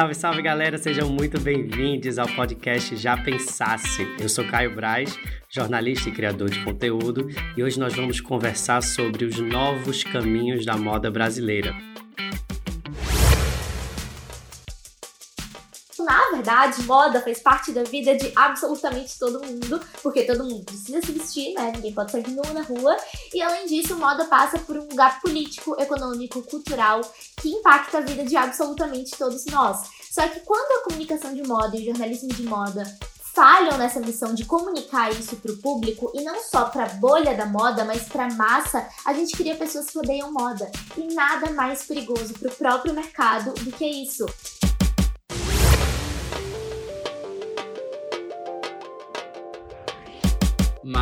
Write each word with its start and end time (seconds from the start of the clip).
Salve, 0.00 0.14
salve 0.14 0.40
galera, 0.40 0.78
sejam 0.78 1.10
muito 1.10 1.38
bem-vindos 1.38 2.18
ao 2.18 2.26
podcast 2.26 2.96
Já 2.96 3.18
Pensasse. 3.22 4.08
Eu 4.18 4.30
sou 4.30 4.46
Caio 4.46 4.74
Braz, 4.74 5.14
jornalista 5.46 6.08
e 6.08 6.12
criador 6.12 6.48
de 6.48 6.64
conteúdo, 6.64 7.28
e 7.54 7.62
hoje 7.62 7.78
nós 7.78 7.94
vamos 7.94 8.18
conversar 8.18 8.82
sobre 8.82 9.26
os 9.26 9.38
novos 9.38 10.02
caminhos 10.02 10.64
da 10.64 10.74
moda 10.74 11.10
brasileira. 11.10 11.74
Na 16.10 16.28
verdade, 16.32 16.82
moda 16.82 17.20
faz 17.20 17.38
parte 17.38 17.70
da 17.70 17.84
vida 17.84 18.16
de 18.16 18.32
absolutamente 18.34 19.16
todo 19.16 19.46
mundo, 19.46 19.80
porque 20.02 20.24
todo 20.24 20.42
mundo 20.42 20.64
precisa 20.64 21.00
se 21.00 21.12
vestir, 21.12 21.54
né? 21.54 21.70
Ninguém 21.72 21.94
pode 21.94 22.10
sair 22.10 22.28
nu 22.28 22.42
na 22.52 22.62
rua. 22.62 22.96
E 23.32 23.40
além 23.40 23.64
disso, 23.66 23.94
moda 23.94 24.24
passa 24.24 24.58
por 24.58 24.76
um 24.76 24.88
lugar 24.88 25.20
político, 25.20 25.80
econômico, 25.80 26.42
cultural 26.42 27.00
que 27.36 27.50
impacta 27.50 27.98
a 27.98 28.00
vida 28.00 28.24
de 28.24 28.36
absolutamente 28.36 29.12
todos 29.16 29.44
nós. 29.44 29.88
Só 30.10 30.26
que 30.26 30.40
quando 30.40 30.80
a 30.80 30.84
comunicação 30.88 31.32
de 31.32 31.46
moda 31.46 31.76
e 31.76 31.82
o 31.82 31.86
jornalismo 31.86 32.30
de 32.30 32.42
moda 32.42 32.82
falham 33.32 33.78
nessa 33.78 34.00
missão 34.00 34.34
de 34.34 34.44
comunicar 34.44 35.12
isso 35.12 35.36
para 35.36 35.52
o 35.52 35.58
público 35.58 36.10
e 36.12 36.24
não 36.24 36.42
só 36.42 36.64
para 36.64 36.86
a 36.86 36.88
bolha 36.88 37.36
da 37.36 37.46
moda, 37.46 37.84
mas 37.84 38.08
para 38.08 38.26
a 38.26 38.34
massa, 38.34 38.84
a 39.06 39.12
gente 39.12 39.36
cria 39.36 39.54
pessoas 39.54 39.86
que 39.86 39.98
odeiam 39.98 40.32
moda. 40.32 40.72
E 40.96 41.14
nada 41.14 41.52
mais 41.52 41.84
perigoso 41.84 42.34
para 42.34 42.48
o 42.48 42.56
próprio 42.56 42.94
mercado 42.94 43.54
do 43.54 43.70
que 43.70 43.86
isso. 43.86 44.26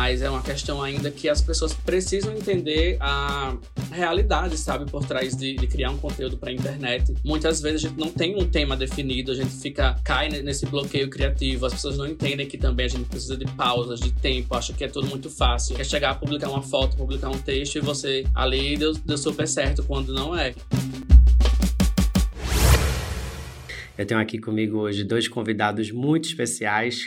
Mas 0.09 0.21
é 0.21 0.29
uma 0.29 0.41
questão 0.41 0.81
ainda 0.81 1.11
que 1.11 1.29
as 1.29 1.41
pessoas 1.41 1.73
precisam 1.73 2.31
entender 2.33 2.97
a 2.99 3.55
realidade, 3.91 4.57
sabe, 4.57 4.89
por 4.89 5.05
trás 5.05 5.35
de, 5.35 5.55
de 5.55 5.67
criar 5.67 5.91
um 5.91 5.97
conteúdo 5.97 6.37
para 6.37 6.51
internet. 6.51 7.13
Muitas 7.23 7.61
vezes 7.61 7.85
a 7.85 7.89
gente 7.89 7.99
não 7.99 8.09
tem 8.09 8.35
um 8.35 8.47
tema 8.47 8.75
definido, 8.75 9.31
a 9.31 9.35
gente 9.35 9.51
fica 9.51 9.95
cai 10.03 10.29
nesse 10.29 10.65
bloqueio 10.65 11.09
criativo, 11.09 11.65
as 11.65 11.73
pessoas 11.73 11.97
não 11.97 12.07
entendem 12.07 12.47
que 12.47 12.57
também 12.57 12.85
a 12.85 12.89
gente 12.89 13.05
precisa 13.05 13.37
de 13.37 13.45
pausas, 13.51 13.99
de 13.99 14.11
tempo, 14.11 14.55
acha 14.55 14.73
que 14.73 14.83
é 14.83 14.87
tudo 14.87 15.07
muito 15.07 15.29
fácil. 15.29 15.75
Quer 15.75 15.85
chegar 15.85 16.11
a 16.11 16.15
publicar 16.15 16.49
uma 16.49 16.61
foto, 16.61 16.95
publicar 16.95 17.29
um 17.29 17.37
texto 17.37 17.75
e 17.75 17.79
você 17.79 18.25
ali 18.33 18.77
deu, 18.77 18.93
deu 18.93 19.17
super 19.17 19.47
certo 19.47 19.83
quando 19.83 20.13
não 20.13 20.35
é. 20.35 20.53
Eu 23.99 24.05
tenho 24.05 24.21
aqui 24.21 24.39
comigo 24.39 24.77
hoje 24.77 25.03
dois 25.03 25.27
convidados 25.27 25.91
muito 25.91 26.29
especiais 26.29 27.03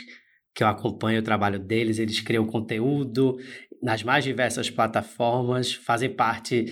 que 0.53 0.63
eu 0.63 0.67
acompanho 0.67 1.21
o 1.21 1.23
trabalho 1.23 1.57
deles, 1.57 1.97
eles 1.97 2.19
criam 2.19 2.45
conteúdo 2.45 3.35
nas 3.81 4.03
mais 4.03 4.23
diversas 4.23 4.69
plataformas, 4.69 5.73
fazem 5.73 6.11
parte, 6.11 6.65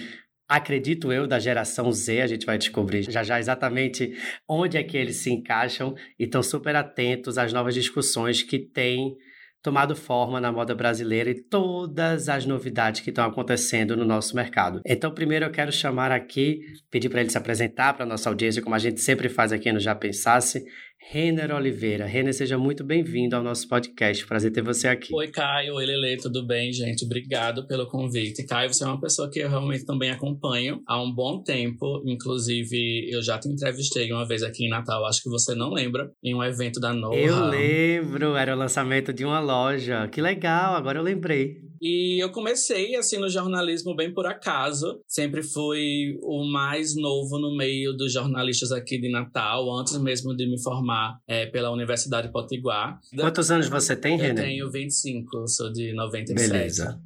acredito 0.48 1.12
eu, 1.12 1.26
da 1.26 1.40
geração 1.40 1.92
Z, 1.92 2.22
a 2.22 2.28
gente 2.28 2.46
vai 2.46 2.60
descobrir 2.60 3.02
já 3.02 3.24
já 3.24 3.40
exatamente 3.40 4.16
onde 4.48 4.78
é 4.78 4.84
que 4.84 4.96
eles 4.96 5.16
se 5.16 5.32
encaixam 5.32 5.96
e 6.20 6.26
estão 6.26 6.44
super 6.44 6.76
atentos 6.76 7.40
às 7.40 7.52
novas 7.52 7.74
discussões 7.74 8.44
que 8.44 8.60
têm 8.60 9.18
tomado 9.62 9.96
forma 9.96 10.42
na 10.42 10.52
moda 10.52 10.74
brasileira 10.74 11.30
e 11.30 11.42
todas 11.42 12.28
as 12.30 12.46
novidades 12.46 13.02
que 13.02 13.10
estão 13.10 13.26
acontecendo 13.26 13.96
no 13.96 14.04
nosso 14.04 14.36
mercado. 14.36 14.82
Então, 14.86 15.14
primeiro 15.14 15.46
eu 15.46 15.52
quero 15.52 15.72
chamar 15.72 16.12
aqui, 16.12 16.62
pedir 16.90 17.10
para 17.10 17.22
ele 17.22 17.30
se 17.30 17.38
apresentar 17.38 17.94
para 17.94 18.04
a 18.04 18.08
nossa 18.08 18.30
audiência, 18.30 18.62
como 18.62 18.76
a 18.76 18.80
gente 18.80 19.00
sempre 19.02 19.30
faz 19.30 19.52
aqui 19.52 19.72
no 19.72 19.80
Já 19.80 19.94
Pensasse, 19.94 20.64
Renner 21.10 21.54
Oliveira. 21.54 22.06
Renner, 22.06 22.34
seja 22.34 22.58
muito 22.58 22.84
bem-vindo 22.84 23.36
ao 23.36 23.44
nosso 23.44 23.68
podcast. 23.68 24.26
Prazer 24.26 24.52
ter 24.52 24.62
você 24.62 24.88
aqui. 24.88 25.14
Oi, 25.14 25.28
Caio. 25.28 25.74
Oi, 25.74 25.86
Lele. 25.86 26.16
Tudo 26.18 26.46
bem, 26.46 26.72
gente? 26.72 27.04
Obrigado 27.04 27.68
pelo 27.68 27.88
convite. 27.88 28.46
Caio, 28.46 28.72
você 28.72 28.84
é 28.84 28.88
uma 28.88 29.02
pessoa 29.02 29.30
que 29.30 29.40
eu 29.40 29.50
realmente 29.50 29.84
também 29.84 30.12
acompanho 30.12 30.82
há 30.88 31.02
um 31.02 31.12
bom 31.12 31.42
tempo. 31.42 32.02
Inclusive, 32.06 33.10
eu 33.12 33.22
já 33.22 33.38
te 33.40 33.50
entrevistei 33.50 34.12
uma 34.12 34.26
vez 34.26 34.44
aqui 34.44 34.66
em 34.66 34.70
Natal, 34.70 35.06
acho 35.06 35.24
que 35.24 35.30
você 35.30 35.56
não 35.56 35.74
lembra, 35.74 36.10
em 36.24 36.36
um 36.36 36.44
evento 36.44 36.80
da 36.80 36.94
Noha. 36.94 37.18
Eu 37.18 37.46
lembro, 37.46 38.36
era 38.36 38.56
o 38.56 38.58
lançamento 38.58 39.12
de 39.12 39.26
uma 39.26 39.40
loja. 39.40 40.08
Que 40.08 40.22
legal, 40.22 40.76
agora 40.76 41.00
eu 41.00 41.04
lembrei. 41.04 41.71
E 41.82 42.24
eu 42.24 42.30
comecei 42.30 42.96
assim 42.96 43.18
no 43.18 43.28
jornalismo 43.28 43.96
bem 43.96 44.14
por 44.14 44.28
acaso. 44.28 45.02
Sempre 45.08 45.42
fui 45.42 46.16
o 46.22 46.46
mais 46.46 46.96
novo 46.96 47.40
no 47.40 47.58
meio 47.58 47.92
dos 47.94 48.14
jornalistas 48.14 48.72
aqui 48.72 49.02
de 49.02 49.10
Natal, 49.10 49.68
antes 49.76 49.98
mesmo 49.98 50.36
de 50.36 50.46
me 50.48 50.62
formar 50.62 51.18
é, 51.28 51.48
pela 51.48 51.72
Universidade 51.72 52.32
Potiguar. 52.32 53.00
Quantos 53.20 53.50
anos 53.50 53.68
você 53.68 53.96
tem, 53.96 54.16
René? 54.16 54.42
Eu 54.42 54.46
tenho 54.46 54.72
25, 54.72 55.48
sou 55.48 55.74
de 55.74 55.92
97. 55.94 56.52
Beleza. 56.52 57.02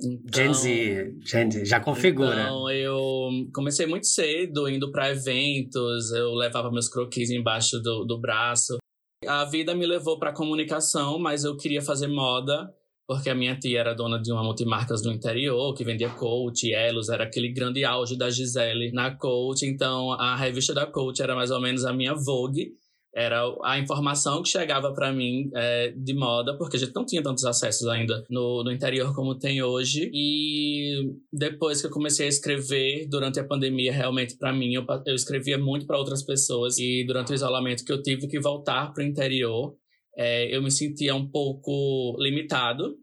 Então, 0.00 0.32
Gen 0.32 0.54
Z, 0.54 1.14
Gen 1.24 1.50
Z, 1.50 1.64
já 1.64 1.80
configura. 1.80 2.42
Então, 2.42 2.70
eu 2.70 3.28
comecei 3.52 3.86
muito 3.86 4.06
cedo, 4.06 4.68
indo 4.68 4.90
para 4.92 5.10
eventos, 5.10 6.12
eu 6.12 6.32
levava 6.34 6.70
meus 6.70 6.88
croquis 6.88 7.30
embaixo 7.30 7.80
do, 7.80 8.04
do 8.04 8.20
braço. 8.20 8.78
A 9.26 9.44
vida 9.44 9.74
me 9.74 9.86
levou 9.86 10.18
para 10.18 10.32
comunicação, 10.32 11.18
mas 11.18 11.44
eu 11.44 11.56
queria 11.56 11.82
fazer 11.82 12.08
moda 12.08 12.72
porque 13.06 13.30
a 13.30 13.34
minha 13.34 13.58
tia 13.58 13.80
era 13.80 13.94
dona 13.94 14.20
de 14.20 14.32
uma 14.32 14.42
multimarcas 14.42 15.02
no 15.04 15.12
interior, 15.12 15.74
que 15.74 15.84
vendia 15.84 16.10
coach, 16.10 16.72
Elos, 16.72 17.08
era 17.08 17.24
aquele 17.24 17.52
grande 17.52 17.84
auge 17.84 18.16
da 18.16 18.30
Gisele 18.30 18.92
na 18.92 19.14
coach, 19.16 19.66
então 19.66 20.12
a 20.12 20.36
revista 20.36 20.72
da 20.72 20.86
coach 20.86 21.20
era 21.22 21.34
mais 21.34 21.50
ou 21.50 21.60
menos 21.60 21.84
a 21.84 21.92
minha 21.92 22.14
Vogue, 22.14 22.72
era 23.14 23.42
a 23.62 23.78
informação 23.78 24.42
que 24.42 24.48
chegava 24.48 24.90
para 24.94 25.12
mim 25.12 25.50
é, 25.54 25.92
de 25.94 26.14
moda, 26.14 26.56
porque 26.56 26.76
a 26.76 26.80
gente 26.80 26.94
não 26.94 27.04
tinha 27.04 27.22
tantos 27.22 27.44
acessos 27.44 27.86
ainda 27.86 28.24
no, 28.30 28.64
no 28.64 28.72
interior 28.72 29.14
como 29.14 29.38
tem 29.38 29.62
hoje. 29.62 30.10
E 30.14 31.14
depois 31.30 31.82
que 31.82 31.86
eu 31.86 31.90
comecei 31.90 32.24
a 32.24 32.28
escrever, 32.30 33.06
durante 33.10 33.38
a 33.38 33.44
pandemia, 33.44 33.92
realmente 33.92 34.36
para 34.38 34.50
mim, 34.50 34.72
eu, 34.72 34.86
eu 35.04 35.14
escrevia 35.14 35.58
muito 35.58 35.86
para 35.86 35.98
outras 35.98 36.22
pessoas. 36.22 36.78
E 36.78 37.04
durante 37.06 37.32
o 37.32 37.34
isolamento 37.34 37.84
que 37.84 37.92
eu 37.92 38.02
tive 38.02 38.26
que 38.26 38.40
voltar 38.40 38.94
para 38.94 39.04
o 39.04 39.06
interior, 39.06 39.76
é, 40.16 40.54
eu 40.54 40.62
me 40.62 40.70
sentia 40.70 41.14
um 41.14 41.28
pouco 41.28 42.16
limitado 42.18 42.96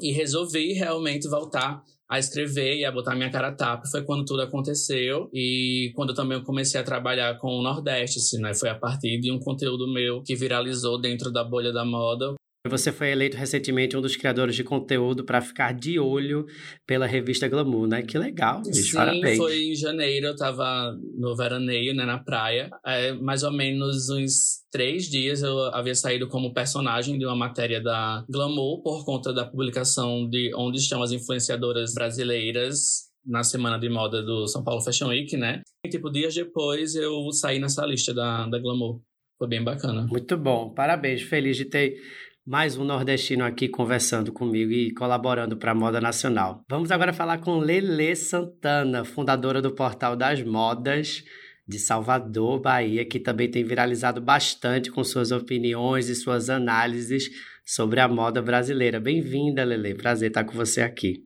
e 0.00 0.12
resolvi 0.12 0.72
realmente 0.72 1.28
voltar 1.28 1.82
a 2.08 2.18
escrever 2.18 2.76
e 2.76 2.84
a 2.84 2.92
botar 2.92 3.14
minha 3.14 3.30
cara 3.30 3.48
a 3.48 3.54
tapa. 3.54 3.86
Foi 3.86 4.04
quando 4.04 4.24
tudo 4.24 4.42
aconteceu 4.42 5.30
e 5.32 5.92
quando 5.94 6.12
também 6.12 6.42
comecei 6.44 6.78
a 6.78 6.84
trabalhar 6.84 7.38
com 7.38 7.48
o 7.48 7.62
Nordeste, 7.62 8.18
assim, 8.18 8.38
né? 8.38 8.54
Foi 8.54 8.68
a 8.68 8.74
partir 8.74 9.18
de 9.18 9.32
um 9.32 9.38
conteúdo 9.38 9.90
meu 9.90 10.22
que 10.22 10.36
viralizou 10.36 11.00
dentro 11.00 11.32
da 11.32 11.42
bolha 11.42 11.72
da 11.72 11.84
moda. 11.84 12.34
Você 12.68 12.92
foi 12.92 13.10
eleito 13.10 13.36
recentemente 13.36 13.96
um 13.96 14.00
dos 14.00 14.14
criadores 14.14 14.54
de 14.54 14.62
conteúdo 14.62 15.24
para 15.24 15.40
ficar 15.40 15.74
de 15.74 15.98
olho 15.98 16.46
pela 16.86 17.06
revista 17.06 17.48
Glamour, 17.48 17.88
né? 17.88 18.02
Que 18.02 18.16
legal, 18.16 18.62
bicho, 18.62 18.90
Sim, 18.90 18.96
parabéns. 18.96 19.36
foi 19.36 19.64
em 19.64 19.74
janeiro, 19.74 20.26
eu 20.26 20.36
tava 20.36 20.96
no 21.18 21.34
veraneio, 21.34 21.92
né, 21.92 22.04
na 22.04 22.18
praia. 22.18 22.70
É, 22.86 23.12
mais 23.14 23.42
ou 23.42 23.50
menos 23.50 24.08
uns 24.10 24.62
três 24.70 25.06
dias 25.06 25.42
eu 25.42 25.74
havia 25.74 25.94
saído 25.94 26.28
como 26.28 26.54
personagem 26.54 27.18
de 27.18 27.26
uma 27.26 27.34
matéria 27.34 27.80
da 27.80 28.24
Glamour 28.30 28.80
por 28.80 29.04
conta 29.04 29.32
da 29.32 29.44
publicação 29.44 30.28
de 30.28 30.54
Onde 30.54 30.78
Estão 30.78 31.02
as 31.02 31.10
Influenciadoras 31.10 31.92
Brasileiras 31.92 33.10
na 33.26 33.42
semana 33.42 33.76
de 33.76 33.88
moda 33.88 34.22
do 34.22 34.46
São 34.46 34.62
Paulo 34.62 34.82
Fashion 34.82 35.08
Week, 35.08 35.36
né? 35.36 35.62
E, 35.84 35.88
tipo, 35.88 36.10
dias 36.10 36.32
depois 36.32 36.94
eu 36.94 37.28
saí 37.32 37.58
nessa 37.58 37.84
lista 37.84 38.14
da, 38.14 38.46
da 38.46 38.58
Glamour. 38.60 39.00
Foi 39.36 39.48
bem 39.48 39.64
bacana. 39.64 40.06
Muito 40.08 40.36
bom, 40.36 40.70
parabéns. 40.70 41.22
Feliz 41.22 41.56
de 41.56 41.64
ter 41.64 41.96
mais 42.44 42.76
um 42.76 42.84
nordestino 42.84 43.44
aqui 43.44 43.68
conversando 43.68 44.32
comigo 44.32 44.72
e 44.72 44.92
colaborando 44.92 45.56
para 45.56 45.70
a 45.70 45.74
moda 45.74 46.00
nacional. 46.00 46.64
Vamos 46.68 46.90
agora 46.90 47.12
falar 47.12 47.38
com 47.38 47.58
Lele 47.58 48.16
Santana, 48.16 49.04
fundadora 49.04 49.62
do 49.62 49.74
Portal 49.74 50.16
das 50.16 50.42
Modas 50.42 51.22
de 51.66 51.78
Salvador, 51.78 52.60
Bahia, 52.60 53.04
que 53.04 53.20
também 53.20 53.48
tem 53.48 53.62
viralizado 53.62 54.20
bastante 54.20 54.90
com 54.90 55.04
suas 55.04 55.30
opiniões 55.30 56.08
e 56.08 56.16
suas 56.16 56.50
análises 56.50 57.30
sobre 57.64 58.00
a 58.00 58.08
moda 58.08 58.42
brasileira. 58.42 58.98
Bem-vinda, 58.98 59.62
Lele. 59.62 59.94
Prazer 59.94 60.28
estar 60.28 60.42
com 60.44 60.52
você 60.52 60.82
aqui. 60.82 61.24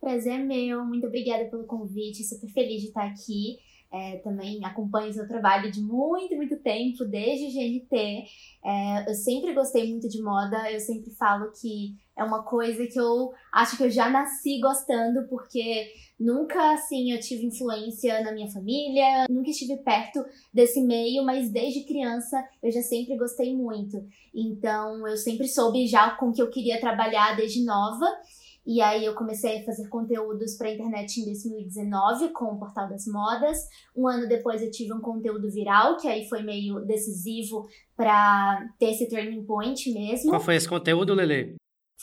Prazer 0.00 0.34
é 0.34 0.38
meu. 0.38 0.84
Muito 0.84 1.08
obrigada 1.08 1.46
pelo 1.46 1.66
convite. 1.66 2.22
Super 2.22 2.48
feliz 2.52 2.82
de 2.82 2.88
estar 2.88 3.06
aqui. 3.06 3.56
É, 3.96 4.16
também 4.18 4.64
acompanho 4.64 5.12
seu 5.12 5.28
trabalho 5.28 5.70
de 5.70 5.80
muito, 5.80 6.34
muito 6.34 6.56
tempo, 6.56 7.04
desde 7.04 7.46
GNT. 7.46 8.24
É, 8.64 9.08
eu 9.08 9.14
sempre 9.14 9.54
gostei 9.54 9.88
muito 9.88 10.08
de 10.08 10.20
moda, 10.20 10.68
eu 10.72 10.80
sempre 10.80 11.12
falo 11.12 11.52
que 11.52 11.94
é 12.16 12.24
uma 12.24 12.42
coisa 12.42 12.86
que 12.86 12.98
eu 12.98 13.32
acho 13.52 13.76
que 13.76 13.84
eu 13.84 13.90
já 13.90 14.08
nasci 14.08 14.60
gostando, 14.60 15.28
porque 15.28 15.92
nunca, 16.18 16.72
assim, 16.72 17.12
eu 17.12 17.20
tive 17.20 17.46
influência 17.46 18.20
na 18.22 18.32
minha 18.32 18.50
família, 18.50 19.26
nunca 19.28 19.50
estive 19.50 19.76
perto 19.78 20.24
desse 20.52 20.80
meio, 20.80 21.24
mas 21.24 21.50
desde 21.50 21.84
criança 21.84 22.36
eu 22.62 22.70
já 22.70 22.82
sempre 22.82 23.16
gostei 23.16 23.54
muito. 23.54 24.04
Então, 24.34 25.06
eu 25.06 25.16
sempre 25.16 25.46
soube 25.46 25.86
já 25.86 26.10
com 26.10 26.32
que 26.32 26.42
eu 26.42 26.50
queria 26.50 26.80
trabalhar 26.80 27.36
desde 27.36 27.64
nova. 27.64 28.06
E 28.66 28.80
aí 28.80 29.04
eu 29.04 29.14
comecei 29.14 29.60
a 29.60 29.64
fazer 29.64 29.88
conteúdos 29.88 30.56
para 30.56 30.68
a 30.68 30.72
internet 30.72 31.20
em 31.20 31.26
2019 31.26 32.30
com 32.30 32.46
o 32.46 32.58
Portal 32.58 32.88
das 32.88 33.06
Modas. 33.06 33.58
Um 33.94 34.08
ano 34.08 34.26
depois 34.26 34.62
eu 34.62 34.70
tive 34.70 34.92
um 34.94 35.00
conteúdo 35.00 35.50
viral, 35.50 35.98
que 35.98 36.08
aí 36.08 36.26
foi 36.28 36.42
meio 36.42 36.80
decisivo 36.80 37.66
para 37.94 38.66
ter 38.78 38.92
esse 38.92 39.08
turning 39.08 39.44
point 39.44 39.92
mesmo. 39.92 40.30
Qual 40.30 40.40
foi 40.40 40.56
esse 40.56 40.68
conteúdo, 40.68 41.12
Lele? 41.12 41.56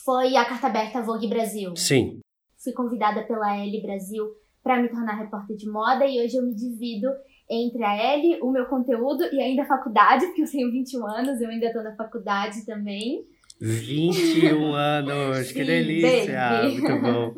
Foi 0.05 0.35
a 0.35 0.45
carta 0.45 0.67
aberta 0.67 1.01
Vogue 1.01 1.27
Brasil. 1.27 1.75
Sim. 1.75 2.19
Fui 2.63 2.73
convidada 2.73 3.23
pela 3.23 3.57
L 3.57 3.81
Brasil 3.81 4.25
para 4.63 4.79
me 4.79 4.89
tornar 4.89 5.17
repórter 5.17 5.55
de 5.57 5.67
moda 5.67 6.05
e 6.05 6.23
hoje 6.23 6.37
eu 6.37 6.43
me 6.43 6.53
divido 6.53 7.07
entre 7.49 7.83
a 7.83 7.95
L, 7.95 8.39
o 8.41 8.51
meu 8.51 8.65
conteúdo 8.67 9.23
e 9.33 9.41
ainda 9.41 9.63
a 9.63 9.67
faculdade, 9.67 10.25
porque 10.27 10.43
eu 10.43 10.49
tenho 10.49 10.71
21 10.71 11.05
anos, 11.07 11.41
eu 11.41 11.49
ainda 11.49 11.65
estou 11.65 11.83
na 11.83 11.95
faculdade 11.95 12.65
também. 12.65 13.25
21 13.61 14.73
anos, 14.73 15.47
Sim, 15.47 15.53
que 15.53 15.63
delícia! 15.63 16.49
Baby. 16.49 16.81
Muito 16.81 17.01
bom. 17.01 17.35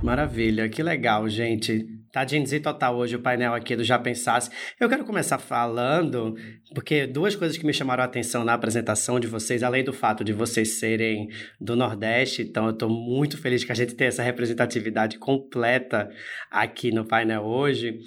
Maravilha, 0.00 0.68
que 0.68 0.82
legal, 0.82 1.28
gente. 1.28 1.84
Tá 2.12 2.24
de 2.24 2.60
total 2.60 2.96
hoje 2.96 3.16
o 3.16 3.20
painel 3.20 3.54
aqui 3.54 3.74
do 3.74 3.82
Já 3.82 3.98
Pensasse. 3.98 4.50
Eu 4.78 4.88
quero 4.88 5.04
começar 5.04 5.38
falando, 5.38 6.36
porque 6.74 7.06
duas 7.06 7.34
coisas 7.34 7.56
que 7.56 7.64
me 7.64 7.72
chamaram 7.72 8.02
a 8.02 8.06
atenção 8.06 8.44
na 8.44 8.52
apresentação 8.52 9.18
de 9.18 9.26
vocês, 9.26 9.62
além 9.62 9.82
do 9.82 9.94
fato 9.94 10.22
de 10.22 10.32
vocês 10.32 10.78
serem 10.78 11.28
do 11.58 11.74
Nordeste, 11.74 12.42
então 12.42 12.66
eu 12.66 12.72
estou 12.72 12.90
muito 12.90 13.38
feliz 13.38 13.64
que 13.64 13.72
a 13.72 13.74
gente 13.74 13.94
tenha 13.94 14.08
essa 14.08 14.22
representatividade 14.22 15.18
completa 15.18 16.10
aqui 16.50 16.92
no 16.92 17.06
painel 17.06 17.44
hoje, 17.44 17.98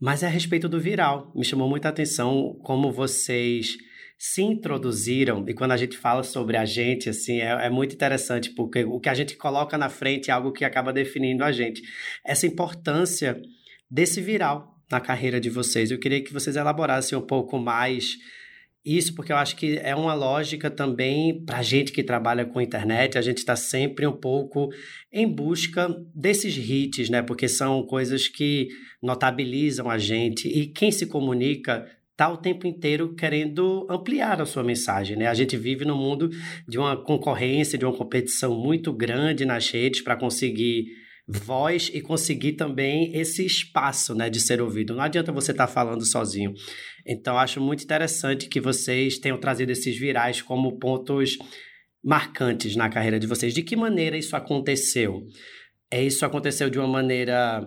mas 0.00 0.22
é 0.22 0.26
a 0.26 0.30
respeito 0.30 0.68
do 0.68 0.80
viral. 0.80 1.30
Me 1.36 1.44
chamou 1.44 1.68
muita 1.68 1.90
atenção 1.90 2.58
como 2.62 2.90
vocês 2.90 3.76
se 4.22 4.42
introduziram, 4.42 5.46
e 5.48 5.54
quando 5.54 5.72
a 5.72 5.78
gente 5.78 5.96
fala 5.96 6.22
sobre 6.22 6.58
a 6.58 6.66
gente, 6.66 7.08
assim, 7.08 7.40
é, 7.40 7.52
é, 7.64 7.70
muito 7.70 7.94
interessante, 7.94 8.50
porque 8.50 8.84
o 8.84 9.00
que 9.00 9.08
a 9.08 9.14
gente 9.14 9.34
coloca 9.34 9.78
na 9.78 9.88
frente 9.88 10.30
é 10.30 10.34
algo 10.34 10.52
que 10.52 10.62
acaba 10.62 10.92
definindo 10.92 11.42
a 11.42 11.50
gente. 11.50 11.80
Essa 12.22 12.46
importância 12.46 13.40
desse 13.90 14.20
viral 14.20 14.76
na 14.90 15.00
carreira 15.00 15.40
de 15.40 15.48
vocês. 15.48 15.90
Eu 15.90 15.98
queria 15.98 16.22
que 16.22 16.34
vocês 16.34 16.54
elaborassem 16.54 17.16
um 17.16 17.22
pouco 17.22 17.58
mais 17.58 18.18
isso, 18.84 19.14
porque 19.14 19.32
eu 19.32 19.36
acho 19.38 19.56
que 19.56 19.78
é 19.78 19.96
uma 19.96 20.12
lógica 20.12 20.70
também 20.70 21.42
para 21.42 21.58
a 21.58 21.62
gente 21.62 21.90
que 21.90 22.02
trabalha 22.02 22.44
com 22.44 22.60
internet, 22.60 23.16
a 23.16 23.22
gente 23.22 23.38
está 23.38 23.56
sempre 23.56 24.06
um 24.06 24.12
pouco 24.12 24.68
em 25.10 25.26
busca 25.26 25.88
desses 26.14 26.54
hits, 26.58 27.08
né? 27.08 27.22
Porque 27.22 27.48
são 27.48 27.82
coisas 27.86 28.28
que 28.28 28.68
notabilizam 29.02 29.88
a 29.88 29.96
gente 29.96 30.46
e 30.46 30.66
quem 30.66 30.90
se 30.90 31.06
comunica 31.06 31.86
está 32.20 32.28
o 32.28 32.36
tempo 32.36 32.66
inteiro 32.66 33.14
querendo 33.14 33.86
ampliar 33.88 34.42
a 34.42 34.44
sua 34.44 34.62
mensagem. 34.62 35.16
Né? 35.16 35.26
A 35.26 35.32
gente 35.32 35.56
vive 35.56 35.86
num 35.86 35.96
mundo 35.96 36.28
de 36.68 36.78
uma 36.78 36.94
concorrência, 37.02 37.78
de 37.78 37.86
uma 37.86 37.96
competição 37.96 38.54
muito 38.54 38.92
grande 38.92 39.46
nas 39.46 39.70
redes 39.70 40.02
para 40.02 40.16
conseguir 40.16 40.84
voz 41.26 41.90
e 41.94 42.02
conseguir 42.02 42.52
também 42.52 43.16
esse 43.16 43.46
espaço 43.46 44.14
né, 44.14 44.28
de 44.28 44.38
ser 44.38 44.60
ouvido. 44.60 44.94
Não 44.94 45.02
adianta 45.02 45.32
você 45.32 45.52
estar 45.52 45.66
tá 45.66 45.72
falando 45.72 46.04
sozinho. 46.04 46.52
Então, 47.06 47.38
acho 47.38 47.58
muito 47.58 47.84
interessante 47.84 48.48
que 48.48 48.60
vocês 48.60 49.18
tenham 49.18 49.40
trazido 49.40 49.72
esses 49.72 49.98
virais 49.98 50.42
como 50.42 50.78
pontos 50.78 51.38
marcantes 52.04 52.76
na 52.76 52.90
carreira 52.90 53.18
de 53.18 53.26
vocês. 53.26 53.54
De 53.54 53.62
que 53.62 53.76
maneira 53.76 54.18
isso 54.18 54.36
aconteceu? 54.36 55.22
É, 55.90 56.04
isso 56.04 56.26
aconteceu 56.26 56.68
de 56.68 56.78
uma 56.78 56.88
maneira 56.88 57.66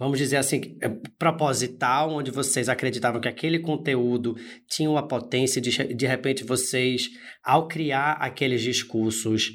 vamos 0.00 0.18
dizer 0.18 0.38
assim, 0.38 0.78
é, 0.80 0.88
proposital, 1.18 2.10
onde 2.10 2.30
vocês 2.30 2.70
acreditavam 2.70 3.20
que 3.20 3.28
aquele 3.28 3.58
conteúdo 3.58 4.34
tinha 4.66 4.88
uma 4.88 5.06
potência, 5.06 5.60
de, 5.60 5.94
de 5.94 6.06
repente 6.06 6.42
vocês, 6.42 7.10
ao 7.44 7.68
criar 7.68 8.12
aqueles 8.12 8.62
discursos, 8.62 9.52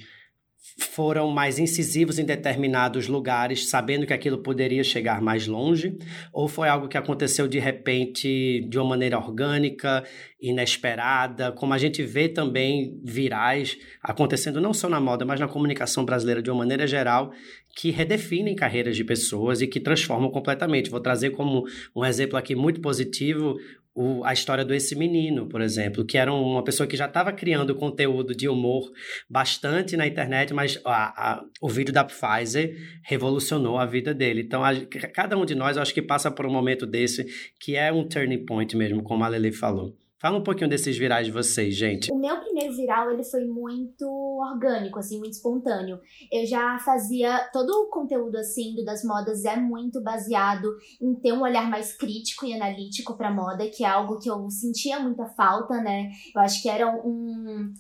foram 0.77 1.31
mais 1.31 1.57
incisivos 1.57 2.19
em 2.19 2.25
determinados 2.25 3.07
lugares, 3.07 3.69
sabendo 3.69 4.05
que 4.05 4.13
aquilo 4.13 4.43
poderia 4.43 4.83
chegar 4.83 5.21
mais 5.21 5.47
longe? 5.47 5.97
Ou 6.33 6.47
foi 6.47 6.67
algo 6.67 6.87
que 6.87 6.97
aconteceu 6.97 7.47
de 7.47 7.59
repente, 7.59 8.67
de 8.69 8.77
uma 8.77 8.89
maneira 8.89 9.17
orgânica, 9.17 10.03
inesperada, 10.41 11.51
como 11.51 11.73
a 11.73 11.77
gente 11.77 12.03
vê 12.03 12.27
também 12.27 12.99
virais 13.03 13.77
acontecendo 14.03 14.59
não 14.59 14.73
só 14.73 14.89
na 14.89 14.99
moda, 14.99 15.25
mas 15.25 15.39
na 15.39 15.47
comunicação 15.47 16.03
brasileira 16.03 16.41
de 16.41 16.51
uma 16.51 16.59
maneira 16.59 16.85
geral, 16.85 17.31
que 17.75 17.91
redefinem 17.91 18.55
carreiras 18.55 18.95
de 18.95 19.03
pessoas 19.03 19.61
e 19.61 19.67
que 19.67 19.81
transformam 19.81 20.31
completamente. 20.31 20.89
Vou 20.89 21.01
trazer 21.01 21.31
como 21.31 21.65
um 21.93 22.05
exemplo 22.05 22.37
aqui 22.37 22.55
muito 22.55 22.79
positivo 22.79 23.57
o, 23.93 24.23
a 24.23 24.33
história 24.33 24.63
do 24.63 24.73
Esse 24.73 24.95
Menino, 24.95 25.47
por 25.47 25.61
exemplo, 25.61 26.05
que 26.05 26.17
era 26.17 26.33
uma 26.33 26.63
pessoa 26.63 26.87
que 26.87 26.97
já 26.97 27.05
estava 27.05 27.31
criando 27.31 27.75
conteúdo 27.75 28.33
de 28.33 28.47
humor 28.47 28.91
bastante 29.29 29.95
na 29.95 30.07
internet, 30.07 30.53
mas 30.53 30.79
a, 30.85 31.31
a, 31.31 31.45
o 31.61 31.69
vídeo 31.69 31.93
da 31.93 32.03
Pfizer 32.03 32.75
revolucionou 33.03 33.77
a 33.77 33.85
vida 33.85 34.13
dele. 34.13 34.41
Então, 34.41 34.63
a, 34.63 34.73
cada 35.13 35.37
um 35.37 35.45
de 35.45 35.55
nós, 35.55 35.77
acho 35.77 35.93
que 35.93 36.01
passa 36.01 36.31
por 36.31 36.45
um 36.45 36.51
momento 36.51 36.85
desse, 36.85 37.25
que 37.59 37.75
é 37.75 37.91
um 37.91 38.07
turning 38.07 38.45
point 38.45 38.75
mesmo, 38.75 39.03
como 39.03 39.23
a 39.23 39.27
Lele 39.27 39.51
falou. 39.51 39.95
Fala 40.17 40.37
um 40.37 40.43
pouquinho 40.43 40.69
desses 40.69 40.97
virais 40.97 41.27
de 41.27 41.31
vocês, 41.31 41.75
gente. 41.75 42.11
O 42.11 42.17
meu 42.17 42.39
primeiro 42.39 42.73
viral, 42.73 43.11
ele 43.11 43.23
foi 43.23 43.43
muito 43.45 44.05
orgânico, 44.39 44.97
assim, 44.97 45.19
muito 45.19 45.33
espontâneo. 45.33 45.99
Eu 46.31 46.45
já 46.45 46.79
fazia 46.79 47.49
todo 47.51 47.69
o 47.69 47.89
conteúdo, 47.89 48.37
assim, 48.37 48.73
do 48.75 48.85
das 48.85 49.03
modas 49.03 49.43
é 49.43 49.57
muito 49.57 50.01
baseado 50.01 50.69
em 51.01 51.13
ter 51.15 51.33
um 51.33 51.41
olhar 51.41 51.69
mais 51.69 51.95
crítico 51.97 52.45
e 52.45 52.53
analítico 52.53 53.17
pra 53.17 53.33
moda, 53.33 53.69
que 53.69 53.83
é 53.83 53.87
algo 53.87 54.17
que 54.17 54.29
eu 54.29 54.49
sentia 54.49 54.99
muita 54.99 55.25
falta, 55.25 55.81
né? 55.81 56.09
Eu 56.33 56.41
acho 56.41 56.61
que 56.61 56.69
era 56.69 56.89
um 56.89 57.73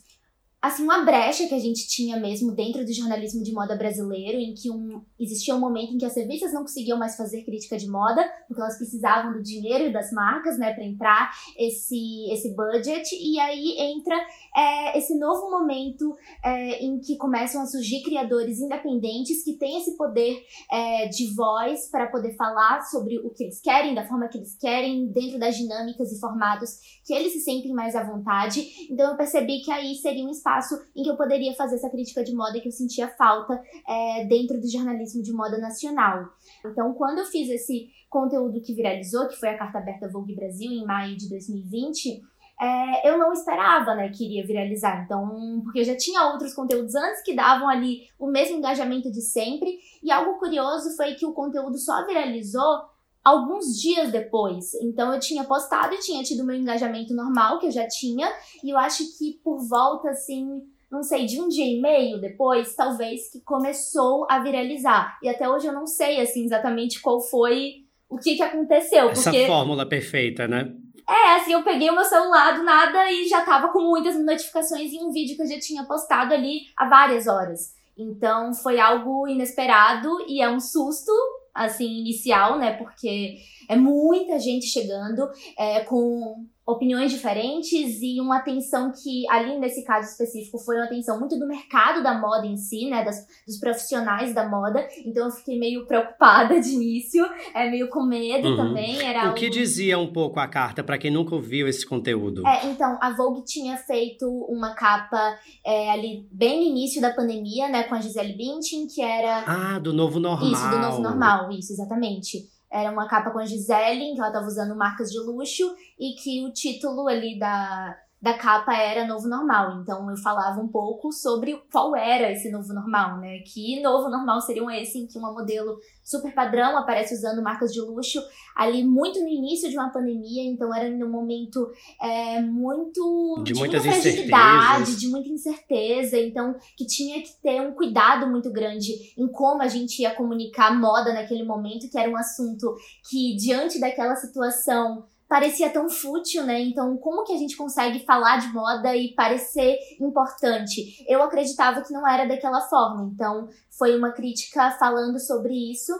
assim, 0.67 0.83
uma 0.83 1.05
brecha 1.05 1.47
que 1.47 1.53
a 1.53 1.59
gente 1.59 1.87
tinha 1.87 2.19
mesmo 2.19 2.51
dentro 2.51 2.83
do 2.83 2.91
jornalismo 2.91 3.43
de 3.43 3.53
moda 3.53 3.75
brasileiro, 3.75 4.37
em 4.39 4.53
que 4.53 4.71
um, 4.71 5.01
existia 5.19 5.55
um 5.55 5.59
momento 5.59 5.93
em 5.93 5.97
que 5.97 6.05
as 6.05 6.15
revistas 6.15 6.53
não 6.53 6.61
conseguiam 6.61 6.97
mais 6.97 7.15
fazer 7.15 7.43
crítica 7.43 7.77
de 7.77 7.87
moda, 7.87 8.23
porque 8.47 8.61
elas 8.61 8.77
precisavam 8.77 9.33
do 9.33 9.43
dinheiro 9.43 9.85
e 9.85 9.93
das 9.93 10.11
marcas, 10.11 10.57
né, 10.57 10.73
para 10.73 10.83
entrar 10.83 11.31
esse, 11.57 12.31
esse 12.31 12.55
budget, 12.55 13.07
e 13.13 13.39
aí 13.39 13.75
entra 13.79 14.15
é, 14.55 14.97
esse 14.97 15.17
novo 15.17 15.51
momento 15.51 16.15
é, 16.43 16.83
em 16.83 16.99
que 16.99 17.15
começam 17.17 17.61
a 17.61 17.65
surgir 17.65 18.01
criadores 18.01 18.59
independentes 18.59 19.43
que 19.43 19.57
têm 19.57 19.79
esse 19.79 19.95
poder 19.95 20.43
é, 20.71 21.07
de 21.07 21.33
voz 21.35 21.89
para 21.91 22.07
poder 22.07 22.35
falar 22.35 22.81
sobre 22.81 23.19
o 23.19 23.29
que 23.29 23.43
eles 23.43 23.61
querem, 23.61 23.93
da 23.93 24.07
forma 24.07 24.27
que 24.27 24.37
eles 24.37 24.55
querem, 24.57 25.07
dentro 25.11 25.37
das 25.37 25.55
dinâmicas 25.55 26.11
e 26.11 26.19
formatos 26.19 26.71
que 27.05 27.13
eles 27.13 27.33
se 27.33 27.41
sentem 27.41 27.71
mais 27.71 27.95
à 27.95 28.03
vontade. 28.03 28.65
Então 28.89 29.11
eu 29.11 29.17
percebi 29.17 29.61
que 29.61 29.71
aí 29.71 29.95
seria 29.95 30.25
um 30.25 30.31
espaço 30.31 30.54
em 30.95 31.03
que 31.03 31.09
eu 31.09 31.17
poderia 31.17 31.53
fazer 31.55 31.75
essa 31.75 31.89
crítica 31.89 32.23
de 32.23 32.33
moda 32.33 32.59
que 32.59 32.67
eu 32.67 32.71
sentia 32.71 33.07
falta 33.07 33.61
é, 33.87 34.25
dentro 34.25 34.59
do 34.59 34.69
jornalismo 34.69 35.21
de 35.21 35.33
moda 35.33 35.57
nacional. 35.57 36.29
Então, 36.65 36.93
quando 36.93 37.19
eu 37.19 37.25
fiz 37.25 37.49
esse 37.49 37.89
conteúdo 38.09 38.61
que 38.61 38.73
viralizou, 38.73 39.27
que 39.27 39.35
foi 39.35 39.49
a 39.49 39.57
Carta 39.57 39.79
Aberta 39.79 40.07
Vogue 40.07 40.35
Brasil, 40.35 40.71
em 40.71 40.85
maio 40.85 41.17
de 41.17 41.29
2020, 41.29 42.21
é, 42.59 43.09
eu 43.09 43.17
não 43.17 43.33
esperava, 43.33 43.95
né, 43.95 44.09
que 44.09 44.25
iria 44.25 44.45
viralizar. 44.45 45.03
Então, 45.03 45.61
porque 45.63 45.79
eu 45.79 45.83
já 45.83 45.95
tinha 45.95 46.31
outros 46.31 46.53
conteúdos 46.53 46.95
antes 46.95 47.21
que 47.21 47.35
davam 47.35 47.67
ali 47.67 48.07
o 48.17 48.27
mesmo 48.27 48.57
engajamento 48.57 49.11
de 49.11 49.21
sempre. 49.21 49.77
E 50.01 50.11
algo 50.11 50.39
curioso 50.39 50.95
foi 50.95 51.15
que 51.15 51.25
o 51.25 51.33
conteúdo 51.33 51.77
só 51.77 52.05
viralizou 52.05 52.94
alguns 53.25 53.75
dias 53.81 54.11
depois. 54.11 54.75
Então 54.75 55.11
eu 55.11 55.19
tinha 55.19 55.43
postado 55.43 55.95
e 55.95 55.99
tinha 55.99 56.21
tido 56.21 56.45
meu 56.45 56.55
engajamento 56.55 57.15
normal, 57.15 57.57
que 57.59 57.65
eu 57.65 57.71
já 57.71 57.87
tinha, 57.87 58.31
e 58.63 58.69
eu 58.69 58.77
acho 58.77 59.03
que 59.17 59.39
por 59.43 59.67
volta 59.67 60.11
assim, 60.11 60.61
não 60.91 61.01
sei, 61.01 61.25
de 61.25 61.41
um 61.41 61.47
dia 61.47 61.65
e 61.65 61.81
meio 61.81 62.21
depois, 62.21 62.75
talvez 62.75 63.31
que 63.31 63.41
começou 63.41 64.27
a 64.29 64.37
viralizar. 64.37 65.17
E 65.23 65.27
até 65.27 65.49
hoje 65.49 65.65
eu 65.65 65.73
não 65.73 65.87
sei 65.87 66.21
assim 66.21 66.45
exatamente 66.45 67.01
qual 67.01 67.19
foi 67.19 67.83
o 68.07 68.17
que 68.17 68.35
que 68.35 68.43
aconteceu, 68.43 69.09
Essa 69.09 69.31
porque... 69.31 69.47
fórmula 69.47 69.89
perfeita, 69.89 70.47
né? 70.47 70.71
É, 71.07 71.35
assim, 71.35 71.53
eu 71.53 71.63
peguei 71.63 71.89
o 71.89 71.93
meu 71.95 72.03
celular 72.03 72.55
do 72.55 72.63
nada 72.63 73.11
e 73.11 73.27
já 73.27 73.41
tava 73.41 73.69
com 73.69 73.81
muitas 73.81 74.17
notificações 74.23 74.91
em 74.91 75.03
um 75.03 75.11
vídeo 75.11 75.35
que 75.35 75.41
eu 75.41 75.47
já 75.47 75.59
tinha 75.59 75.83
postado 75.83 76.33
ali 76.33 76.61
há 76.75 76.87
várias 76.87 77.27
horas. 77.27 77.73
Então 77.97 78.53
foi 78.53 78.79
algo 78.79 79.27
inesperado 79.27 80.09
e 80.27 80.41
é 80.41 80.49
um 80.49 80.59
susto, 80.59 81.11
assim, 81.55 81.99
inicial, 81.99 82.59
né? 82.59 82.73
Porque 82.73 83.37
é 83.69 83.75
muita 83.75 84.39
gente 84.39 84.65
chegando 84.65 85.27
é, 85.57 85.81
com 85.81 86.45
opiniões 86.65 87.11
diferentes 87.11 88.01
e 88.01 88.19
uma 88.19 88.37
atenção 88.37 88.91
que, 88.91 89.29
ali 89.29 89.59
nesse 89.59 89.83
caso 89.83 90.09
específico, 90.09 90.57
foi 90.57 90.77
uma 90.77 90.85
atenção 90.85 91.19
muito 91.19 91.37
do 91.37 91.47
mercado 91.47 92.01
da 92.01 92.19
moda 92.19 92.47
em 92.47 92.57
si, 92.57 92.89
né? 92.89 93.05
Das, 93.05 93.25
dos 93.45 93.59
profissionais 93.59 94.33
da 94.33 94.49
moda. 94.49 94.85
Então 95.05 95.25
eu 95.25 95.31
fiquei 95.31 95.59
meio 95.59 95.85
preocupada 95.85 96.57
de 96.59 96.69
início, 96.69 97.23
é, 97.53 97.69
meio 97.69 97.87
com 97.89 98.03
medo 98.03 98.49
uhum. 98.49 98.57
também. 98.57 98.99
Era 98.99 99.29
o 99.29 99.35
que 99.35 99.49
dizia 99.49 99.99
um 99.99 100.11
pouco 100.11 100.39
a 100.39 100.47
carta, 100.47 100.83
para 100.83 100.97
quem 100.97 101.11
nunca 101.11 101.35
ouviu 101.35 101.67
esse 101.67 101.85
conteúdo? 101.85 102.45
É, 102.47 102.65
então, 102.65 102.97
a 102.99 103.11
Vogue 103.15 103.43
tinha 103.45 103.77
feito 103.77 104.27
uma 104.49 104.73
capa 104.73 105.37
é, 105.63 105.91
ali 105.91 106.27
bem 106.31 106.61
no 106.61 106.65
início 106.65 106.99
da 106.99 107.13
pandemia, 107.13 107.69
né? 107.69 107.83
Com 107.83 107.93
a 107.93 108.01
Gisele 108.01 108.33
Bündchen, 108.33 108.87
que 108.87 109.01
era... 109.01 109.43
Ah, 109.45 109.77
do 109.77 109.93
Novo 109.93 110.19
Normal. 110.19 110.51
Isso, 110.51 110.69
do 110.69 110.79
Novo 110.79 111.01
Normal, 111.01 111.51
isso, 111.51 111.73
exatamente. 111.73 112.54
Era 112.71 112.91
uma 112.91 113.07
capa 113.07 113.31
com 113.31 113.39
a 113.39 113.45
Gisele, 113.45 114.13
que 114.13 114.19
ela 114.19 114.27
estava 114.27 114.45
usando 114.45 114.75
marcas 114.75 115.11
de 115.11 115.19
luxo, 115.19 115.75
e 115.99 116.13
que 116.15 116.43
o 116.45 116.51
título 116.51 117.07
ali 117.07 117.37
da, 117.39 117.97
da 118.21 118.33
capa 118.33 118.73
era 118.75 119.05
novo 119.05 119.27
normal. 119.27 119.81
Então 119.81 120.09
eu 120.09 120.17
falava 120.17 120.59
um 120.59 120.67
pouco 120.67 121.11
sobre 121.11 121.61
qual 121.71 121.95
era 121.95 122.31
esse 122.31 122.49
novo 122.49 122.73
normal, 122.73 123.19
né? 123.19 123.39
Que 123.39 123.81
novo 123.81 124.09
normal 124.09 124.41
seria 124.41 124.63
um 124.63 124.71
esse 124.71 124.97
em 124.97 125.07
que 125.07 125.17
uma 125.17 125.31
modelo 125.31 125.77
super 126.03 126.33
padrão 126.33 126.77
aparece 126.77 127.13
usando 127.13 127.43
marcas 127.43 127.71
de 127.71 127.79
luxo 127.81 128.21
ali 128.55 128.83
muito 128.83 129.19
no 129.19 129.27
início 129.27 129.69
de 129.69 129.77
uma 129.77 129.91
pandemia, 129.91 130.43
então 130.43 130.73
era 130.73 130.89
num 130.89 131.09
momento 131.09 131.69
é, 132.01 132.41
muito 132.41 133.41
de, 133.43 133.51
de 133.51 133.59
muitas 133.59 133.83
muita 133.83 134.01
fragilidade, 134.01 134.95
de 134.95 135.07
muita 135.07 135.29
incerteza, 135.29 136.17
então 136.17 136.55
que 136.77 136.85
tinha 136.85 137.21
que 137.21 137.33
ter 137.41 137.61
um 137.61 137.73
cuidado 137.73 138.27
muito 138.27 138.51
grande 138.51 139.13
em 139.17 139.27
como 139.27 139.61
a 139.61 139.67
gente 139.67 140.01
ia 140.01 140.15
comunicar 140.15 140.73
moda 140.79 141.13
naquele 141.13 141.43
momento, 141.43 141.89
que 141.89 141.97
era 141.97 142.09
um 142.09 142.17
assunto 142.17 142.75
que 143.09 143.35
diante 143.35 143.79
daquela 143.79 144.15
situação 144.15 145.05
parecia 145.27 145.69
tão 145.69 145.89
fútil, 145.89 146.43
né? 146.43 146.59
Então, 146.61 146.97
como 146.97 147.23
que 147.23 147.33
a 147.33 147.37
gente 147.37 147.55
consegue 147.55 148.05
falar 148.05 148.37
de 148.37 148.47
moda 148.53 148.95
e 148.95 149.13
parecer 149.13 149.77
importante? 149.99 151.03
Eu 151.07 151.21
acreditava 151.23 151.81
que 151.81 151.93
não 151.93 152.07
era 152.07 152.25
daquela 152.25 152.61
forma. 152.61 153.09
Então, 153.13 153.47
foi 153.77 153.97
uma 153.97 154.11
crítica 154.11 154.71
falando 154.71 155.19
sobre 155.19 155.53
isso. 155.71 155.93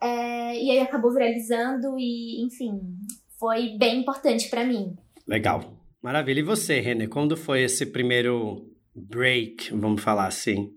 É, 0.00 0.62
e 0.62 0.70
aí 0.70 0.80
acabou 0.80 1.12
viralizando 1.12 1.98
e, 1.98 2.44
enfim, 2.44 2.80
foi 3.38 3.76
bem 3.76 4.00
importante 4.00 4.48
para 4.48 4.64
mim. 4.64 4.96
Legal. 5.26 5.62
Maravilha. 6.00 6.40
E 6.40 6.44
você, 6.44 6.80
Renê, 6.80 7.08
quando 7.08 7.36
foi 7.36 7.62
esse 7.62 7.84
primeiro 7.84 8.64
break, 8.94 9.74
vamos 9.74 10.02
falar 10.02 10.26
assim? 10.26 10.72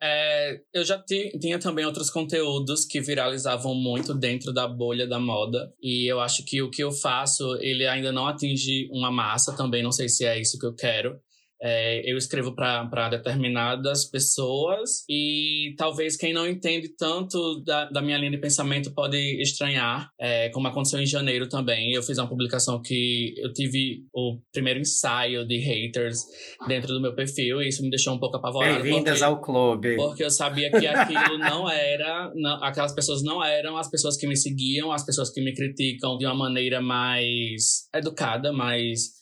É, 0.00 0.60
eu 0.72 0.84
já 0.84 1.02
tinha 1.40 1.58
também 1.58 1.84
outros 1.84 2.08
conteúdos 2.08 2.84
que 2.84 3.00
viralizavam 3.00 3.74
muito 3.74 4.14
dentro 4.14 4.52
da 4.52 4.66
bolha 4.68 5.06
da 5.06 5.18
moda. 5.18 5.72
E 5.82 6.10
eu 6.10 6.20
acho 6.20 6.44
que 6.44 6.62
o 6.62 6.70
que 6.70 6.82
eu 6.82 6.92
faço, 6.92 7.56
ele 7.60 7.86
ainda 7.86 8.12
não 8.12 8.26
atinge 8.26 8.88
uma 8.92 9.10
massa 9.10 9.54
também. 9.56 9.82
Não 9.82 9.92
sei 9.92 10.08
se 10.08 10.24
é 10.24 10.40
isso 10.40 10.58
que 10.58 10.66
eu 10.66 10.74
quero. 10.74 11.20
É, 11.60 12.10
eu 12.10 12.16
escrevo 12.16 12.54
para 12.54 13.08
determinadas 13.08 14.04
pessoas 14.04 15.04
e 15.08 15.74
talvez 15.76 16.16
quem 16.16 16.32
não 16.32 16.46
entende 16.46 16.88
tanto 16.96 17.62
da, 17.64 17.86
da 17.86 18.00
minha 18.00 18.16
linha 18.16 18.30
de 18.30 18.38
pensamento 18.38 18.92
pode 18.92 19.16
estranhar, 19.40 20.10
é, 20.18 20.48
como 20.50 20.68
aconteceu 20.68 21.00
em 21.00 21.06
janeiro 21.06 21.48
também. 21.48 21.92
Eu 21.92 22.02
fiz 22.02 22.18
uma 22.18 22.28
publicação 22.28 22.80
que 22.80 23.34
eu 23.38 23.52
tive 23.52 24.04
o 24.14 24.38
primeiro 24.52 24.80
ensaio 24.80 25.46
de 25.46 25.58
haters 25.58 26.24
dentro 26.66 26.94
do 26.94 27.00
meu 27.00 27.14
perfil 27.14 27.60
e 27.60 27.68
isso 27.68 27.82
me 27.82 27.90
deixou 27.90 28.14
um 28.14 28.18
pouco 28.18 28.36
apavorado. 28.36 28.82
Bem-vindas 28.82 29.22
ao 29.22 29.40
clube. 29.40 29.96
Porque 29.96 30.24
eu 30.24 30.30
sabia 30.30 30.70
que 30.70 30.86
aquilo 30.86 31.38
não 31.38 31.68
era, 31.68 32.32
não, 32.34 32.62
aquelas 32.62 32.92
pessoas 32.92 33.22
não 33.22 33.44
eram 33.44 33.76
as 33.76 33.90
pessoas 33.90 34.16
que 34.16 34.26
me 34.26 34.36
seguiam, 34.36 34.92
as 34.92 35.04
pessoas 35.04 35.30
que 35.30 35.40
me 35.40 35.52
criticam 35.52 36.16
de 36.16 36.26
uma 36.26 36.34
maneira 36.34 36.80
mais 36.80 37.88
educada, 37.94 38.52
mais 38.52 39.18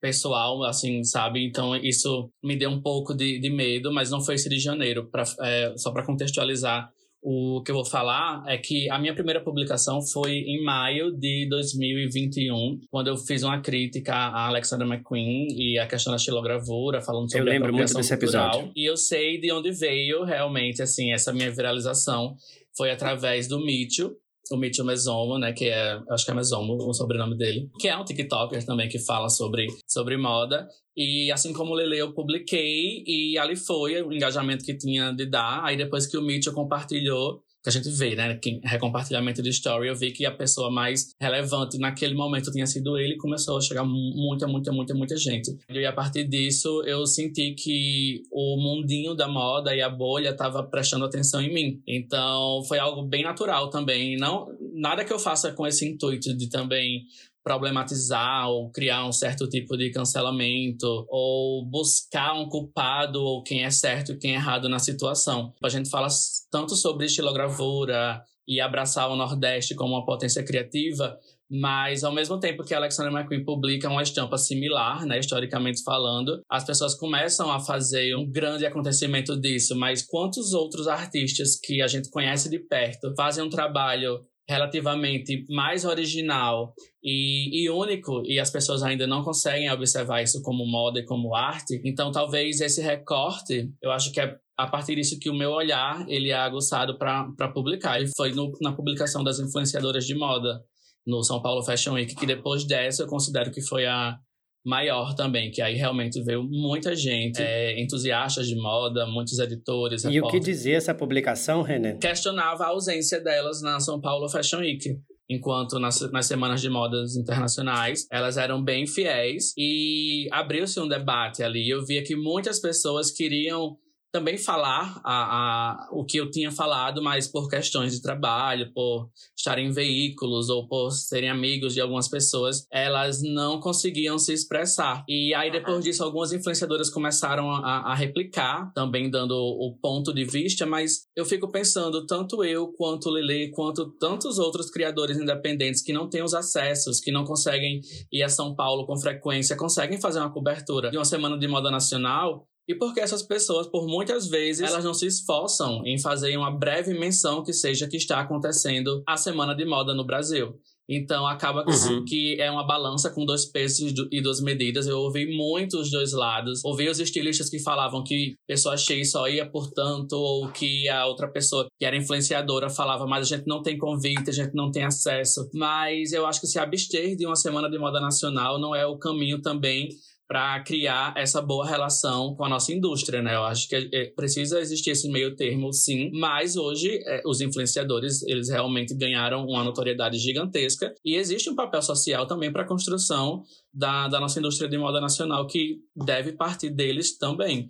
pessoal, 0.00 0.62
assim, 0.64 1.02
sabe? 1.04 1.44
Então 1.44 1.74
isso 1.76 2.30
me 2.42 2.56
deu 2.56 2.70
um 2.70 2.80
pouco 2.80 3.14
de, 3.14 3.38
de 3.38 3.50
medo, 3.50 3.92
mas 3.92 4.10
não 4.10 4.20
foi 4.20 4.34
esse 4.34 4.48
de 4.48 4.58
janeiro. 4.58 5.08
Pra, 5.10 5.24
é, 5.40 5.74
só 5.76 5.90
para 5.92 6.04
contextualizar, 6.04 6.90
o 7.20 7.62
que 7.64 7.70
eu 7.70 7.74
vou 7.74 7.84
falar 7.84 8.44
é 8.46 8.56
que 8.56 8.88
a 8.90 8.98
minha 8.98 9.14
primeira 9.14 9.42
publicação 9.42 10.00
foi 10.00 10.38
em 10.38 10.62
maio 10.62 11.10
de 11.10 11.48
2021, 11.50 12.78
quando 12.90 13.08
eu 13.08 13.16
fiz 13.16 13.42
uma 13.42 13.60
crítica 13.60 14.14
a 14.14 14.46
Alexander 14.46 14.86
McQueen 14.86 15.48
e 15.50 15.78
a 15.78 15.86
questão 15.86 16.12
da 16.12 16.18
xilogravura, 16.18 17.02
falando 17.02 17.30
sobre 17.30 17.48
eu 17.48 17.52
lembro 17.52 17.70
a 17.70 17.72
muito 17.72 17.92
desse 17.92 18.16
cultural. 18.16 18.50
episódio. 18.50 18.72
E 18.76 18.88
eu 18.88 18.96
sei 18.96 19.40
de 19.40 19.52
onde 19.52 19.72
veio 19.72 20.24
realmente, 20.24 20.80
assim, 20.80 21.12
essa 21.12 21.32
minha 21.32 21.50
viralização. 21.50 22.36
Foi 22.76 22.92
através 22.92 23.48
do 23.48 23.58
Mitchell, 23.64 24.12
o 24.50 24.56
Mitchell 24.56 24.84
Mesomo, 24.84 25.38
né, 25.38 25.52
que 25.52 25.66
é, 25.66 26.00
acho 26.10 26.24
que 26.24 26.30
é 26.30 26.34
Mesomo 26.34 26.74
o 26.74 26.92
sobrenome 26.92 27.36
dele, 27.36 27.70
que 27.78 27.88
é 27.88 27.96
um 27.96 28.04
TikToker 28.04 28.64
também 28.64 28.88
que 28.88 28.98
fala 28.98 29.28
sobre, 29.28 29.66
sobre 29.86 30.16
moda. 30.16 30.68
E 30.96 31.30
assim 31.30 31.52
como 31.52 31.72
o 31.72 31.74
Lele, 31.74 31.98
eu 31.98 32.12
publiquei 32.12 33.04
e 33.06 33.38
ali 33.38 33.54
foi 33.54 34.02
o 34.02 34.12
engajamento 34.12 34.64
que 34.64 34.76
tinha 34.76 35.12
de 35.12 35.26
dar. 35.26 35.64
Aí 35.64 35.76
depois 35.76 36.06
que 36.06 36.16
o 36.16 36.22
Mitchell 36.22 36.52
compartilhou, 36.52 37.40
que 37.70 37.78
a 37.78 37.82
gente 37.82 37.90
vê, 37.90 38.14
né? 38.14 38.34
Que 38.36 38.60
recompartilhamento 38.64 39.42
de 39.42 39.50
story, 39.50 39.88
eu 39.88 39.94
vi 39.94 40.10
que 40.10 40.24
a 40.24 40.30
pessoa 40.30 40.70
mais 40.70 41.14
relevante 41.20 41.78
naquele 41.78 42.14
momento 42.14 42.50
tinha 42.50 42.66
sido 42.66 42.98
ele 42.98 43.16
começou 43.16 43.58
a 43.58 43.60
chegar 43.60 43.84
muita, 43.84 44.46
muita, 44.46 44.72
muita, 44.72 44.94
muita 44.94 45.16
gente. 45.16 45.56
E 45.68 45.84
a 45.84 45.92
partir 45.92 46.24
disso, 46.24 46.82
eu 46.86 47.06
senti 47.06 47.52
que 47.52 48.22
o 48.30 48.56
mundinho 48.56 49.14
da 49.14 49.28
moda 49.28 49.74
e 49.74 49.82
a 49.82 49.88
bolha 49.88 50.30
estava 50.30 50.62
prestando 50.62 51.04
atenção 51.04 51.40
em 51.40 51.52
mim. 51.52 51.82
Então, 51.86 52.62
foi 52.66 52.78
algo 52.78 53.02
bem 53.02 53.22
natural 53.22 53.68
também. 53.68 54.16
Não, 54.16 54.48
nada 54.72 55.04
que 55.04 55.12
eu 55.12 55.18
faça 55.18 55.52
com 55.52 55.66
esse 55.66 55.86
intuito 55.86 56.34
de 56.34 56.48
também 56.48 57.04
problematizar 57.48 58.46
ou 58.50 58.70
criar 58.70 59.06
um 59.06 59.12
certo 59.12 59.48
tipo 59.48 59.74
de 59.74 59.90
cancelamento 59.90 61.06
ou 61.08 61.64
buscar 61.64 62.34
um 62.34 62.46
culpado 62.46 63.22
ou 63.22 63.42
quem 63.42 63.64
é 63.64 63.70
certo 63.70 64.12
e 64.12 64.18
quem 64.18 64.32
é 64.32 64.34
errado 64.34 64.68
na 64.68 64.78
situação. 64.78 65.54
A 65.64 65.70
gente 65.70 65.88
fala 65.88 66.08
tanto 66.50 66.76
sobre 66.76 67.06
estilogravura 67.06 68.22
e 68.46 68.60
abraçar 68.60 69.10
o 69.10 69.16
Nordeste 69.16 69.74
como 69.74 69.94
uma 69.94 70.04
potência 70.04 70.44
criativa, 70.44 71.18
mas 71.50 72.04
ao 72.04 72.12
mesmo 72.12 72.38
tempo 72.38 72.62
que 72.62 72.74
Alexander 72.74 73.12
McQueen 73.12 73.44
publica 73.44 73.88
uma 73.88 74.02
estampa 74.02 74.36
similar, 74.36 75.06
né, 75.06 75.18
historicamente 75.18 75.82
falando, 75.82 76.42
as 76.50 76.64
pessoas 76.64 76.94
começam 76.94 77.50
a 77.50 77.60
fazer 77.60 78.14
um 78.14 78.30
grande 78.30 78.66
acontecimento 78.66 79.40
disso, 79.40 79.74
mas 79.74 80.02
quantos 80.02 80.52
outros 80.52 80.86
artistas 80.86 81.58
que 81.58 81.80
a 81.80 81.86
gente 81.86 82.10
conhece 82.10 82.50
de 82.50 82.58
perto 82.58 83.14
fazem 83.16 83.42
um 83.42 83.48
trabalho 83.48 84.20
relativamente 84.48 85.44
mais 85.50 85.84
original 85.84 86.72
e, 87.02 87.64
e, 87.64 87.70
único 87.70 88.22
e 88.24 88.40
as 88.40 88.50
pessoas 88.50 88.82
ainda 88.82 89.06
não 89.06 89.22
conseguem 89.22 89.70
observar 89.70 90.22
isso 90.22 90.42
como 90.42 90.66
moda 90.66 91.00
e 91.00 91.04
como 91.04 91.34
arte. 91.34 91.80
Então, 91.84 92.10
talvez 92.10 92.60
esse 92.60 92.80
recorte, 92.80 93.70
eu 93.82 93.90
acho 93.90 94.10
que 94.10 94.20
é 94.20 94.36
a 94.56 94.66
partir 94.66 94.96
disso 94.96 95.18
que 95.20 95.30
o 95.30 95.34
meu 95.34 95.50
olhar 95.50 96.04
ele 96.08 96.30
é 96.30 96.34
aguçado 96.34 96.98
para 96.98 97.52
publicar. 97.52 98.00
E 98.00 98.08
foi 98.16 98.32
no, 98.32 98.50
na 98.60 98.72
publicação 98.72 99.22
das 99.22 99.38
influenciadoras 99.38 100.06
de 100.06 100.14
moda 100.14 100.60
no 101.06 101.22
São 101.22 101.40
Paulo 101.40 101.62
Fashion 101.62 101.92
Week 101.92 102.14
que 102.14 102.26
depois 102.26 102.66
dessa 102.66 103.02
eu 103.02 103.06
considero 103.06 103.50
que 103.50 103.60
foi 103.60 103.86
a 103.86 104.18
maior 104.68 105.14
também, 105.14 105.50
que 105.50 105.62
aí 105.62 105.74
realmente 105.74 106.22
veio 106.22 106.44
muita 106.44 106.94
gente, 106.94 107.40
é, 107.40 107.80
entusiastas 107.80 108.46
de 108.46 108.54
moda, 108.54 109.06
muitos 109.06 109.38
editores. 109.38 110.04
E 110.04 110.10
repórter. 110.10 110.28
o 110.28 110.30
que 110.30 110.50
dizia 110.50 110.76
essa 110.76 110.94
publicação, 110.94 111.62
René? 111.62 111.94
Questionava 111.94 112.64
a 112.64 112.68
ausência 112.68 113.18
delas 113.20 113.62
na 113.62 113.80
São 113.80 114.00
Paulo 114.00 114.28
Fashion 114.28 114.58
Week 114.58 114.96
enquanto 115.30 115.78
nas, 115.78 116.00
nas 116.10 116.26
semanas 116.26 116.60
de 116.60 116.70
modas 116.70 117.14
internacionais 117.14 118.06
elas 118.10 118.38
eram 118.38 118.62
bem 118.62 118.86
fiéis 118.86 119.52
e 119.58 120.26
abriu-se 120.32 120.80
um 120.80 120.88
debate 120.88 121.42
ali. 121.42 121.68
Eu 121.68 121.84
via 121.84 122.02
que 122.02 122.16
muitas 122.16 122.60
pessoas 122.60 123.10
queriam 123.10 123.76
também 124.18 124.36
falar 124.36 125.00
a, 125.04 125.12
a, 125.12 125.88
o 125.92 126.04
que 126.04 126.16
eu 126.16 126.28
tinha 126.28 126.50
falado, 126.50 127.00
mas 127.00 127.28
por 127.28 127.48
questões 127.48 127.92
de 127.92 128.02
trabalho, 128.02 128.72
por 128.72 129.08
estarem 129.36 129.68
em 129.68 129.70
veículos 129.70 130.48
ou 130.48 130.66
por 130.66 130.90
serem 130.90 131.30
amigos 131.30 131.72
de 131.72 131.80
algumas 131.80 132.08
pessoas, 132.08 132.66
elas 132.72 133.22
não 133.22 133.60
conseguiam 133.60 134.18
se 134.18 134.32
expressar. 134.32 135.04
E 135.08 135.32
aí, 135.34 135.52
depois 135.52 135.84
disso, 135.84 136.02
algumas 136.02 136.32
influenciadoras 136.32 136.90
começaram 136.90 137.48
a, 137.48 137.92
a 137.92 137.94
replicar, 137.94 138.72
também 138.74 139.08
dando 139.08 139.36
o 139.36 139.78
ponto 139.80 140.12
de 140.12 140.24
vista, 140.24 140.66
mas 140.66 141.06
eu 141.14 141.24
fico 141.24 141.48
pensando, 141.48 142.04
tanto 142.04 142.42
eu, 142.42 142.72
quanto 142.72 143.10
Lele, 143.10 143.52
quanto 143.52 143.92
tantos 143.98 144.40
outros 144.40 144.68
criadores 144.68 145.16
independentes 145.16 145.80
que 145.80 145.92
não 145.92 146.10
têm 146.10 146.24
os 146.24 146.34
acessos, 146.34 146.98
que 146.98 147.12
não 147.12 147.24
conseguem 147.24 147.80
ir 148.12 148.24
a 148.24 148.28
São 148.28 148.56
Paulo 148.56 148.84
com 148.84 148.98
frequência, 148.98 149.56
conseguem 149.56 150.00
fazer 150.00 150.18
uma 150.18 150.32
cobertura 150.32 150.90
de 150.90 150.98
uma 150.98 151.04
semana 151.04 151.38
de 151.38 151.46
moda 151.46 151.70
nacional, 151.70 152.48
e 152.68 152.74
porque 152.74 153.00
essas 153.00 153.22
pessoas, 153.22 153.66
por 153.66 153.86
muitas 153.86 154.28
vezes, 154.28 154.68
elas 154.68 154.84
não 154.84 154.92
se 154.92 155.06
esforçam 155.06 155.82
em 155.86 155.98
fazer 155.98 156.36
uma 156.36 156.50
breve 156.50 156.92
menção 156.92 157.42
que 157.42 157.52
seja 157.52 157.88
que 157.88 157.96
está 157.96 158.20
acontecendo 158.20 159.02
a 159.06 159.16
Semana 159.16 159.54
de 159.54 159.64
Moda 159.64 159.94
no 159.94 160.04
Brasil. 160.04 160.54
Então 160.88 161.26
acaba 161.26 161.64
uhum. 161.68 162.04
que 162.04 162.40
é 162.40 162.50
uma 162.50 162.66
balança 162.66 163.10
com 163.10 163.24
dois 163.24 163.44
pesos 163.44 163.92
e 164.10 164.22
duas 164.22 164.40
medidas. 164.40 164.86
Eu 164.86 164.98
ouvi 164.98 165.36
muitos 165.36 165.90
dois 165.90 166.12
lados. 166.12 166.64
Ouvi 166.64 166.88
os 166.88 166.98
estilistas 166.98 167.50
que 167.50 167.58
falavam 167.58 168.02
que 168.02 168.36
pessoa 168.46 168.76
X 168.76 169.10
só 169.10 169.28
ia 169.28 169.44
por 169.44 169.70
tanto, 169.70 170.16
ou 170.16 170.48
que 170.48 170.88
a 170.88 171.06
outra 171.06 171.28
pessoa 171.28 171.66
que 171.78 171.84
era 171.84 171.96
influenciadora 171.96 172.70
falava, 172.70 173.06
mas 173.06 173.30
a 173.30 173.36
gente 173.36 173.46
não 173.46 173.62
tem 173.62 173.76
convite, 173.76 174.30
a 174.30 174.32
gente 174.32 174.54
não 174.54 174.70
tem 174.70 174.84
acesso. 174.84 175.48
Mas 175.52 176.12
eu 176.12 176.24
acho 176.26 176.40
que 176.40 176.46
se 176.46 176.58
abster 176.58 177.16
de 177.16 177.26
uma 177.26 177.36
semana 177.36 177.68
de 177.68 177.78
moda 177.78 178.00
nacional 178.00 178.58
não 178.58 178.74
é 178.74 178.86
o 178.86 178.98
caminho 178.98 179.42
também 179.42 179.90
para 180.28 180.62
criar 180.62 181.14
essa 181.16 181.40
boa 181.40 181.66
relação 181.66 182.34
com 182.36 182.44
a 182.44 182.48
nossa 182.48 182.70
indústria, 182.70 183.22
né? 183.22 183.34
Eu 183.34 183.44
acho 183.44 183.66
que 183.66 183.74
é, 183.74 184.04
precisa 184.14 184.60
existir 184.60 184.90
esse 184.90 185.10
meio 185.10 185.34
termo, 185.34 185.72
sim, 185.72 186.10
mas 186.12 186.54
hoje 186.54 187.02
é, 187.06 187.22
os 187.24 187.40
influenciadores, 187.40 188.22
eles 188.24 188.50
realmente 188.50 188.94
ganharam 188.94 189.46
uma 189.46 189.64
notoriedade 189.64 190.18
gigantesca 190.18 190.92
e 191.02 191.16
existe 191.16 191.48
um 191.48 191.54
papel 191.54 191.80
social 191.80 192.26
também 192.26 192.52
para 192.52 192.62
a 192.62 192.68
construção 192.68 193.42
da, 193.72 194.06
da 194.08 194.20
nossa 194.20 194.38
indústria 194.38 194.68
de 194.68 194.76
moda 194.76 195.00
nacional 195.00 195.46
que 195.46 195.78
deve 195.96 196.32
partir 196.32 196.68
deles 196.68 197.16
também. 197.16 197.66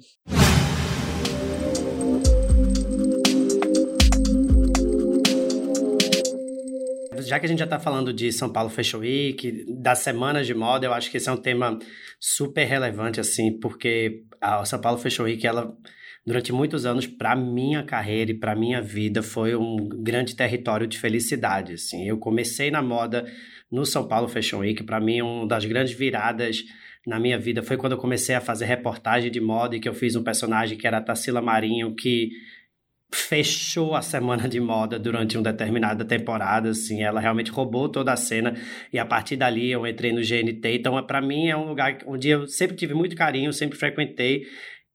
Já 7.29 7.39
que 7.39 7.45
a 7.45 7.49
gente 7.49 7.59
já 7.59 7.67
está 7.67 7.79
falando 7.79 8.11
de 8.11 8.33
São 8.33 8.51
Paulo 8.51 8.71
Fashion 8.71 9.01
Week, 9.01 9.67
das 9.69 9.99
semanas 9.99 10.47
de 10.47 10.55
moda, 10.55 10.87
eu 10.87 10.95
acho 10.95 11.11
que 11.11 11.19
esse 11.19 11.29
é 11.29 11.33
um 11.33 11.37
tema 11.37 11.79
super 12.19 12.65
relevante, 12.65 13.21
assim, 13.21 13.59
porque 13.61 14.23
a 14.41 14.65
São 14.65 14.81
Paulo 14.81 14.99
Fashion 14.99 15.25
Week, 15.25 15.47
ela, 15.47 15.77
durante 16.25 16.53
muitos 16.53 16.87
anos, 16.87 17.07
para 17.07 17.37
minha 17.37 17.83
carreira 17.83 18.31
e 18.31 18.35
para 18.35 18.57
minha 18.57 18.81
vida, 18.81 19.23
foi 19.23 19.55
um 19.55 19.77
grande 20.03 20.35
território 20.35 20.87
de 20.87 20.99
felicidade, 20.99 21.75
assim. 21.75 22.09
Eu 22.09 22.17
comecei 22.17 22.71
na 22.71 22.81
moda 22.81 23.31
no 23.71 23.85
São 23.85 24.09
Paulo 24.09 24.27
Fashion 24.27 24.61
Week, 24.61 24.83
para 24.83 24.99
mim, 24.99 25.21
uma 25.21 25.47
das 25.47 25.67
grandes 25.67 25.93
viradas 25.93 26.65
na 27.07 27.21
minha 27.21 27.39
vida 27.39 27.63
foi 27.63 27.77
quando 27.77 27.93
eu 27.93 27.99
comecei 27.99 28.35
a 28.35 28.41
fazer 28.41 28.65
reportagem 28.65 29.31
de 29.31 29.41
moda 29.41 29.77
e 29.77 29.81
que 29.81 29.89
eu 29.89 29.95
fiz 29.95 30.17
um 30.17 30.23
personagem 30.23 30.77
que 30.77 30.87
era 30.87 30.97
a 30.97 31.03
Tarsila 31.03 31.43
Marinho, 31.43 31.95
que 31.95 32.31
fechou 33.13 33.95
a 33.95 34.03
semana 34.03 34.49
de 34.49 34.61
moda 34.61 34.99
durante 34.99 35.37
uma 35.37 35.43
determinada 35.43 36.05
temporada, 36.05 36.71
assim, 36.71 37.03
ela 37.03 37.21
realmente 37.21 37.51
roubou 37.51 37.89
toda 37.89 38.13
a 38.13 38.17
cena 38.17 38.55
e 38.93 38.99
a 38.99 39.07
partir 39.07 39.37
dali 39.37 39.71
eu 39.71 39.87
entrei 39.87 40.13
no 40.13 40.21
GNT, 40.21 40.75
então 40.75 41.03
para 41.07 41.21
mim 41.21 41.49
é 41.49 41.57
um 41.57 41.69
lugar 41.69 41.99
onde 42.07 42.29
eu 42.29 42.47
sempre 42.47 42.77
tive 42.77 42.95
muito 42.95 43.17
carinho, 43.17 43.53
sempre 43.53 43.79
frequentei 43.79 44.43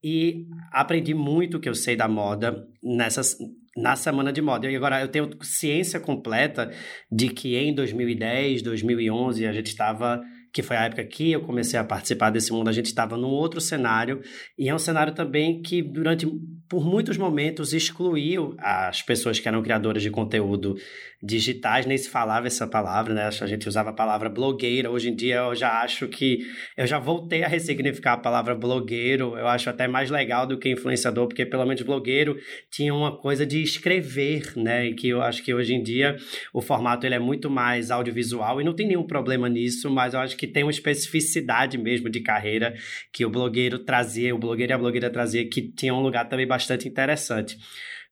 e 0.04 0.46
aprendi 0.72 1.14
muito 1.14 1.60
que 1.60 1.70
eu 1.70 1.74
sei 1.74 1.96
da 1.96 2.08
moda 2.08 2.68
nessas 2.84 3.36
na 3.76 3.96
semana 3.96 4.32
de 4.32 4.42
moda. 4.42 4.70
E 4.70 4.76
agora 4.76 5.02
eu 5.02 5.08
tenho 5.08 5.30
ciência 5.42 6.00
completa 6.00 6.72
de 7.12 7.30
que 7.30 7.58
em 7.58 7.74
2010, 7.74 8.62
2011 8.62 9.48
a 9.48 9.52
gente 9.52 9.68
estava 9.68 10.22
que 10.54 10.62
foi 10.62 10.78
a 10.78 10.84
época 10.84 11.04
que 11.04 11.32
eu 11.32 11.42
comecei 11.42 11.80
a 11.80 11.84
participar 11.84 12.30
desse 12.30 12.52
mundo, 12.54 12.70
a 12.70 12.72
gente 12.72 12.86
estava 12.86 13.18
num 13.18 13.30
outro 13.30 13.60
cenário, 13.60 14.22
e 14.58 14.70
é 14.70 14.76
um 14.76 14.80
cenário 14.80 15.14
também 15.14 15.62
que, 15.64 15.82
durante, 15.82 16.28
por 16.70 16.86
muitos 16.86 17.18
momentos, 17.18 17.74
excluiu 17.74 18.56
as 18.60 19.02
pessoas 19.02 19.40
que 19.40 19.48
eram 19.48 19.64
criadoras 19.64 20.04
de 20.04 20.12
conteúdo 20.12 20.76
digitais, 21.24 21.86
nem 21.86 21.98
se 21.98 22.10
falava 22.10 22.48
essa 22.48 22.68
palavra, 22.68 23.14
né? 23.14 23.30
A 23.40 23.48
gente 23.48 23.68
usava 23.68 23.92
a 23.92 23.94
palavra 23.94 24.30
blogueira. 24.30 24.92
Hoje 24.92 25.10
em 25.10 25.16
dia 25.16 25.38
eu 25.38 25.56
já 25.56 25.82
acho 25.82 26.08
que 26.10 26.40
eu 26.76 26.86
já 26.86 27.00
voltei 27.00 27.44
a 27.44 27.48
ressignificar 27.48 28.14
a 28.14 28.18
palavra 28.18 28.54
blogueiro. 28.54 29.38
Eu 29.38 29.48
acho 29.48 29.70
até 29.70 29.88
mais 29.88 30.10
legal 30.10 30.46
do 30.46 30.60
que 30.60 30.70
influenciador, 30.70 31.28
porque 31.28 31.46
pelo 31.46 31.66
menos 31.66 31.82
blogueiro 31.82 32.38
tinha 32.70 32.94
uma 32.94 33.16
coisa 33.16 33.46
de 33.46 33.64
escrever, 33.64 34.52
né? 34.58 34.88
E 34.88 34.96
que 34.96 35.08
eu 35.08 35.22
acho 35.22 35.42
que 35.42 35.54
hoje 35.54 35.74
em 35.74 35.82
dia 35.82 36.18
o 36.54 36.62
formato 36.62 37.06
ele 37.06 37.16
é 37.16 37.20
muito 37.20 37.50
mais 37.50 37.90
audiovisual 37.90 38.60
e 38.60 38.66
não 38.66 38.76
tem 38.76 38.88
nenhum 38.88 39.08
problema 39.08 39.48
nisso, 39.48 39.90
mas 39.90 40.14
eu 40.14 40.20
acho 40.20 40.36
que 40.36 40.43
tem 40.48 40.64
uma 40.64 40.72
especificidade 40.72 41.78
mesmo 41.78 42.10
de 42.10 42.22
carreira 42.22 42.74
que 43.12 43.26
o 43.26 43.30
blogueiro 43.30 43.80
trazia, 43.80 44.34
o 44.34 44.38
blogueiro 44.38 44.72
e 44.72 44.76
a 44.76 44.78
blogueira 44.78 45.10
trazia 45.10 45.48
que 45.48 45.62
tinha 45.62 45.94
um 45.94 46.02
lugar 46.02 46.28
também 46.30 46.48
bastante 46.48 46.88
interessante. 46.88 47.58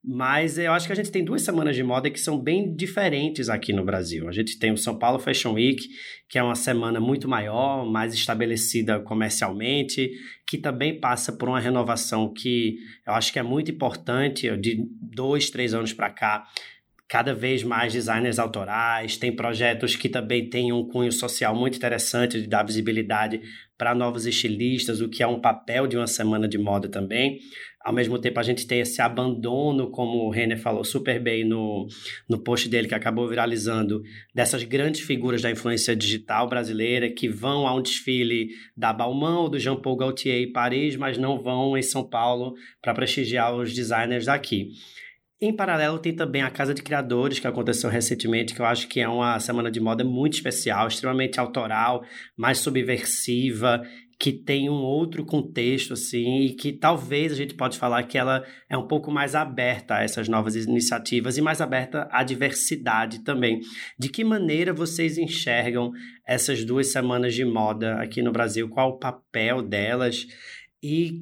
Mas 0.03 0.57
eu 0.57 0.73
acho 0.73 0.87
que 0.87 0.93
a 0.93 0.95
gente 0.95 1.11
tem 1.11 1.23
duas 1.23 1.43
semanas 1.43 1.75
de 1.75 1.83
moda 1.83 2.09
que 2.09 2.19
são 2.19 2.39
bem 2.39 2.75
diferentes 2.75 3.49
aqui 3.49 3.71
no 3.71 3.85
Brasil. 3.85 4.27
A 4.27 4.31
gente 4.31 4.57
tem 4.57 4.71
o 4.71 4.77
São 4.77 4.97
Paulo 4.97 5.19
Fashion 5.19 5.53
Week, 5.53 5.87
que 6.27 6.39
é 6.39 6.43
uma 6.43 6.55
semana 6.55 6.99
muito 6.99 7.27
maior, 7.27 7.85
mais 7.85 8.11
estabelecida 8.11 8.99
comercialmente, 8.99 10.09
que 10.47 10.57
também 10.57 10.99
passa 10.99 11.31
por 11.31 11.47
uma 11.47 11.59
renovação 11.59 12.33
que 12.33 12.77
eu 13.05 13.13
acho 13.13 13.31
que 13.31 13.37
é 13.37 13.43
muito 13.43 13.69
importante, 13.69 14.49
de 14.57 14.83
dois, 14.99 15.51
três 15.51 15.71
anos 15.71 15.93
para 15.93 16.09
cá 16.09 16.47
cada 17.11 17.33
vez 17.33 17.61
mais 17.61 17.91
designers 17.91 18.39
autorais, 18.39 19.17
tem 19.17 19.35
projetos 19.35 19.97
que 19.97 20.07
também 20.07 20.49
têm 20.49 20.71
um 20.71 20.87
cunho 20.87 21.11
social 21.11 21.53
muito 21.53 21.75
interessante 21.75 22.39
de 22.39 22.47
dar 22.47 22.63
visibilidade 22.63 23.41
para 23.77 23.93
novos 23.93 24.25
estilistas, 24.25 25.01
o 25.01 25.09
que 25.09 25.21
é 25.21 25.27
um 25.27 25.41
papel 25.41 25.87
de 25.87 25.97
uma 25.97 26.07
semana 26.07 26.47
de 26.47 26.57
moda 26.57 26.87
também. 26.87 27.39
Ao 27.83 27.91
mesmo 27.91 28.17
tempo, 28.17 28.39
a 28.39 28.43
gente 28.43 28.65
tem 28.65 28.79
esse 28.79 29.01
abandono, 29.01 29.91
como 29.91 30.19
o 30.19 30.29
Renner 30.29 30.57
falou 30.57 30.85
super 30.85 31.21
bem 31.21 31.43
no, 31.43 31.85
no 32.29 32.41
post 32.41 32.69
dele, 32.69 32.87
que 32.87 32.95
acabou 32.95 33.27
viralizando, 33.27 34.01
dessas 34.33 34.63
grandes 34.63 35.01
figuras 35.01 35.41
da 35.41 35.51
influência 35.51 35.93
digital 35.93 36.47
brasileira 36.47 37.09
que 37.09 37.27
vão 37.27 37.67
a 37.67 37.75
um 37.75 37.81
desfile 37.81 38.51
da 38.77 38.93
Balmain 38.93 39.35
ou 39.35 39.49
do 39.49 39.59
Jean 39.59 39.75
Paul 39.75 39.97
Gaultier 39.97 40.47
em 40.47 40.53
Paris, 40.53 40.95
mas 40.95 41.17
não 41.17 41.37
vão 41.37 41.77
em 41.77 41.81
São 41.81 42.07
Paulo 42.07 42.53
para 42.81 42.93
prestigiar 42.93 43.53
os 43.53 43.73
designers 43.73 44.27
daqui. 44.27 44.69
Em 45.43 45.55
paralelo, 45.55 45.97
tem 45.97 46.15
também 46.15 46.43
a 46.43 46.51
Casa 46.51 46.71
de 46.71 46.83
Criadores, 46.83 47.39
que 47.39 47.47
aconteceu 47.47 47.89
recentemente, 47.89 48.53
que 48.53 48.61
eu 48.61 48.65
acho 48.65 48.87
que 48.87 48.99
é 48.99 49.09
uma 49.09 49.39
semana 49.39 49.71
de 49.71 49.79
moda 49.79 50.03
muito 50.03 50.33
especial, 50.33 50.87
extremamente 50.87 51.39
autoral, 51.39 52.03
mais 52.37 52.59
subversiva, 52.59 53.81
que 54.19 54.31
tem 54.31 54.69
um 54.69 54.83
outro 54.83 55.25
contexto, 55.25 55.93
assim, 55.93 56.41
e 56.41 56.53
que 56.53 56.71
talvez 56.71 57.31
a 57.31 57.35
gente 57.35 57.55
pode 57.55 57.79
falar 57.79 58.03
que 58.03 58.19
ela 58.19 58.45
é 58.69 58.77
um 58.77 58.85
pouco 58.85 59.11
mais 59.11 59.33
aberta 59.33 59.95
a 59.95 60.03
essas 60.03 60.29
novas 60.29 60.55
iniciativas 60.55 61.39
e 61.39 61.41
mais 61.41 61.59
aberta 61.59 62.07
à 62.11 62.23
diversidade 62.23 63.23
também. 63.23 63.61
De 63.97 64.09
que 64.09 64.23
maneira 64.23 64.71
vocês 64.71 65.17
enxergam 65.17 65.91
essas 66.23 66.63
duas 66.63 66.91
semanas 66.91 67.33
de 67.33 67.43
moda 67.43 67.95
aqui 67.95 68.21
no 68.21 68.31
Brasil? 68.31 68.69
Qual 68.69 68.89
o 68.89 68.99
papel 68.99 69.63
delas? 69.63 70.27
E 70.83 71.19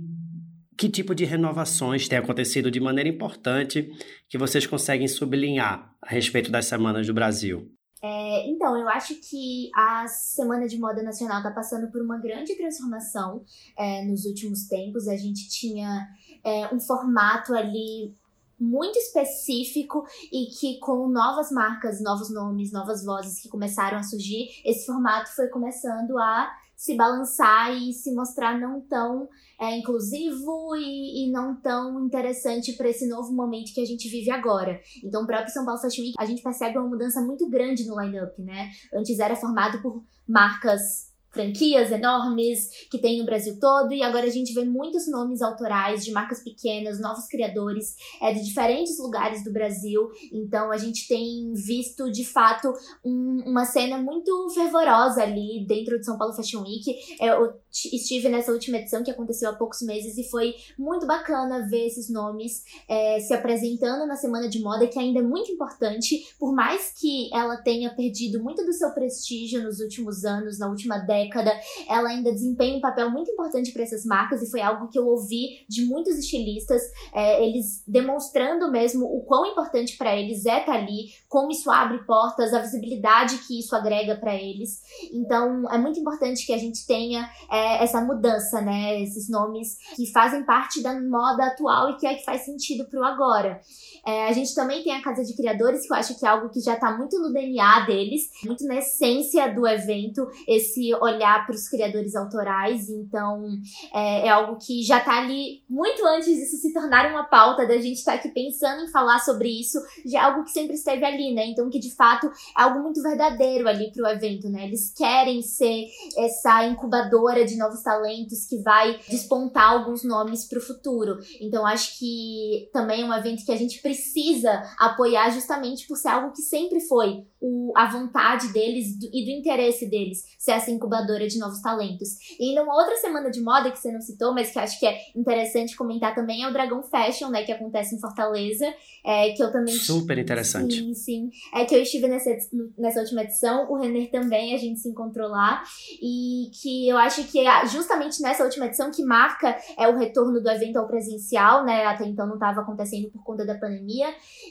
que 0.80 0.88
tipo 0.88 1.13
de 1.13 1.26
renovações 1.26 2.08
tem 2.08 2.18
acontecido 2.18 2.72
de 2.72 2.80
maneira 2.80 3.10
importante 3.10 3.92
que 4.30 4.38
vocês 4.38 4.65
conseguem 4.65 5.10
sublinhar 5.10 5.94
a 6.02 6.10
respeito 6.10 6.50
das 6.50 6.68
semanas 6.68 7.06
do 7.06 7.13
Brasil? 7.13 7.70
É, 8.02 8.48
então, 8.48 8.78
eu 8.78 8.88
acho 8.88 9.13
que 9.15 9.70
a 9.76 10.08
Semana 10.08 10.70
de 10.70 10.80
Moda 10.80 11.04
Nacional 11.04 11.39
está 11.39 11.52
passando 11.52 11.92
por 11.92 12.02
uma 12.02 12.18
grande 12.18 12.56
transformação 12.56 13.44
é, 13.78 14.06
nos 14.06 14.24
últimos 14.24 14.68
tempos. 14.70 15.10
A 15.10 15.18
gente 15.18 15.50
tinha 15.50 16.08
é, 16.46 16.74
um 16.74 16.80
formato 16.80 17.54
ali 17.54 18.15
muito 18.58 18.98
específico 18.98 20.06
e 20.32 20.46
que 20.46 20.80
com 20.80 21.10
novas 21.10 21.52
marcas, 21.52 22.02
novos 22.02 22.34
nomes, 22.34 22.72
novas 22.72 23.04
vozes 23.04 23.42
que 23.42 23.50
começaram 23.50 23.98
a 23.98 24.04
surgir, 24.04 24.48
esse 24.63 24.86
formato 24.86 25.30
foi 25.36 25.50
começando 25.50 26.18
a 26.18 26.50
se 26.80 26.96
balançar 26.96 27.76
e 27.76 27.92
se 27.92 28.15
mostrar 28.15 28.58
não 28.58 28.80
tão 28.80 29.28
é, 29.60 29.76
inclusivo 29.78 30.74
e, 30.78 31.26
e 31.26 31.30
não 31.30 31.54
tão 31.54 32.06
interessante 32.06 32.72
para 32.72 32.88
esse 32.88 33.06
novo 33.06 33.34
momento 33.34 33.74
que 33.74 33.82
a 33.82 33.86
gente 33.86 34.08
vive 34.08 34.32
agora. 34.32 34.80
Então, 35.04 35.24
o 35.24 35.28
próprio 35.28 35.52
São 35.52 35.65
Paulo 35.65 35.82
Fashion 35.82 36.04
Week, 36.04 36.13
a 36.18 36.26
gente 36.26 36.42
percebe 36.42 36.78
uma 36.78 36.88
mudança 36.88 37.22
muito 37.22 37.50
grande 37.50 37.86
no 37.86 38.00
line-up, 38.00 38.42
né? 38.42 38.70
Antes 38.94 39.20
era 39.20 39.36
formado 39.36 39.82
por 39.82 40.02
marcas 40.26 41.09
franquias 41.32 41.92
enormes 41.92 42.88
que 42.89 42.98
tem 42.98 43.20
no 43.20 43.26
Brasil 43.26 43.60
todo 43.60 43.94
e 43.94 44.02
agora 44.02 44.26
a 44.26 44.32
gente 44.32 44.54
vê 44.54 44.65
muitos 44.65 45.08
nomes 45.08 45.42
autorais 45.42 46.04
de 46.04 46.12
marcas 46.12 46.44
pequenas, 46.44 47.00
novos 47.00 47.26
criadores 47.28 47.96
é, 48.22 48.34
de 48.34 48.44
diferentes 48.44 48.98
lugares 49.00 49.44
do 49.44 49.52
Brasil. 49.52 50.10
Então 50.32 50.72
a 50.72 50.78
gente 50.78 51.08
tem 51.08 51.54
visto 51.54 52.12
de 52.12 52.26
fato 52.26 52.74
um, 53.04 53.44
uma 53.46 53.65
cena 53.65 53.98
muito 53.98 54.50
fervorosa 54.54 55.22
ali 55.22 55.65
dentro 55.68 56.00
de 56.00 56.06
São 56.06 56.18
Paulo 56.18 56.34
Fashion 56.34 56.63
Week. 56.63 56.96
É, 57.20 57.30
eu 57.30 57.54
estive 57.72 58.30
nessa 58.30 58.52
última 58.52 58.78
edição 58.78 59.04
que 59.04 59.12
aconteceu 59.12 59.50
há 59.50 59.54
poucos 59.54 59.82
meses 59.82 60.18
e 60.18 60.30
foi 60.30 60.56
muito 60.78 61.06
bacana 61.06 61.68
ver 61.70 61.88
esses 61.88 62.10
nomes 62.10 62.63
é, 62.88 63.20
se 63.20 63.34
apresentando 63.34 64.08
na 64.08 64.15
semana 64.15 64.50
de 64.50 64.60
moda 64.60 64.88
que 64.88 64.98
ainda 64.98 65.20
é 65.20 65.24
muito 65.24 65.52
importante, 65.52 66.34
por 66.39 66.54
mais 66.54 66.92
que 67.00 67.30
ela 67.34 67.58
tenha 67.58 67.94
perdido 67.94 68.42
muito 68.42 68.65
do 68.65 68.74
seu 68.74 68.92
prestígio 68.92 69.63
nos 69.63 69.80
últimos 69.80 70.26
anos, 70.26 70.58
na 70.58 70.68
última 70.68 70.98
década 70.98 71.20
década, 71.30 71.54
ela 71.88 72.10
ainda 72.10 72.32
desempenha 72.32 72.78
um 72.78 72.82
papel 72.82 73.10
muito 73.12 73.32
importante 73.32 73.72
para 73.72 73.84
essas 73.84 74.04
marcas 74.04 74.42
e 74.42 74.50
foi 74.50 74.62
algo 74.62 74.89
que 74.89 74.98
eu 74.98 75.08
ouvi 75.08 75.65
de 75.70 75.86
muitos 75.86 76.18
estilistas, 76.18 76.82
é, 77.13 77.46
eles 77.46 77.84
demonstrando 77.88 78.72
mesmo 78.72 79.06
o 79.06 79.24
quão 79.24 79.46
importante 79.46 79.96
para 79.98 80.15
eles 80.15 80.46
é 80.46 80.60
estar 80.60 80.74
tá 80.74 80.78
ali, 80.78 81.13
como 81.28 81.52
isso 81.52 81.70
abre 81.70 82.00
portas, 82.06 82.54
a 82.54 82.60
visibilidade 82.60 83.38
que 83.48 83.60
isso 83.60 83.76
agrega 83.76 84.15
para 84.15 84.36
eles. 84.36 84.82
Então, 85.13 85.70
é 85.72 85.78
muito 85.78 86.00
importante 86.00 86.46
que 86.46 86.54
a 86.54 86.58
gente 86.58 86.86
tenha 86.86 87.30
é, 87.52 87.84
essa 87.84 88.02
mudança, 88.02 88.62
né? 88.62 89.02
Esses 89.02 89.30
nomes 89.30 89.78
que 89.96 90.12
fazem 90.12 90.44
parte 90.44 90.82
da 90.82 91.00
moda 91.00 91.46
atual 91.46 91.92
e 91.92 91.98
que 91.98 92.08
é 92.08 92.15
que 92.15 92.24
faz 92.24 92.42
sentido 92.42 92.86
para 92.89 93.00
o 93.00 93.04
agora. 93.04 93.62
É, 94.06 94.28
a 94.28 94.32
gente 94.32 94.54
também 94.56 94.84
tem 94.84 94.94
a 94.94 95.02
Casa 95.02 95.24
de 95.24 95.36
Criadores, 95.36 95.86
que 95.86 95.94
eu 95.94 95.98
acho 95.98 96.18
que 96.18 96.26
é 96.26 96.30
algo 96.30 96.50
que 96.50 96.60
já 96.60 96.74
está 96.74 96.96
muito 96.98 97.20
no 97.20 97.32
DNA 97.32 97.86
deles, 97.86 98.30
muito 98.44 98.65
na 98.65 98.78
essência 98.78 99.54
do 99.54 99.68
evento, 99.68 100.28
esse 100.48 100.94
olhar 101.10 101.45
para 101.45 101.56
os 101.56 101.67
criadores 101.67 102.15
autorais. 102.15 102.89
Então, 102.89 103.45
é, 103.93 104.28
é, 104.28 104.30
algo 104.30 104.58
que 104.58 104.84
já 104.84 105.00
está 105.00 105.19
ali 105.19 105.63
muito 105.69 106.06
antes 106.06 106.28
disso 106.28 106.58
se 106.58 106.74
tornar 106.74 107.10
uma 107.12 107.24
pauta, 107.24 107.67
da 107.67 107.78
gente 107.78 107.98
estar 107.98 108.13
tá 108.13 108.17
aqui 108.17 108.30
pensando 108.30 108.84
em 108.84 108.91
falar 108.91 109.19
sobre 109.19 109.50
isso, 109.50 109.80
já 110.06 110.19
é 110.19 110.24
algo 110.24 110.43
que 110.43 110.52
sempre 110.52 110.76
esteve 110.76 111.06
ali, 111.06 111.34
né? 111.34 111.45
Então, 111.48 111.69
que 111.69 111.80
de 111.80 111.93
fato 111.95 112.28
é 112.28 112.62
algo 112.62 112.82
muito 112.82 113.02
verdadeiro 113.02 113.67
ali 113.67 113.91
para 113.91 114.04
o 114.04 114.08
evento, 114.08 114.50
né? 114.50 114.65
Eles 114.65 114.93
querem 114.95 115.41
ser 115.41 115.86
essa 116.17 116.65
incubadora 116.65 117.45
de 117.45 117.58
novos 117.58 117.82
talentos 117.82 118.45
que 118.45 118.62
vai 118.62 119.00
despontar 119.10 119.72
alguns 119.72 120.04
nomes 120.04 120.45
para 120.45 120.60
o 120.60 120.62
futuro. 120.62 121.17
Então 121.41 121.65
acho 121.65 121.98
que 121.98 122.69
também 122.74 123.02
é 123.02 123.06
um 123.06 123.13
evento 123.13 123.45
que 123.45 123.52
a 123.52 123.58
gente 123.58 123.82
precisa 123.82 124.63
apoiar 124.78 125.30
justamente 125.32 125.88
por 125.88 125.98
ser 125.98 126.10
algo 126.10 126.32
que 126.32 126.41
sempre 126.41 126.80
foi 126.82 127.26
o, 127.41 127.72
a 127.76 127.89
vontade 127.89 128.52
deles 128.52 128.98
do, 128.98 129.08
e 129.13 129.26
do 129.26 129.32
interesse 129.32 129.89
deles, 129.89 130.24
ser 130.38 130.52
essa 130.52 130.72
incubadora 130.72 130.99
de 131.06 131.40
novos 131.40 131.62
talentos. 131.62 132.10
E 132.40 132.50
ainda 132.50 132.64
uma 132.64 132.76
outra 132.76 132.96
semana 132.98 133.30
de 133.30 133.42
moda 133.42 133.72
que 133.72 133.80
você 133.80 133.92
não 133.92 134.02
citou, 134.02 134.34
mas 134.34 134.52
que 134.52 134.60
acho 134.60 134.80
que 134.80 134.86
é 134.86 134.98
interessante 135.16 135.76
comentar 135.76 136.14
também, 136.14 136.44
é 136.44 136.48
o 136.48 136.54
Dragão 136.54 136.84
Fashion, 136.84 137.30
né, 137.30 137.44
que 137.44 137.52
acontece 137.52 137.96
em 137.96 138.00
Fortaleza, 138.00 138.66
é, 139.06 139.32
que 139.32 139.42
eu 139.42 139.52
também... 139.52 139.74
Super 139.74 140.18
interessante. 140.18 140.76
Sim, 140.76 140.94
sim. 140.94 141.30
É 141.54 141.66
que 141.66 141.76
eu 141.76 141.82
estive 141.82 142.08
nessa, 142.08 142.30
nessa 142.78 143.00
última 143.00 143.24
edição, 143.24 143.70
o 143.72 143.78
Renner 143.78 144.12
também, 144.12 144.54
a 144.54 144.58
gente 144.58 144.80
se 144.80 144.90
encontrou 144.90 145.30
lá, 145.30 145.64
e 146.02 146.52
que 146.62 146.88
eu 146.88 146.98
acho 146.98 147.24
que 147.26 147.40
é 147.40 147.66
justamente 147.68 148.22
nessa 148.22 148.44
última 148.44 148.66
edição 148.66 148.92
que 148.92 149.04
marca 149.04 149.58
é 149.78 149.88
o 149.88 149.98
retorno 149.98 150.42
do 150.42 150.50
evento 150.50 150.78
ao 150.78 150.88
presencial, 150.88 151.66
né, 151.66 151.86
até 151.86 152.06
então 152.06 152.28
não 152.28 152.36
estava 152.36 152.62
acontecendo 152.62 153.10
por 153.12 153.24
conta 153.24 153.46
da 153.46 153.56
pandemia, 153.56 154.08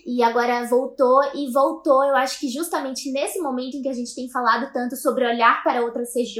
e 0.07 0.23
agora 0.23 0.65
voltou, 0.67 1.21
e 1.35 1.51
voltou, 1.53 2.05
eu 2.05 2.17
acho 2.17 2.41
que 2.41 2.49
justamente 2.49 3.11
nesse 3.13 3.39
momento 3.41 3.77
em 3.77 3.83
que 3.83 3.89
a 3.89 3.93
gente 3.93 4.15
tem 4.15 4.29
falado 4.31 4.73
tanto 4.73 4.97
sobre 4.97 5.27
olhar 5.27 5.63
para 5.63 5.83
outras 5.83 6.15
regiões 6.15 6.38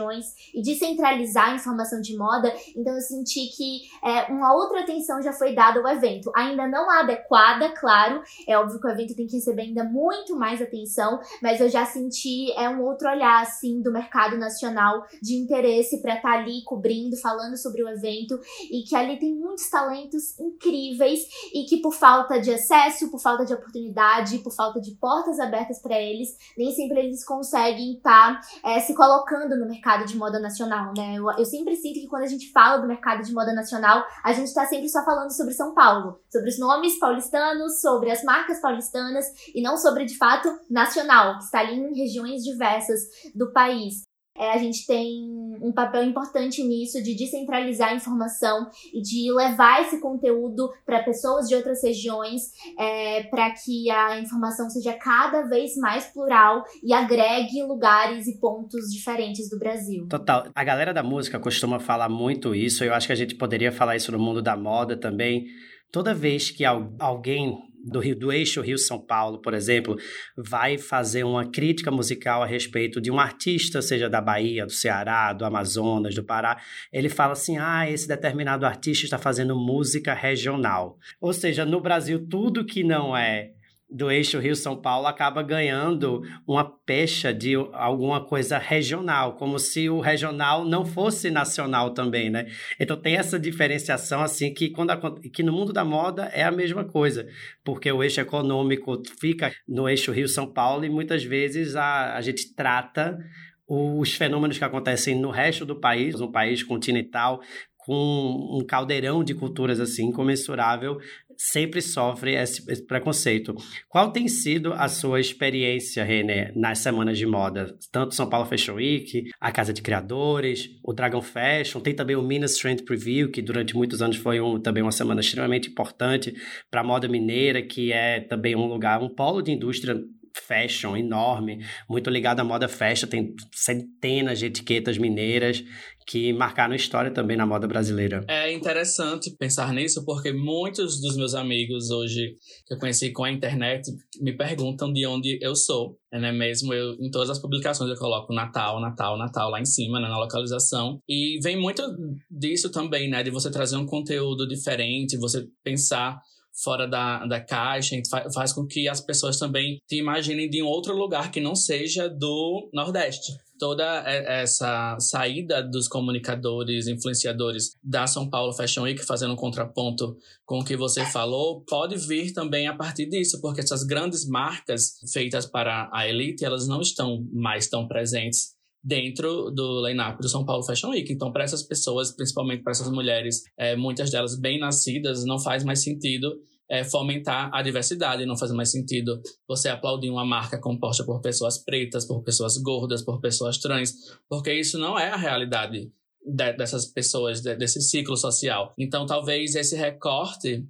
e 0.55 0.63
descentralizar 0.63 1.51
a 1.51 1.55
informação 1.55 2.01
de 2.01 2.17
moda, 2.17 2.55
então 2.77 2.95
eu 2.95 3.01
senti 3.01 3.49
que 3.57 3.81
é, 4.03 4.31
uma 4.33 4.55
outra 4.55 4.81
atenção 4.81 5.21
já 5.23 5.33
foi 5.33 5.55
dada 5.55 5.81
ao 5.81 5.89
evento. 5.89 6.31
Ainda 6.37 6.69
não 6.69 6.91
adequada, 6.91 7.71
claro, 7.71 8.23
é 8.47 8.57
óbvio 8.57 8.81
que 8.81 8.87
o 8.87 8.91
evento 8.91 9.17
tem 9.17 9.27
que 9.27 9.37
receber 9.37 9.63
ainda 9.63 9.85
muito 9.85 10.37
mais 10.37 10.63
atenção, 10.63 11.19
mas 11.43 11.61
eu 11.61 11.69
já 11.69 11.85
senti 11.85 12.53
é 12.53 12.69
um 12.69 12.83
outro 12.83 13.09
olhar 13.09 13.43
assim 13.43 13.83
do 13.83 13.93
mercado 13.93 14.37
nacional 14.37 15.05
de 15.23 15.35
interesse 15.35 16.01
para 16.01 16.17
estar 16.17 16.33
tá 16.33 16.39
ali 16.39 16.63
cobrindo, 16.65 17.17
falando 17.17 17.57
sobre 17.57 17.83
o 17.83 17.89
evento 17.89 18.39
e 18.71 18.83
que 18.83 18.95
ali 18.95 19.19
tem 19.19 19.35
muitos 19.35 19.69
talentos 19.69 20.39
incríveis 20.39 21.21
e 21.53 21.65
que 21.65 21.79
por 21.79 21.93
falta 21.93 22.41
de 22.41 22.53
acesso, 22.53 23.11
por 23.11 23.21
falta 23.21 23.45
de 23.45 23.55
oportunidade, 23.55 24.39
por 24.39 24.55
falta 24.55 24.81
de 24.81 24.93
portas 24.93 25.41
abertas 25.41 25.81
para 25.81 25.99
eles, 26.01 26.29
eles 26.29 26.37
nem 26.57 26.73
sempre 26.73 27.01
eles 27.01 27.25
conseguem 27.25 27.95
estar 27.95 28.41
tá, 28.41 28.71
é, 28.71 28.81
se 28.81 28.95
colocando 28.95 29.57
no 29.57 29.67
mercado 29.67 29.88
de 29.97 30.17
moda 30.17 30.39
nacional, 30.39 30.93
né? 30.97 31.15
Eu, 31.17 31.31
eu, 31.31 31.45
sempre 31.45 31.75
sinto 31.77 32.01
que 32.01 32.07
quando 32.07 32.25
a 32.25 32.29
gente 32.29 32.51
fala 32.53 32.79
do 32.79 32.87
mercado 32.87 33.23
de 33.23 33.33
moda 33.33 33.53
nacional, 33.53 34.05
a 34.23 34.33
gente 34.33 34.49
está 34.49 34.67
sempre 34.67 34.89
só 34.89 35.05
falando 35.05 35.31
sobre 35.31 35.55
São 35.55 35.75
Paulo, 35.75 36.21
sobre 36.31 36.51
os 36.51 36.59
nomes 36.59 36.99
paulistanos, 36.99 37.81
sobre 37.81 38.11
as 38.11 38.23
marcas 38.23 38.61
paulistanas 38.61 39.27
e 39.55 39.63
não 39.63 39.77
sobre 39.77 40.05
de 40.05 40.17
fato 40.17 40.49
nacional, 40.71 41.39
que 41.39 41.45
está 41.45 41.61
ali 41.61 41.79
em 41.79 41.95
regiões 41.95 42.43
diversas 42.43 43.01
do 43.35 43.53
país 43.53 44.08
é, 44.39 44.53
a 44.53 44.59
gente 44.59 44.87
tem 44.87 45.57
um 45.61 45.73
papel 45.73 46.05
importante 46.05 46.63
nisso 46.63 47.03
de 47.03 47.15
descentralizar 47.15 47.91
a 47.91 47.95
informação 47.95 48.71
e 48.93 49.03
de 49.03 49.33
levar 49.33 49.83
esse 49.83 50.01
conteúdo 50.01 50.71
para 50.87 51.03
pessoas 51.03 51.49
de 51.49 51.55
outras 51.55 51.83
regiões, 51.83 52.43
é, 52.79 53.25
para 53.25 53.51
que 53.51 53.91
a 53.91 54.21
informação 54.21 54.71
seja 54.71 54.93
cada 54.93 55.43
vez 55.43 55.77
mais 55.77 56.07
plural 56.07 56.65
e 56.83 56.93
agregue 56.93 57.63
lugares 57.65 58.27
e 58.29 58.39
pontos 58.39 58.93
diferentes 58.93 59.51
do 59.51 59.59
Brasil. 59.59 60.07
Total. 60.09 60.47
A 60.55 60.65
galera 60.65 60.95
da 60.95 61.03
música 61.03 61.41
costuma 61.41 61.81
falar 61.81 62.09
muito 62.09 62.55
isso, 62.55 62.85
eu 62.85 62.95
acho 62.95 63.07
que 63.07 63.13
a 63.13 63.17
gente 63.17 63.35
poderia 63.35 63.73
falar 63.73 63.97
isso 63.97 64.13
no 64.13 64.19
mundo 64.19 64.41
da 64.41 64.57
moda 64.57 64.97
também. 64.97 65.47
Toda 65.91 66.15
vez 66.15 66.51
que 66.51 66.65
alguém 66.65 67.68
do 67.85 68.01
Rio 68.01 68.17
do 68.17 68.33
eixo 68.33 68.61
Rio 68.61 68.79
São 68.79 68.99
Paulo, 68.99 69.41
por 69.41 69.55
exemplo, 69.55 69.97
vai 70.37 70.79
fazer 70.79 71.25
uma 71.25 71.51
crítica 71.51 71.91
musical 71.91 72.43
a 72.43 72.47
respeito 72.47 73.01
de 73.01 73.11
um 73.11 73.19
artista, 73.19 73.83
seja 73.83 74.09
da 74.09 74.21
Bahia, 74.21 74.67
do 74.67 74.73
Ceará, 74.73 75.33
do 75.33 75.45
Amazonas, 75.45 76.15
do 76.15 76.25
Pará, 76.25 76.61
ele 76.93 77.09
fala 77.09 77.33
assim: 77.33 77.59
"Ah, 77.59 77.89
esse 77.91 78.07
determinado 78.07 78.67
artista 78.67 79.05
está 79.05 79.19
fazendo 79.19 79.57
música 79.57 80.15
regional". 80.15 80.99
Ou 81.21 81.33
seja, 81.33 81.65
no 81.65 81.81
Brasil 81.81 82.27
tudo 82.29 82.65
que 82.65 82.83
não 82.83 83.17
é 83.17 83.53
do 83.91 84.11
eixo 84.11 84.39
Rio-São 84.39 84.77
Paulo 84.77 85.07
acaba 85.07 85.43
ganhando 85.43 86.23
uma 86.47 86.65
pecha 86.65 87.33
de 87.33 87.55
alguma 87.73 88.25
coisa 88.25 88.59
regional, 88.59 89.37
como 89.37 89.59
se 89.59 89.89
o 89.89 90.01
regional 90.01 90.65
não 90.65 90.85
fosse 90.85 91.31
nacional 91.31 91.95
também, 91.95 92.29
né? 92.29 92.47
Então 92.79 92.97
tem 92.97 93.17
essa 93.17 93.39
diferenciação 93.39 94.23
assim 94.23 94.53
que 94.53 94.71
quando 94.71 95.21
que 95.33 95.43
no 95.43 95.53
mundo 95.53 95.73
da 95.73 95.85
moda 95.85 96.31
é 96.35 96.45
a 96.45 96.51
mesma 96.51 96.85
coisa, 96.85 97.27
porque 97.65 97.91
o 97.91 98.03
eixo 98.03 98.21
econômico 98.21 99.01
fica 99.19 99.53
no 99.67 99.89
eixo 99.89 100.13
Rio-São 100.13 100.53
Paulo 100.53 100.85
e 100.85 100.91
muitas 100.91 101.25
vezes 101.25 101.75
a, 101.75 102.15
a 102.15 102.21
gente 102.21 102.55
trata 102.55 103.19
os 103.67 104.15
fenômenos 104.15 104.57
que 104.57 104.65
acontecem 104.65 105.15
no 105.15 105.31
resto 105.31 105.65
do 105.65 105.79
país, 105.79 106.19
um 106.21 106.33
país 106.33 106.63
continental, 106.63 107.41
com 107.89 108.59
um 108.59 108.65
caldeirão 108.67 109.25
de 109.25 109.35
culturas 109.35 109.81
assim 109.81 110.09
incomensurável, 110.09 110.99
sempre 111.39 111.81
sofre 111.81 112.35
esse, 112.35 112.85
preconceito. 112.85 113.55
Qual 113.89 114.11
tem 114.11 114.27
sido 114.27 114.73
a 114.73 114.89
sua 114.89 115.21
experiência, 115.21 116.03
René, 116.03 116.53
nas 116.57 116.81
semanas 116.81 117.17
de 117.17 117.25
moda? 117.25 117.79
Tanto 117.93 118.15
São 118.15 118.29
Paulo 118.29 118.47
Fashion 118.47 118.75
Week, 118.75 119.31
a 119.41 119.53
Casa 119.53 119.73
de 119.73 119.81
Criadores, 119.81 120.69
o 120.83 120.93
Dragon 120.93 121.23
Fashion, 121.23 121.81
tem 121.81 121.95
também 121.95 122.17
o 122.17 122.23
Minas 122.23 122.57
Trend 122.57 122.83
Preview, 122.83 123.31
que 123.31 123.41
durante 123.41 123.77
muitos 123.77 124.03
anos 124.03 124.17
foi 124.17 124.41
um, 124.41 124.61
também 124.61 124.83
uma 124.83 124.91
semana 124.91 125.21
extremamente 125.21 125.71
importante 125.71 126.35
para 126.69 126.81
a 126.81 126.85
moda 126.85 127.07
mineira, 127.07 127.63
que 127.63 127.93
é 127.93 128.21
também 128.21 128.57
um 128.57 128.67
lugar, 128.67 129.01
um 129.01 129.09
polo 129.09 129.41
de 129.41 129.53
indústria 129.53 129.97
fashion 130.35 130.97
enorme, 130.97 131.65
muito 131.89 132.11
ligado 132.11 132.41
à 132.41 132.45
moda 132.45 132.69
fashion, 132.69 133.09
tem 133.09 133.35
centenas 133.53 134.39
de 134.39 134.47
etiquetas 134.47 134.99
mineiras 134.99 135.65
que 136.09 136.33
marcaram 136.33 136.75
história 136.75 137.11
também 137.11 137.37
na 137.37 137.45
moda 137.45 137.69
brasileira. 137.69 138.25
É 138.27 138.51
interessante 138.51 139.31
pensar 139.39 139.75
nisso, 139.75 140.07
porque 140.07 140.33
muitos 140.33 141.03
dos 141.03 141.19
meus 141.19 141.35
amigos 141.35 141.91
hoje 141.91 142.35
que 142.67 142.73
eu 142.73 142.79
conheci 142.79 143.13
com 143.13 143.25
a 143.25 143.31
internet 143.31 143.93
me 144.19 144.35
perguntam 144.35 144.91
de 144.91 145.07
onde 145.07 145.39
eu 145.43 145.55
sou. 145.55 145.99
Né? 146.11 146.33
mesmo 146.33 146.73
eu, 146.73 146.95
em 146.95 147.11
todas 147.11 147.29
as 147.29 147.39
publicações 147.39 147.91
eu 147.91 147.97
coloco 147.97 148.33
Natal, 148.33 148.81
Natal, 148.81 149.19
Natal 149.19 149.51
lá 149.51 149.61
em 149.61 149.67
cima, 149.67 150.01
né? 150.01 150.09
na 150.09 150.19
localização. 150.19 150.99
E 151.07 151.39
vem 151.43 151.61
muito 151.61 151.83
disso 152.31 152.71
também, 152.71 153.11
né? 153.11 153.23
De 153.23 153.31
você 153.31 153.51
trazer 153.51 153.77
um 153.77 153.85
conteúdo 153.85 154.49
diferente, 154.49 155.19
você 155.19 155.47
pensar 155.63 156.19
fora 156.63 156.87
da, 156.87 157.25
da 157.27 157.41
caixa, 157.41 157.97
faz, 158.35 158.53
com 158.53 158.67
que 158.67 158.89
as 158.89 159.01
pessoas 159.01 159.39
também 159.39 159.79
te 159.87 159.97
imaginem 159.97 160.49
de 160.49 160.63
um 160.63 160.67
outro 160.67 160.97
lugar 160.97 161.31
que 161.31 161.41
não 161.41 161.55
seja 161.55 162.09
do 162.09 162.69
Nordeste. 162.73 163.33
Toda 163.59 163.85
essa 164.07 164.97
saída 165.01 165.61
dos 165.61 165.89
comunicadores, 165.89 166.87
influenciadores 166.87 167.77
da 167.83 168.07
São 168.07 168.31
Paulo 168.31 168.53
Fashion 168.53 168.83
Week, 168.83 169.05
fazendo 169.05 169.33
um 169.33 169.37
contraponto 169.37 170.17
com 170.47 170.61
o 170.61 170.65
que 170.65 170.77
você 170.77 171.05
falou, 171.07 171.65
pode 171.69 171.97
vir 171.97 172.33
também 172.33 172.69
a 172.69 172.77
partir 172.77 173.07
disso, 173.07 173.41
porque 173.41 173.61
essas 173.61 173.83
grandes 173.83 174.29
marcas 174.29 175.01
feitas 175.13 175.45
para 175.45 175.91
a 175.93 176.09
elite, 176.09 176.45
elas 176.45 176.69
não 176.69 176.81
estão 176.81 177.27
mais 177.33 177.69
tão 177.69 177.89
presentes 177.89 178.58
dentro 178.89 179.51
do 179.51 179.87
line-up 179.87 180.19
do 180.19 180.29
São 180.31 180.47
Paulo 180.47 180.65
Fashion 180.65 180.89
Week. 180.89 181.13
Então, 181.13 181.31
para 181.31 181.45
essas 181.45 181.63
pessoas, 181.63 182.11
principalmente 182.11 182.63
para 182.63 182.71
essas 182.71 182.91
mulheres, 182.91 183.43
é, 183.59 183.77
muitas 183.77 184.11
delas 184.11 184.35
bem 184.35 184.59
nascidas, 184.59 185.27
não 185.27 185.39
faz 185.39 185.63
mais 185.63 185.83
sentido 185.83 186.35
é, 186.71 186.83
fomentar 186.83 187.51
a 187.53 187.61
diversidade. 187.61 188.25
Não 188.25 188.37
faz 188.37 188.51
mais 188.51 188.71
sentido 188.71 189.21
você 189.47 189.69
aplaudir 189.69 190.09
uma 190.09 190.25
marca 190.25 190.59
composta 190.59 191.05
por 191.05 191.21
pessoas 191.21 191.59
pretas, 191.59 192.07
por 192.07 192.23
pessoas 192.23 192.57
gordas, 192.57 193.03
por 193.03 193.21
pessoas 193.21 193.59
trans, 193.59 193.93
porque 194.27 194.55
isso 194.55 194.79
não 194.79 194.99
é 194.99 195.11
a 195.11 195.17
realidade 195.17 195.93
de, 196.25 196.53
dessas 196.55 196.87
pessoas, 196.87 197.43
de, 197.43 197.55
desse 197.57 197.83
ciclo 197.83 198.17
social. 198.17 198.73
Então, 198.79 199.05
talvez 199.05 199.55
esse 199.55 199.77
recorte 199.77 200.67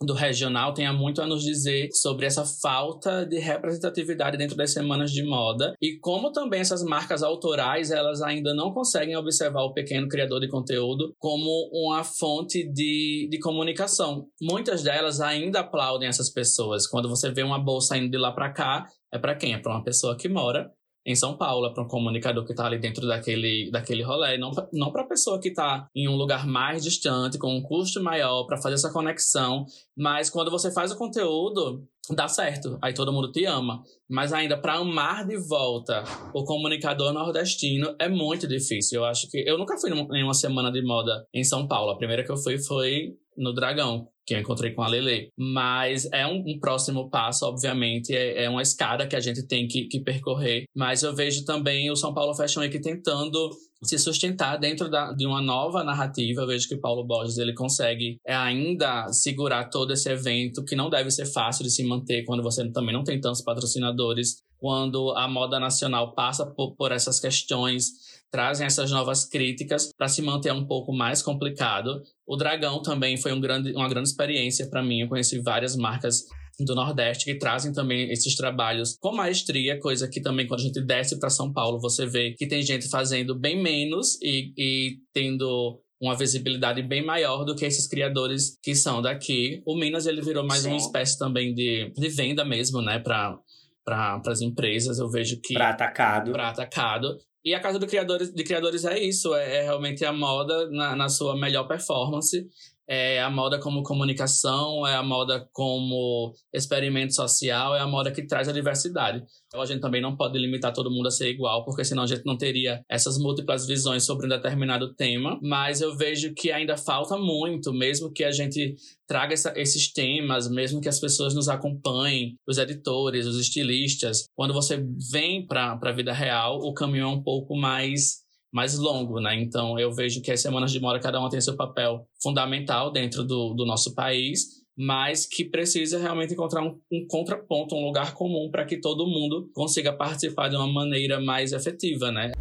do 0.00 0.14
regional 0.14 0.74
tenha 0.74 0.92
muito 0.92 1.22
a 1.22 1.26
nos 1.26 1.42
dizer 1.42 1.88
sobre 1.92 2.26
essa 2.26 2.44
falta 2.44 3.24
de 3.24 3.38
representatividade 3.38 4.36
dentro 4.36 4.56
das 4.56 4.72
semanas 4.72 5.10
de 5.12 5.24
moda 5.24 5.74
e 5.80 5.98
como 6.00 6.32
também 6.32 6.60
essas 6.60 6.82
marcas 6.82 7.22
autorais 7.22 7.90
elas 7.90 8.20
ainda 8.22 8.54
não 8.54 8.72
conseguem 8.72 9.16
observar 9.16 9.62
o 9.62 9.72
pequeno 9.72 10.08
criador 10.08 10.40
de 10.40 10.48
conteúdo 10.48 11.14
como 11.18 11.70
uma 11.72 12.02
fonte 12.02 12.64
de, 12.72 13.28
de 13.30 13.38
comunicação. 13.38 14.26
Muitas 14.40 14.82
delas 14.82 15.20
ainda 15.20 15.60
aplaudem 15.60 16.08
essas 16.08 16.30
pessoas. 16.30 16.86
Quando 16.86 17.08
você 17.08 17.30
vê 17.30 17.42
uma 17.42 17.58
bolsa 17.58 17.96
indo 17.96 18.10
de 18.10 18.18
lá 18.18 18.32
para 18.32 18.52
cá, 18.52 18.86
é 19.12 19.18
para 19.18 19.34
quem? 19.34 19.54
É 19.54 19.58
para 19.58 19.72
uma 19.72 19.84
pessoa 19.84 20.16
que 20.16 20.28
mora 20.28 20.70
em 21.04 21.14
São 21.14 21.36
Paulo, 21.36 21.66
é 21.66 21.74
para 21.74 21.82
um 21.82 21.88
comunicador 21.88 22.44
que 22.44 22.52
está 22.52 22.66
ali 22.66 22.78
dentro 22.78 23.06
daquele, 23.06 23.70
daquele 23.70 24.02
rolê, 24.02 24.38
não, 24.38 24.50
não 24.72 24.92
para 24.92 25.02
a 25.02 25.06
pessoa 25.06 25.40
que 25.40 25.48
está 25.48 25.88
em 25.94 26.08
um 26.08 26.16
lugar 26.16 26.46
mais 26.46 26.84
distante, 26.84 27.38
com 27.38 27.56
um 27.56 27.62
custo 27.62 28.02
maior, 28.02 28.44
para 28.44 28.60
fazer 28.60 28.74
essa 28.74 28.92
conexão. 28.92 29.64
Mas 29.96 30.30
quando 30.30 30.50
você 30.50 30.72
faz 30.72 30.92
o 30.92 30.96
conteúdo, 30.96 31.84
dá 32.10 32.28
certo, 32.28 32.78
aí 32.80 32.94
todo 32.94 33.12
mundo 33.12 33.32
te 33.32 33.44
ama. 33.44 33.82
Mas 34.08 34.32
ainda 34.32 34.56
para 34.56 34.74
amar 34.74 35.26
de 35.26 35.36
volta 35.36 36.04
o 36.32 36.44
comunicador 36.44 37.12
nordestino 37.12 37.94
é 37.98 38.08
muito 38.08 38.46
difícil. 38.46 39.00
Eu 39.00 39.04
acho 39.04 39.28
que 39.28 39.38
eu 39.46 39.58
nunca 39.58 39.76
fui 39.78 39.90
em 39.90 40.22
uma 40.22 40.34
semana 40.34 40.70
de 40.70 40.82
moda 40.82 41.26
em 41.34 41.42
São 41.42 41.66
Paulo. 41.66 41.90
A 41.90 41.98
primeira 41.98 42.24
que 42.24 42.30
eu 42.30 42.36
fui 42.36 42.58
foi 42.58 43.16
no 43.36 43.52
Dragão. 43.52 44.08
Que 44.26 44.34
eu 44.34 44.40
encontrei 44.40 44.72
com 44.72 44.82
a 44.82 44.88
Lele. 44.88 45.28
Mas 45.36 46.08
é 46.12 46.26
um, 46.26 46.42
um 46.46 46.58
próximo 46.58 47.10
passo, 47.10 47.44
obviamente, 47.46 48.14
é, 48.14 48.44
é, 48.44 48.50
uma 48.50 48.62
escada 48.62 49.06
que 49.06 49.16
a 49.16 49.20
gente 49.20 49.46
tem 49.46 49.66
que, 49.66 49.86
que, 49.86 50.00
percorrer. 50.00 50.64
Mas 50.74 51.02
eu 51.02 51.14
vejo 51.14 51.44
também 51.44 51.90
o 51.90 51.96
São 51.96 52.14
Paulo 52.14 52.34
Fashion 52.34 52.60
Week 52.60 52.80
tentando 52.80 53.50
se 53.82 53.98
sustentar 53.98 54.56
dentro 54.58 54.88
da, 54.88 55.12
de 55.12 55.26
uma 55.26 55.42
nova 55.42 55.82
narrativa. 55.82 56.42
Eu 56.42 56.46
vejo 56.46 56.68
que 56.68 56.74
o 56.74 56.80
Paulo 56.80 57.04
Borges 57.04 57.38
ele 57.38 57.52
consegue 57.52 58.16
é, 58.26 58.34
ainda 58.34 59.12
segurar 59.12 59.68
todo 59.68 59.92
esse 59.92 60.08
evento, 60.08 60.64
que 60.64 60.76
não 60.76 60.88
deve 60.88 61.10
ser 61.10 61.26
fácil 61.26 61.64
de 61.64 61.70
se 61.70 61.84
manter 61.84 62.24
quando 62.24 62.42
você 62.42 62.68
também 62.70 62.94
não 62.94 63.04
tem 63.04 63.20
tantos 63.20 63.42
patrocinadores. 63.42 64.36
Quando 64.58 65.10
a 65.16 65.26
moda 65.26 65.58
nacional 65.58 66.14
passa 66.14 66.46
por, 66.46 66.76
por 66.76 66.92
essas 66.92 67.18
questões 67.18 68.11
trazem 68.32 68.66
essas 68.66 68.90
novas 68.90 69.26
críticas 69.26 69.90
para 69.96 70.08
se 70.08 70.22
manter 70.22 70.52
um 70.52 70.66
pouco 70.66 70.92
mais 70.92 71.20
complicado. 71.20 72.02
O 72.26 72.34
Dragão 72.34 72.80
também 72.80 73.18
foi 73.18 73.32
um 73.32 73.40
grande, 73.40 73.72
uma 73.72 73.88
grande 73.88 74.08
experiência 74.08 74.68
para 74.68 74.82
mim. 74.82 75.02
Eu 75.02 75.08
conheci 75.08 75.38
várias 75.40 75.76
marcas 75.76 76.24
do 76.58 76.74
Nordeste 76.74 77.26
que 77.26 77.34
trazem 77.34 77.72
também 77.72 78.10
esses 78.10 78.34
trabalhos 78.34 78.96
com 78.98 79.14
maestria, 79.14 79.78
coisa 79.78 80.08
que 80.08 80.20
também 80.20 80.46
quando 80.46 80.60
a 80.60 80.64
gente 80.64 80.80
desce 80.80 81.18
para 81.18 81.30
São 81.30 81.52
Paulo 81.52 81.80
você 81.80 82.06
vê 82.06 82.32
que 82.32 82.46
tem 82.46 82.62
gente 82.62 82.88
fazendo 82.88 83.38
bem 83.38 83.60
menos 83.60 84.18
e, 84.22 84.52
e 84.56 84.96
tendo 85.12 85.80
uma 86.00 86.16
visibilidade 86.16 86.82
bem 86.82 87.04
maior 87.04 87.44
do 87.44 87.54
que 87.54 87.64
esses 87.64 87.86
criadores 87.86 88.58
que 88.62 88.74
são 88.74 89.00
daqui. 89.00 89.62
O 89.64 89.76
Minas 89.76 90.06
ele 90.06 90.20
virou 90.20 90.44
mais 90.44 90.62
Sim. 90.62 90.68
uma 90.68 90.76
espécie 90.76 91.18
também 91.18 91.54
de, 91.54 91.92
de 91.96 92.08
venda 92.08 92.44
mesmo, 92.44 92.80
né, 92.80 92.98
para 92.98 93.38
para 93.84 94.20
as 94.28 94.40
empresas. 94.40 94.98
Eu 94.98 95.10
vejo 95.10 95.40
que 95.42 95.54
para 95.54 95.70
atacado, 95.70 96.32
para 96.32 96.48
atacado. 96.48 97.16
E 97.44 97.54
a 97.54 97.60
casa 97.60 97.78
do 97.78 97.86
criadores, 97.86 98.32
de 98.32 98.44
criadores 98.44 98.84
é 98.84 98.98
isso, 98.98 99.34
é, 99.34 99.56
é 99.56 99.62
realmente 99.62 100.04
a 100.04 100.12
moda 100.12 100.70
na, 100.70 100.94
na 100.94 101.08
sua 101.08 101.36
melhor 101.36 101.66
performance 101.66 102.48
é 102.94 103.22
a 103.22 103.30
moda 103.30 103.58
como 103.58 103.82
comunicação, 103.82 104.86
é 104.86 104.94
a 104.94 105.02
moda 105.02 105.48
como 105.50 106.34
experimento 106.52 107.14
social, 107.14 107.74
é 107.74 107.80
a 107.80 107.86
moda 107.86 108.12
que 108.12 108.26
traz 108.26 108.50
a 108.50 108.52
diversidade. 108.52 109.22
Então, 109.46 109.62
a 109.62 109.64
gente 109.64 109.80
também 109.80 110.02
não 110.02 110.14
pode 110.14 110.38
limitar 110.38 110.74
todo 110.74 110.90
mundo 110.90 111.08
a 111.08 111.10
ser 111.10 111.30
igual, 111.30 111.64
porque 111.64 111.86
senão 111.86 112.02
a 112.02 112.06
gente 112.06 112.20
não 112.26 112.36
teria 112.36 112.84
essas 112.90 113.16
múltiplas 113.16 113.66
visões 113.66 114.04
sobre 114.04 114.26
um 114.26 114.28
determinado 114.28 114.94
tema. 114.94 115.40
Mas 115.42 115.80
eu 115.80 115.96
vejo 115.96 116.34
que 116.34 116.52
ainda 116.52 116.76
falta 116.76 117.16
muito, 117.16 117.72
mesmo 117.72 118.12
que 118.12 118.24
a 118.24 118.30
gente 118.30 118.74
traga 119.06 119.32
essa, 119.32 119.54
esses 119.56 119.90
temas, 119.90 120.50
mesmo 120.50 120.78
que 120.78 120.88
as 120.88 121.00
pessoas 121.00 121.34
nos 121.34 121.48
acompanhem, 121.48 122.36
os 122.46 122.58
editores, 122.58 123.24
os 123.24 123.40
estilistas. 123.40 124.26
Quando 124.36 124.52
você 124.52 124.84
vem 125.10 125.46
para 125.46 125.78
a 125.80 125.92
vida 125.92 126.12
real, 126.12 126.58
o 126.58 126.74
caminho 126.74 127.04
é 127.04 127.08
um 127.08 127.22
pouco 127.22 127.56
mais 127.56 128.21
mais 128.52 128.78
longo, 128.78 129.18
né? 129.18 129.40
Então 129.40 129.78
eu 129.78 129.92
vejo 129.92 130.20
que 130.20 130.30
as 130.30 130.40
semanas 130.40 130.70
de 130.70 130.80
mora 130.80 131.00
cada 131.00 131.18
uma 131.18 131.30
tem 131.30 131.40
seu 131.40 131.56
papel 131.56 132.06
fundamental 132.22 132.92
dentro 132.92 133.24
do, 133.24 133.54
do 133.54 133.64
nosso 133.64 133.94
país, 133.94 134.62
mas 134.76 135.26
que 135.26 135.44
precisa 135.44 135.98
realmente 135.98 136.34
encontrar 136.34 136.62
um, 136.62 136.78
um 136.92 137.06
contraponto, 137.08 137.74
um 137.74 137.84
lugar 137.84 138.14
comum 138.14 138.50
para 138.50 138.64
que 138.64 138.78
todo 138.78 139.06
mundo 139.06 139.50
consiga 139.54 139.92
participar 139.92 140.48
de 140.48 140.56
uma 140.56 140.70
maneira 140.70 141.20
mais 141.20 141.52
efetiva, 141.52 142.12
né? 142.12 142.32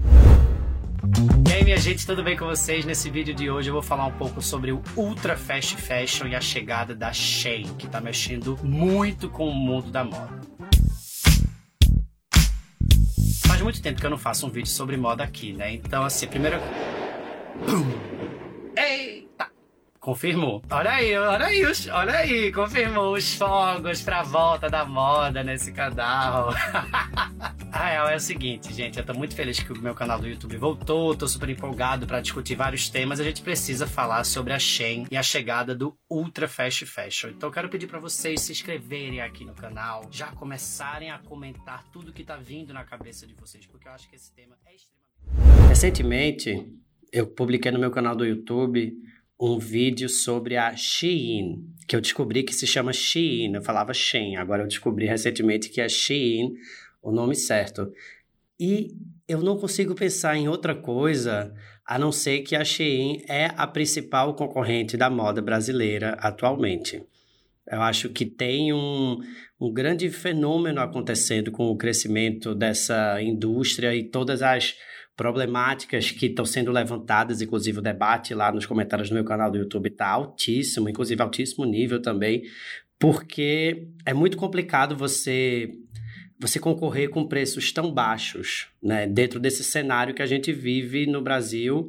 E 1.50 1.54
aí, 1.54 1.64
minha 1.64 1.78
gente, 1.78 2.06
tudo 2.06 2.24
bem 2.24 2.38
com 2.38 2.46
vocês? 2.46 2.86
Nesse 2.86 3.10
vídeo 3.10 3.34
de 3.34 3.50
hoje 3.50 3.70
eu 3.70 3.74
vou 3.74 3.82
falar 3.82 4.06
um 4.06 4.18
pouco 4.18 4.42
sobre 4.42 4.72
o 4.72 4.82
Ultra 4.96 5.36
Fast 5.36 5.76
Fashion 5.76 6.28
e 6.28 6.36
a 6.36 6.42
chegada 6.42 6.96
da 6.96 7.12
Shein, 7.12 7.74
que 7.78 7.86
está 7.86 8.00
mexendo 8.00 8.58
muito 8.64 9.30
com 9.30 9.50
o 9.50 9.54
mundo 9.54 9.92
da 9.92 10.04
moda. 10.04 10.51
Faz 13.52 13.62
muito 13.62 13.82
tempo 13.82 14.00
que 14.00 14.06
eu 14.06 14.10
não 14.10 14.18
faço 14.18 14.48
um 14.48 14.50
vídeo 14.50 14.70
sobre 14.70 14.96
moda 14.96 15.26
aqui, 15.26 15.52
né? 15.52 15.74
Então, 15.74 16.06
assim, 16.06 16.26
primeiro. 16.26 16.58
Eita! 18.78 19.50
Confirmou. 20.00 20.64
Olha 20.72 20.92
aí, 20.92 21.18
olha 21.18 21.46
aí, 21.46 21.64
olha 21.92 22.14
aí, 22.14 22.52
confirmou 22.54 23.14
os 23.14 23.36
fogos 23.36 24.02
pra 24.02 24.24
volta 24.24 24.70
da 24.70 24.86
moda 24.86 25.44
nesse 25.44 25.74
canal. 25.74 26.54
A 27.82 27.90
real 27.90 28.10
é 28.10 28.16
o 28.16 28.20
seguinte, 28.20 28.72
gente, 28.72 29.00
eu 29.00 29.04
tô 29.04 29.12
muito 29.12 29.36
feliz 29.36 29.60
que 29.60 29.74
o 29.74 29.82
meu 29.82 29.96
canal 29.96 30.20
do 30.20 30.28
YouTube 30.28 30.56
voltou, 30.56 31.16
tô 31.16 31.28
super 31.28 31.50
empolgado 31.50 32.06
para 32.06 32.22
discutir 32.22 32.54
vários 32.54 32.88
temas. 32.90 33.20
A 33.20 33.24
gente 33.24 33.42
precisa 33.42 33.88
falar 33.88 34.24
sobre 34.24 34.54
a 34.54 34.60
Shein 34.60 35.08
e 35.10 35.18
a 35.18 35.24
chegada 35.24 35.74
do 35.74 35.98
Ultra 36.08 36.48
Fast 36.48 36.86
Fashion. 36.86 37.30
Então 37.32 37.50
eu 37.50 37.54
quero 37.54 37.70
pedir 37.70 37.88
para 37.88 37.98
vocês 37.98 38.42
se 38.42 38.52
inscreverem 38.52 39.20
aqui 39.20 39.44
no 39.44 39.56
canal, 39.56 40.08
já 40.12 40.28
começarem 40.28 41.10
a 41.10 41.18
comentar 41.18 41.84
tudo 41.92 42.14
que 42.14 42.24
tá 42.24 42.36
vindo 42.36 42.72
na 42.72 42.84
cabeça 42.84 43.26
de 43.26 43.34
vocês, 43.34 43.66
porque 43.66 43.88
eu 43.88 43.94
acho 43.94 44.08
que 44.08 44.16
esse 44.16 44.32
tema 44.32 44.56
é 44.68 44.76
extremamente. 44.76 45.68
Recentemente, 45.68 46.72
eu 47.12 47.26
publiquei 47.26 47.72
no 47.72 47.80
meu 47.80 47.90
canal 47.90 48.16
do 48.16 48.24
YouTube 48.24 48.94
um 49.40 49.58
vídeo 49.58 50.08
sobre 50.08 50.56
a 50.56 50.76
Shein, 50.76 51.66
que 51.88 51.96
eu 51.96 52.02
descobri 52.02 52.44
que 52.44 52.54
se 52.54 52.68
chama 52.68 52.94
Shein, 52.94 53.56
eu 53.56 53.64
falava 53.64 53.92
Shein, 53.92 54.36
agora 54.36 54.62
eu 54.62 54.68
descobri 54.68 55.08
recentemente 55.08 55.68
que 55.68 55.82
é 55.82 55.90
Shein 55.90 56.54
o 57.02 57.12
nome 57.12 57.36
certo. 57.36 57.92
E 58.60 58.96
eu 59.28 59.42
não 59.42 59.58
consigo 59.58 59.96
pensar 59.96 60.38
em 60.38 60.48
outra 60.48 60.76
coisa 60.76 61.54
a 61.86 61.98
não 61.98 62.12
ser 62.12 62.42
que 62.42 62.56
a 62.56 62.64
Shein 62.64 63.24
é 63.28 63.52
a 63.58 63.66
principal 63.66 64.36
concorrente 64.36 64.96
da 64.96 65.10
moda 65.10 65.42
brasileira 65.42 66.12
atualmente. 66.20 67.04
Eu 67.68 67.82
acho 67.82 68.10
que 68.10 68.26
tem 68.26 68.74
um, 68.74 69.20
um 69.60 69.72
grande 69.72 70.10
fenômeno 70.10 70.82
acontecendo 70.82 71.52
com 71.52 71.66
o 71.68 71.78
crescimento 71.78 72.54
dessa 72.54 73.22
indústria 73.22 73.96
e 73.96 74.04
todas 74.04 74.42
as 74.42 74.76
problemáticas 75.16 76.10
que 76.12 76.28
estão 76.28 76.46
sendo 76.46 76.72
levantadas, 76.72 77.42
inclusive 77.42 77.80
o 77.80 77.82
debate 77.82 78.34
lá 78.34 78.52
nos 78.52 78.66
comentários 78.66 79.10
do 79.10 79.14
meu 79.16 79.24
canal 79.24 79.52
do 79.52 79.58
YouTube 79.58 79.88
está 79.88 80.08
altíssimo, 80.08 80.90
inclusive 80.90 81.22
altíssimo 81.22 81.66
nível 81.66 82.02
também, 82.02 82.44
porque 82.98 83.88
é 84.06 84.14
muito 84.14 84.38
complicado 84.38 84.96
você 84.96 85.70
você 86.42 86.60
concorrer 86.60 87.10
com 87.10 87.28
preços 87.28 87.72
tão 87.72 87.94
baixos, 87.94 88.68
né, 88.82 89.06
dentro 89.06 89.40
desse 89.40 89.64
cenário 89.64 90.14
que 90.14 90.24
a 90.24 90.26
gente 90.26 90.52
vive 90.52 91.06
no 91.06 91.22
Brasil, 91.22 91.88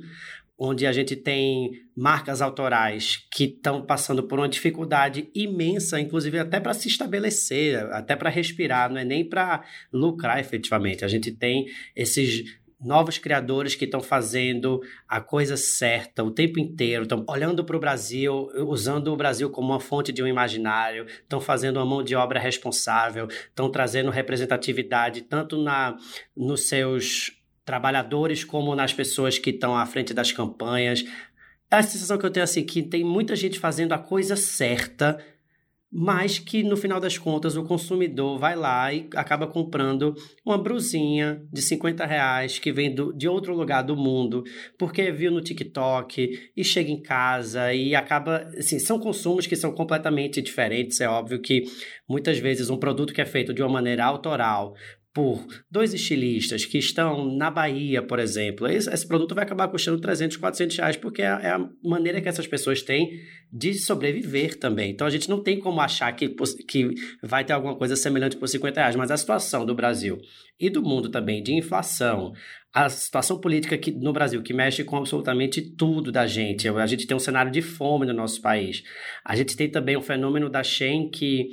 onde 0.58 0.86
a 0.86 0.92
gente 0.92 1.16
tem 1.16 1.72
marcas 1.96 2.42
autorais 2.42 3.26
que 3.32 3.44
estão 3.44 3.84
passando 3.84 4.22
por 4.22 4.38
uma 4.38 4.48
dificuldade 4.48 5.30
imensa, 5.34 5.98
inclusive 5.98 6.38
até 6.38 6.60
para 6.60 6.74
se 6.74 6.86
estabelecer, 6.86 7.78
até 7.92 8.14
para 8.14 8.30
respirar, 8.30 8.90
não 8.90 8.98
é 8.98 9.04
nem 9.04 9.28
para 9.28 9.64
lucrar 9.90 10.38
efetivamente. 10.38 11.04
A 11.04 11.08
gente 11.08 11.32
tem 11.32 11.66
esses 11.96 12.44
novos 12.82 13.18
criadores 13.18 13.74
que 13.74 13.84
estão 13.84 14.00
fazendo 14.00 14.80
a 15.08 15.20
coisa 15.20 15.56
certa 15.56 16.24
o 16.24 16.30
tempo 16.30 16.58
inteiro, 16.58 17.04
estão 17.04 17.24
olhando 17.28 17.64
para 17.64 17.76
o 17.76 17.80
Brasil, 17.80 18.48
usando 18.66 19.12
o 19.12 19.16
Brasil 19.16 19.50
como 19.50 19.68
uma 19.68 19.80
fonte 19.80 20.12
de 20.12 20.22
um 20.22 20.26
imaginário, 20.26 21.06
estão 21.06 21.40
fazendo 21.40 21.76
uma 21.76 21.86
mão 21.86 22.02
de 22.02 22.14
obra 22.14 22.40
responsável, 22.40 23.28
estão 23.28 23.70
trazendo 23.70 24.10
representatividade 24.10 25.22
tanto 25.22 25.62
na 25.62 25.96
nos 26.36 26.68
seus 26.68 27.32
trabalhadores 27.64 28.44
como 28.44 28.74
nas 28.74 28.92
pessoas 28.92 29.38
que 29.38 29.50
estão 29.50 29.76
à 29.76 29.86
frente 29.86 30.12
das 30.12 30.32
campanhas. 30.32 31.04
A 31.70 31.82
sensação 31.82 32.18
que 32.18 32.26
eu 32.26 32.30
tenho 32.30 32.44
assim 32.44 32.64
que 32.64 32.82
tem 32.82 33.04
muita 33.04 33.34
gente 33.34 33.58
fazendo 33.58 33.92
a 33.92 33.98
coisa 33.98 34.36
certa 34.36 35.18
mas 35.92 36.38
que 36.38 36.62
no 36.62 36.74
final 36.74 36.98
das 36.98 37.18
contas 37.18 37.54
o 37.54 37.64
consumidor 37.64 38.38
vai 38.38 38.56
lá 38.56 38.92
e 38.94 39.08
acaba 39.14 39.46
comprando 39.46 40.14
uma 40.44 40.56
brusinha 40.56 41.42
de 41.52 41.60
50 41.60 42.06
reais 42.06 42.58
que 42.58 42.72
vem 42.72 42.94
do, 42.94 43.12
de 43.12 43.28
outro 43.28 43.54
lugar 43.54 43.82
do 43.82 43.94
mundo, 43.94 44.42
porque 44.78 45.12
viu 45.12 45.30
no 45.30 45.42
TikTok 45.42 46.50
e 46.56 46.64
chega 46.64 46.90
em 46.90 47.02
casa 47.02 47.74
e 47.74 47.94
acaba. 47.94 48.48
Assim, 48.56 48.78
são 48.78 48.98
consumos 48.98 49.46
que 49.46 49.54
são 49.54 49.70
completamente 49.72 50.40
diferentes. 50.40 51.00
É 51.00 51.08
óbvio 51.08 51.40
que 51.40 51.64
muitas 52.08 52.38
vezes 52.38 52.70
um 52.70 52.78
produto 52.78 53.12
que 53.12 53.20
é 53.20 53.26
feito 53.26 53.52
de 53.52 53.62
uma 53.62 53.68
maneira 53.68 54.04
autoral 54.06 54.74
por 55.14 55.46
dois 55.70 55.92
estilistas 55.92 56.64
que 56.64 56.78
estão 56.78 57.36
na 57.36 57.50
Bahia, 57.50 58.02
por 58.02 58.18
exemplo, 58.18 58.66
esse, 58.66 58.88
esse, 58.88 59.06
produto 59.06 59.34
vai 59.34 59.44
acabar 59.44 59.68
custando 59.68 60.00
300, 60.00 60.38
400 60.38 60.76
reais, 60.78 60.96
porque 60.96 61.20
é, 61.20 61.26
é, 61.26 61.50
a 61.50 61.68
maneira 61.84 62.20
que 62.20 62.28
essas 62.28 62.46
pessoas 62.46 62.80
têm 62.80 63.20
de 63.52 63.74
sobreviver 63.74 64.58
também. 64.58 64.90
Então 64.90 65.06
a 65.06 65.10
gente 65.10 65.28
não 65.28 65.42
tem 65.42 65.58
como 65.58 65.82
achar 65.82 66.10
que, 66.12 66.34
que 66.66 66.94
vai 67.22 67.44
ter 67.44 67.52
alguma 67.52 67.76
coisa 67.76 67.94
semelhante 67.94 68.38
por 68.38 68.48
50 68.48 68.80
reais, 68.80 68.96
mas 68.96 69.10
a 69.10 69.16
situação 69.16 69.66
do 69.66 69.74
Brasil 69.74 70.18
e 70.58 70.70
do 70.70 70.82
mundo 70.82 71.10
também 71.10 71.42
de 71.42 71.52
inflação, 71.52 72.32
a 72.72 72.88
situação 72.88 73.38
política 73.38 73.76
que, 73.76 73.92
no 73.92 74.14
Brasil 74.14 74.42
que 74.42 74.54
mexe 74.54 74.82
com 74.82 74.96
absolutamente 74.96 75.60
tudo 75.60 76.10
da 76.10 76.26
gente. 76.26 76.66
A 76.68 76.86
gente 76.86 77.06
tem 77.06 77.14
um 77.14 77.20
cenário 77.20 77.52
de 77.52 77.60
fome 77.60 78.06
no 78.06 78.14
nosso 78.14 78.40
país. 78.40 78.82
A 79.22 79.36
gente 79.36 79.54
tem 79.58 79.70
também 79.70 79.94
o 79.94 80.00
fenômeno 80.00 80.48
da 80.48 80.62
Shen 80.62 81.10
que 81.10 81.48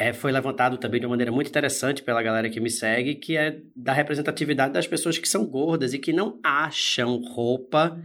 é, 0.00 0.14
foi 0.14 0.32
levantado 0.32 0.78
também 0.78 0.98
de 0.98 1.04
uma 1.04 1.10
maneira 1.10 1.30
muito 1.30 1.48
interessante 1.48 2.02
pela 2.02 2.22
galera 2.22 2.48
que 2.48 2.58
me 2.58 2.70
segue, 2.70 3.16
que 3.16 3.36
é 3.36 3.60
da 3.76 3.92
representatividade 3.92 4.72
das 4.72 4.86
pessoas 4.86 5.18
que 5.18 5.28
são 5.28 5.44
gordas 5.44 5.92
e 5.92 5.98
que 5.98 6.10
não 6.10 6.40
acham 6.42 7.18
roupa 7.18 8.02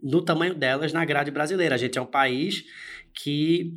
no 0.00 0.22
tamanho 0.22 0.54
delas 0.54 0.92
na 0.92 1.04
grade 1.04 1.32
brasileira. 1.32 1.74
A 1.74 1.78
gente 1.78 1.98
é 1.98 2.00
um 2.00 2.06
país 2.06 2.64
que 3.12 3.74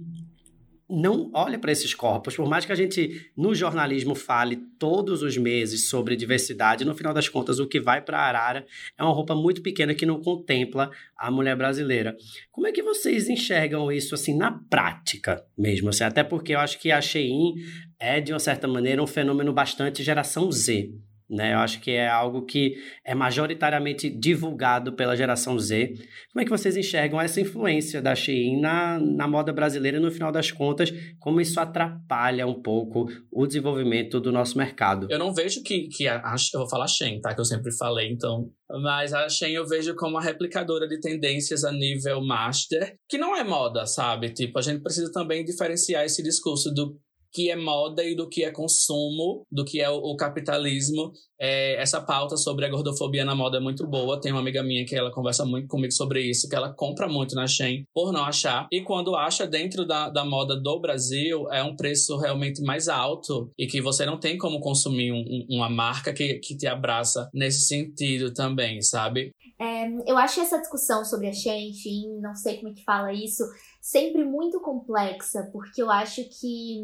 não 0.89 1.32
olha 1.34 1.58
para 1.58 1.71
esses 1.71 1.93
corpos. 1.93 2.36
Por 2.36 2.48
mais 2.48 2.65
que 2.65 2.71
a 2.71 2.76
gente, 2.76 3.32
no 3.36 3.56
jornalismo, 3.56 4.13
fale 4.13 4.58
todos 4.78 5.24
os 5.24 5.38
meses 5.38 5.89
sobre 5.89 6.15
diversidade, 6.15 6.86
no 6.86 6.95
final 6.95 7.13
das 7.13 7.28
contas, 7.28 7.60
o 7.60 7.67
que 7.67 7.80
vai 7.80 8.02
para 8.02 8.19
a 8.19 8.26
Arara 8.26 8.65
é 8.98 9.04
uma 9.04 9.13
roupa 9.13 9.34
muito 9.36 9.62
pequena 9.62 9.95
que 9.95 10.06
não 10.06 10.21
contempla 10.21 10.91
a 11.17 11.32
mulher 11.32 11.56
brasileira. 11.56 12.15
Como 12.52 12.67
é 12.67 12.71
que 12.71 12.84
vocês 12.84 13.28
enxergam 13.30 13.91
isso 13.91 14.13
assim 14.13 14.38
na 14.38 14.52
prática 14.52 15.43
mesmo? 15.58 15.89
Assim, 15.89 16.04
até 16.04 16.24
porque 16.24 16.54
eu 16.54 16.60
acho 16.60 16.80
que 16.80 16.91
a 16.91 17.02
Shein 17.02 17.56
é, 18.00 18.19
de 18.19 18.34
uma 18.34 18.39
certa 18.39 18.67
maneira, 18.67 19.02
um 19.02 19.08
fenômeno 19.08 19.54
bastante 19.54 20.04
geração 20.04 20.52
Z. 20.52 20.91
Né? 21.30 21.54
Eu 21.54 21.60
acho 21.60 21.82
que 21.82 21.92
é 21.92 22.08
algo 22.08 22.46
que 22.46 22.76
é 23.04 23.16
majoritariamente 23.16 24.10
divulgado 24.10 24.94
pela 24.94 25.16
geração 25.16 25.58
Z. 25.58 25.96
Como 26.32 26.42
é 26.42 26.44
que 26.44 26.52
vocês 26.52 26.78
enxergam 26.78 27.20
essa 27.20 27.42
influência 27.42 28.02
da 28.02 28.14
Shein 28.14 28.62
na, 28.62 29.00
na 29.00 29.28
moda 29.28 29.52
brasileira 29.52 29.98
e, 29.98 30.00
no 30.00 30.12
final 30.12 30.32
das 30.32 30.52
contas, 30.52 30.94
como 31.20 31.42
isso 31.42 31.60
atrapalha 31.60 32.46
um 32.46 32.62
pouco 32.62 33.08
o 33.32 33.48
desenvolvimento 33.48 34.20
do 34.20 34.32
nosso 34.32 34.58
mercado? 34.58 35.08
Eu 35.10 35.18
não 35.18 35.34
vejo 35.34 35.64
que, 35.64 35.88
que 35.88 36.08
a, 36.08 36.36
eu 36.54 36.60
vou 36.60 36.70
falar 36.70 36.88
Shein, 36.88 37.20
tá? 37.20 37.34
Que 37.34 37.42
eu 37.42 37.46
sempre 37.46 37.76
falei, 37.76 38.12
então... 38.12 38.50
Mas 38.82 39.14
a 39.14 39.28
Shein 39.30 39.54
eu 39.54 39.68
vejo 39.68 39.96
como 39.96 40.16
uma 40.16 40.22
replicadora 40.22 40.88
de 40.88 41.00
tendências 41.00 41.64
a 41.64 41.72
nível 41.72 42.24
master, 42.24 42.96
que 43.08 43.18
não 43.18 43.36
é 43.36 43.44
moda, 43.44 43.86
sabe? 43.86 44.32
Tipo, 44.32 44.60
a 44.60 44.62
gente 44.62 44.82
precisa 44.82 45.12
também 45.12 45.46
diferenciar 45.46 46.04
esse 46.04 46.24
discurso 46.24 46.72
do 46.74 47.00
que 47.36 47.52
é 47.52 47.56
moda 47.58 48.02
e 48.02 48.15
do 48.15 48.30
que 48.30 48.45
é 48.45 48.50
consumo, 48.52 49.45
do 49.52 49.65
que 49.65 49.82
é 49.82 49.89
o, 49.89 49.98
o 49.98 50.15
capitalismo. 50.15 51.12
É, 51.38 51.76
essa 51.82 52.00
pauta 52.00 52.38
sobre 52.38 52.65
a 52.65 52.69
gordofobia 52.69 53.26
na 53.26 53.36
moda 53.36 53.58
é 53.58 53.60
muito 53.60 53.86
boa. 53.86 54.21
Tem 54.21 54.32
uma 54.32 54.39
amiga 54.39 54.63
minha 54.63 54.86
que 54.86 54.95
ela 54.95 55.12
conversa 55.12 55.45
muito 55.45 55.67
comigo 55.67 55.91
sobre 55.91 56.21
isso, 56.21 56.48
que 56.48 56.56
ela 56.56 56.74
compra 56.74 57.10
muito 57.10 57.36
na 57.36 57.45
Shein 57.45 57.84
por 57.93 58.13
não 58.13 58.24
achar. 58.24 58.67
E 58.71 58.80
quando 58.80 59.17
acha 59.17 59.45
dentro 59.45 59.86
da, 59.86 60.10
da 60.10 60.24
moda 60.24 60.56
do 60.56 60.80
Brasil, 60.80 61.52
é 61.52 61.62
um 61.62 61.76
preço 61.76 62.17
realmente 62.17 62.62
mais 62.62 62.88
alto 62.88 63.52
e 63.60 63.67
que 63.67 63.82
você 63.82 64.06
não 64.06 64.17
tem 64.17 64.38
como 64.38 64.62
consumir 64.62 65.12
um, 65.12 65.17
um, 65.17 65.58
uma 65.58 65.69
marca 65.69 66.13
que, 66.13 66.36
que 66.36 66.56
te 66.56 66.67
abraça 66.67 67.30
nesse 67.34 67.65
sentido 67.65 68.34
também, 68.34 68.82
sabe? 68.82 69.34
É, 69.58 69.88
eu 70.06 70.18
acho 70.18 70.41
essa 70.41 70.60
discussão 70.60 71.06
sobre 71.06 71.28
a 71.28 71.34
Shein, 71.34 71.70
enfim, 71.70 72.20
não 72.20 72.36
sei 72.36 72.58
como 72.58 72.70
é 72.70 72.74
que 72.74 72.84
fala 72.84 73.13
isso, 73.13 73.44
sempre 73.82 74.24
muito 74.26 74.60
complexa, 74.60 75.50
porque 75.54 75.82
eu 75.82 75.89
acho 75.89 76.24
que 76.26 76.84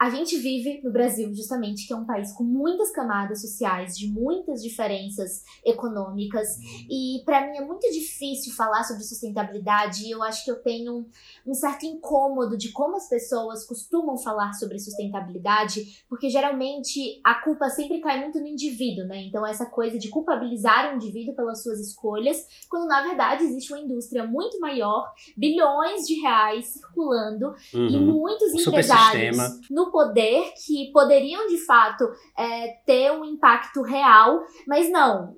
a 0.00 0.08
gente 0.08 0.38
vive 0.38 0.80
no 0.82 0.90
Brasil, 0.90 1.30
justamente, 1.34 1.86
que 1.86 1.92
é 1.92 1.96
um 1.96 2.06
país 2.06 2.32
com 2.32 2.42
muitas 2.42 2.90
camadas 2.90 3.42
sociais, 3.42 3.98
de 3.98 4.08
muitas 4.08 4.62
diferenças 4.62 5.44
econômicas, 5.62 6.56
e 6.88 7.22
para 7.26 7.46
mim 7.46 7.58
é 7.58 7.64
muito 7.66 7.86
difícil 7.92 8.54
falar 8.54 8.82
sobre 8.84 9.04
sustentabilidade, 9.04 10.06
e 10.06 10.10
eu 10.10 10.22
acho 10.22 10.42
que 10.42 10.50
eu 10.50 10.56
tenho 10.56 11.06
um 11.46 11.52
certo 11.52 11.84
incômodo 11.84 12.56
de 12.56 12.72
como 12.72 12.96
as 12.96 13.10
pessoas 13.10 13.66
costumam 13.66 14.16
falar 14.16 14.54
sobre 14.54 14.78
sustentabilidade, 14.78 16.02
porque 16.08 16.30
geralmente 16.30 17.20
a 17.22 17.34
culpa 17.34 17.68
sempre 17.68 18.00
cai 18.00 18.22
muito 18.22 18.40
no 18.40 18.46
indivíduo, 18.46 19.04
né? 19.04 19.22
Então, 19.24 19.46
essa 19.46 19.66
coisa 19.66 19.98
de 19.98 20.08
culpabilizar 20.08 20.90
o 20.90 20.96
indivíduo 20.96 21.34
pelas 21.34 21.62
suas 21.62 21.78
escolhas, 21.78 22.46
quando 22.70 22.86
na 22.86 23.02
verdade 23.02 23.44
existe 23.44 23.70
uma 23.70 23.82
indústria 23.82 24.26
muito 24.26 24.58
maior, 24.60 25.12
bilhões 25.36 26.06
de 26.06 26.14
reais 26.22 26.68
circulando, 26.68 27.54
uhum. 27.74 27.86
e 27.86 28.00
muitos 28.00 28.54
empresários 28.54 29.36
no 29.70 29.89
poder 29.90 30.52
que 30.64 30.90
poderiam 30.92 31.46
de 31.46 31.58
fato 31.58 32.04
é, 32.38 32.68
ter 32.86 33.10
um 33.12 33.24
impacto 33.24 33.82
real, 33.82 34.40
mas 34.66 34.90
não. 34.90 35.36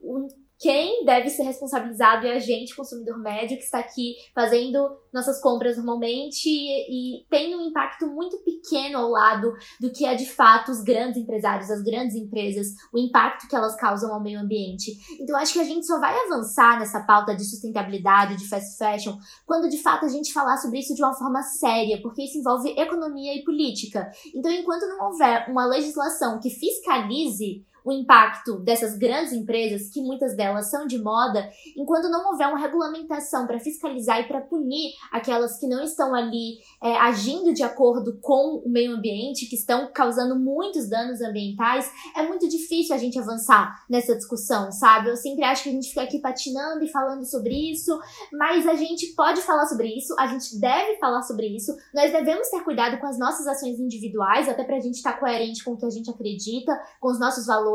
Quem 0.63 1.05
deve 1.05 1.29
ser 1.29 1.43
responsabilizado 1.43 2.25
é 2.25 2.37
a 2.37 2.39
gente, 2.39 2.77
consumidor 2.77 3.19
médio, 3.19 3.57
que 3.57 3.65
está 3.65 3.81
aqui 3.81 4.15
fazendo 4.33 4.97
nossas 5.13 5.41
compras 5.41 5.77
normalmente 5.77 6.49
e, 6.49 7.19
e, 7.19 7.27
tem 7.29 7.57
um 7.57 7.63
impacto 7.63 8.07
muito 8.07 8.39
pequeno 8.45 8.99
ao 8.99 9.11
lado 9.11 9.53
do 9.81 9.91
que 9.91 10.07
é 10.07 10.15
de 10.15 10.25
fato 10.25 10.71
os 10.71 10.81
grandes 10.85 11.21
empresários, 11.21 11.69
as 11.69 11.83
grandes 11.83 12.15
empresas, 12.15 12.69
o 12.95 12.99
impacto 12.99 13.49
que 13.49 13.57
elas 13.57 13.75
causam 13.75 14.15
ao 14.15 14.23
meio 14.23 14.39
ambiente. 14.39 14.93
Então 15.21 15.37
acho 15.37 15.55
que 15.55 15.59
a 15.59 15.65
gente 15.65 15.85
só 15.85 15.99
vai 15.99 16.15
avançar 16.27 16.79
nessa 16.79 17.01
pauta 17.01 17.35
de 17.35 17.45
sustentabilidade, 17.45 18.37
de 18.37 18.49
fast 18.49 18.79
fashion, 18.79 19.19
quando 19.45 19.69
de 19.69 19.83
fato 19.83 20.07
a 20.07 20.09
gente 20.09 20.33
falar 20.33 20.59
sobre 20.59 20.79
isso 20.79 20.95
de 20.95 21.03
uma 21.03 21.13
forma 21.13 21.43
séria, 21.43 22.01
porque 22.01 22.23
isso 22.23 22.39
envolve 22.39 22.71
economia 22.79 23.35
e 23.35 23.43
política. 23.43 24.09
Então 24.33 24.51
enquanto 24.53 24.87
não 24.87 25.09
houver 25.09 25.51
uma 25.51 25.67
legislação 25.67 26.39
que 26.39 26.51
fiscalize 26.51 27.65
o 27.85 27.93
impacto 27.93 28.59
dessas 28.61 28.97
grandes 28.97 29.33
empresas, 29.33 29.89
que 29.89 30.01
muitas 30.01 30.37
delas 30.37 30.71
são 30.71 30.87
de 30.87 30.99
moda, 30.99 31.51
enquanto 31.77 32.09
não 32.09 32.31
houver 32.31 32.49
uma 32.49 32.59
regulamentação 32.59 33.47
para 33.47 33.59
fiscalizar 33.59 34.21
e 34.21 34.29
para 34.29 34.41
punir 34.41 34.93
aquelas 35.11 35.59
que 35.59 35.67
não 35.67 35.83
estão 35.83 36.15
ali 36.15 36.59
é, 36.83 36.97
agindo 36.99 37.53
de 37.53 37.63
acordo 37.63 38.19
com 38.21 38.63
o 38.65 38.69
meio 38.69 38.93
ambiente, 38.93 39.47
que 39.47 39.57
estão 39.57 39.91
causando 39.93 40.39
muitos 40.39 40.89
danos 40.89 41.21
ambientais, 41.21 41.91
é 42.17 42.23
muito 42.23 42.49
difícil 42.49 42.95
a 42.95 42.99
gente 42.99 43.19
avançar 43.19 43.85
nessa 43.89 44.15
discussão, 44.15 44.71
sabe? 44.71 45.11
Eu 45.11 45.17
sempre 45.17 45.45
acho 45.45 45.65
que 45.65 45.69
a 45.69 45.73
gente 45.73 45.89
fica 45.89 46.03
aqui 46.03 46.19
patinando 46.19 46.85
e 46.85 46.89
falando 46.89 47.25
sobre 47.25 47.55
isso, 47.73 47.99
mas 48.33 48.67
a 48.67 48.75
gente 48.75 49.09
pode 49.15 49.41
falar 49.43 49.67
sobre 49.67 49.89
isso, 49.89 50.15
a 50.19 50.27
gente 50.27 50.59
deve 50.59 50.99
falar 50.99 51.23
sobre 51.23 51.49
isso, 51.49 51.75
nós 51.93 52.13
devemos 52.13 52.49
ter 52.49 52.63
cuidado 52.63 52.99
com 52.99 53.07
as 53.07 53.19
nossas 53.19 53.47
ações 53.47 53.79
individuais, 53.81 54.49
até 54.49 54.63
para 54.63 54.77
a 54.77 54.81
gente 54.81 54.97
estar 54.97 55.15
tá 55.15 55.19
coerente 55.19 55.65
com 55.65 55.73
o 55.73 55.77
que 55.77 55.87
a 55.87 55.91
gente 55.91 56.11
acredita, 56.11 56.73
com 57.01 57.09
os 57.09 57.19
nossos 57.19 57.47
valores 57.47 57.72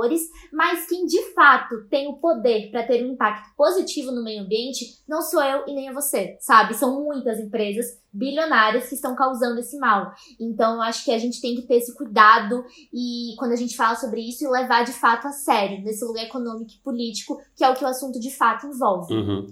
mas 0.51 0.87
quem 0.87 1.05
de 1.05 1.33
fato 1.33 1.87
tem 1.89 2.07
o 2.07 2.17
poder 2.17 2.69
para 2.71 2.83
ter 2.83 3.03
um 3.03 3.13
impacto 3.13 3.55
positivo 3.55 4.11
no 4.11 4.23
meio 4.23 4.43
ambiente 4.43 4.85
não 5.07 5.21
sou 5.21 5.41
eu 5.41 5.63
e 5.67 5.73
nem 5.73 5.89
é 5.89 5.93
você, 5.93 6.37
sabe? 6.39 6.73
São 6.73 7.03
muitas 7.03 7.39
empresas 7.39 7.85
bilionárias 8.11 8.89
que 8.89 8.95
estão 8.95 9.15
causando 9.15 9.59
esse 9.59 9.77
mal. 9.77 10.11
Então, 10.39 10.75
eu 10.75 10.81
acho 10.81 11.05
que 11.05 11.11
a 11.11 11.19
gente 11.19 11.39
tem 11.39 11.55
que 11.55 11.67
ter 11.67 11.75
esse 11.75 11.95
cuidado 11.95 12.63
e 12.93 13.35
quando 13.37 13.51
a 13.51 13.55
gente 13.55 13.75
fala 13.75 13.95
sobre 13.95 14.21
isso 14.21 14.49
levar 14.49 14.83
de 14.83 14.93
fato 14.93 15.27
a 15.27 15.31
sério 15.31 15.83
nesse 15.83 16.03
lugar 16.03 16.23
econômico 16.23 16.71
e 16.71 16.83
político, 16.83 17.37
que 17.55 17.63
é 17.63 17.69
o 17.69 17.75
que 17.75 17.83
o 17.83 17.87
assunto 17.87 18.19
de 18.19 18.35
fato 18.35 18.65
envolve. 18.67 19.13
Uhum. 19.13 19.47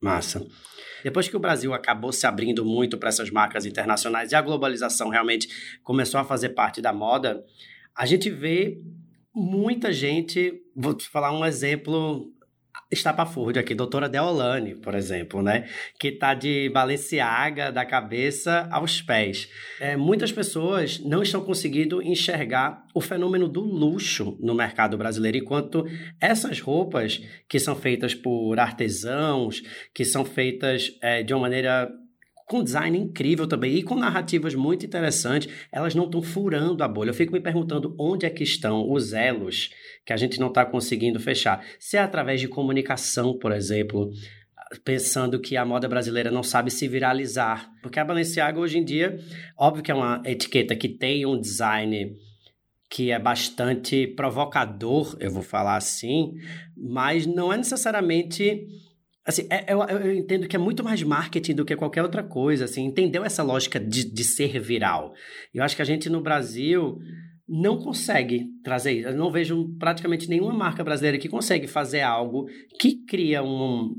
Massa. 0.00 0.46
Depois 1.02 1.28
que 1.28 1.36
o 1.36 1.40
Brasil 1.40 1.72
acabou 1.72 2.12
se 2.12 2.26
abrindo 2.26 2.64
muito 2.64 2.98
para 2.98 3.08
essas 3.08 3.30
marcas 3.30 3.64
internacionais 3.64 4.32
e 4.32 4.34
a 4.34 4.42
globalização 4.42 5.08
realmente 5.08 5.78
começou 5.82 6.20
a 6.20 6.24
fazer 6.24 6.50
parte 6.50 6.80
da 6.80 6.92
moda, 6.92 7.44
a 7.94 8.04
gente 8.06 8.28
vê 8.30 8.80
muita 9.36 9.92
gente, 9.92 10.62
vou 10.74 10.94
te 10.94 11.06
falar 11.06 11.30
um 11.30 11.44
exemplo 11.44 12.32
estapafúrdio 12.90 13.60
aqui, 13.60 13.74
doutora 13.74 14.08
Deolane, 14.08 14.76
por 14.76 14.94
exemplo, 14.94 15.42
né? 15.42 15.68
Que 15.98 16.12
tá 16.12 16.32
de 16.32 16.70
Balenciaga 16.70 17.70
da 17.70 17.84
cabeça 17.84 18.66
aos 18.70 19.02
pés. 19.02 19.48
É, 19.80 19.96
muitas 19.96 20.32
pessoas 20.32 21.00
não 21.00 21.22
estão 21.22 21.42
conseguindo 21.42 22.00
enxergar 22.00 22.82
o 22.94 23.00
fenômeno 23.00 23.48
do 23.48 23.60
luxo 23.60 24.38
no 24.40 24.54
mercado 24.54 24.96
brasileiro, 24.96 25.36
enquanto 25.36 25.84
essas 26.20 26.60
roupas 26.60 27.20
que 27.48 27.58
são 27.58 27.76
feitas 27.76 28.14
por 28.14 28.58
artesãos, 28.58 29.60
que 29.94 30.04
são 30.04 30.24
feitas 30.24 30.92
é, 31.02 31.22
de 31.22 31.34
uma 31.34 31.42
maneira 31.42 31.90
com 32.46 32.62
design 32.62 32.96
incrível 32.96 33.46
também 33.46 33.74
e 33.74 33.82
com 33.82 33.96
narrativas 33.96 34.54
muito 34.54 34.86
interessantes, 34.86 35.52
elas 35.70 35.94
não 35.94 36.04
estão 36.04 36.22
furando 36.22 36.82
a 36.84 36.88
bolha. 36.88 37.10
Eu 37.10 37.14
fico 37.14 37.32
me 37.32 37.40
perguntando 37.40 37.94
onde 37.98 38.24
é 38.24 38.30
que 38.30 38.44
estão 38.44 38.88
os 38.90 39.12
elos 39.12 39.70
que 40.04 40.12
a 40.12 40.16
gente 40.16 40.38
não 40.38 40.46
está 40.46 40.64
conseguindo 40.64 41.18
fechar. 41.18 41.64
Se 41.78 41.96
é 41.96 42.00
através 42.00 42.40
de 42.40 42.46
comunicação, 42.46 43.36
por 43.36 43.50
exemplo, 43.50 44.12
pensando 44.84 45.40
que 45.40 45.56
a 45.56 45.64
moda 45.64 45.88
brasileira 45.88 46.30
não 46.30 46.44
sabe 46.44 46.70
se 46.70 46.86
viralizar. 46.86 47.68
Porque 47.82 47.98
a 47.98 48.04
Balenciaga 48.04 48.60
hoje 48.60 48.78
em 48.78 48.84
dia, 48.84 49.18
óbvio 49.58 49.82
que 49.82 49.90
é 49.90 49.94
uma 49.94 50.22
etiqueta 50.24 50.76
que 50.76 50.88
tem 50.88 51.26
um 51.26 51.40
design 51.40 52.16
que 52.88 53.10
é 53.10 53.18
bastante 53.18 54.06
provocador, 54.06 55.16
eu 55.18 55.32
vou 55.32 55.42
falar 55.42 55.76
assim, 55.76 56.34
mas 56.76 57.26
não 57.26 57.52
é 57.52 57.56
necessariamente 57.56 58.64
Assim, 59.26 59.46
é, 59.50 59.72
eu, 59.72 59.82
eu, 59.82 60.14
entendo 60.14 60.46
que 60.46 60.54
é 60.54 60.58
muito 60.58 60.84
mais 60.84 61.02
marketing 61.02 61.54
do 61.54 61.64
que 61.64 61.74
qualquer 61.74 62.02
outra 62.02 62.22
coisa, 62.22 62.64
assim, 62.66 62.84
entendeu 62.84 63.24
essa 63.24 63.42
lógica 63.42 63.80
de, 63.80 64.04
de 64.04 64.24
ser 64.24 64.60
viral. 64.60 65.12
Eu 65.52 65.64
acho 65.64 65.74
que 65.74 65.82
a 65.82 65.86
gente 65.86 66.08
no 66.08 66.20
Brasil 66.20 66.98
não 67.48 67.76
consegue 67.76 68.46
trazer. 68.62 69.04
Eu 69.04 69.16
não 69.16 69.30
vejo 69.30 69.76
praticamente 69.78 70.28
nenhuma 70.28 70.52
marca 70.52 70.84
brasileira 70.84 71.18
que 71.18 71.28
consegue 71.28 71.66
fazer 71.66 72.02
algo 72.02 72.46
que 72.78 73.04
cria 73.04 73.42
um, 73.42 73.94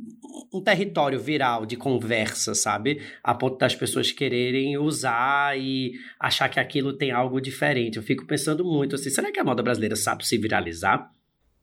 um 0.54 0.62
território 0.62 1.20
viral 1.20 1.66
de 1.66 1.76
conversa, 1.76 2.56
sabe? 2.56 3.02
A 3.24 3.34
ponto 3.34 3.58
das 3.58 3.76
pessoas 3.76 4.12
quererem 4.12 4.78
usar 4.78 5.58
e 5.58 5.92
achar 6.20 6.50
que 6.50 6.60
aquilo 6.60 6.94
tem 6.94 7.12
algo 7.12 7.42
diferente. 7.42 7.98
Eu 7.98 8.04
fico 8.04 8.26
pensando 8.26 8.64
muito 8.64 8.96
assim, 8.96 9.10
será 9.10 9.32
que 9.32 9.40
a 9.40 9.44
moda 9.44 9.64
brasileira 9.64 9.96
sabe 9.96 10.26
se 10.26 10.38
viralizar? 10.38 11.10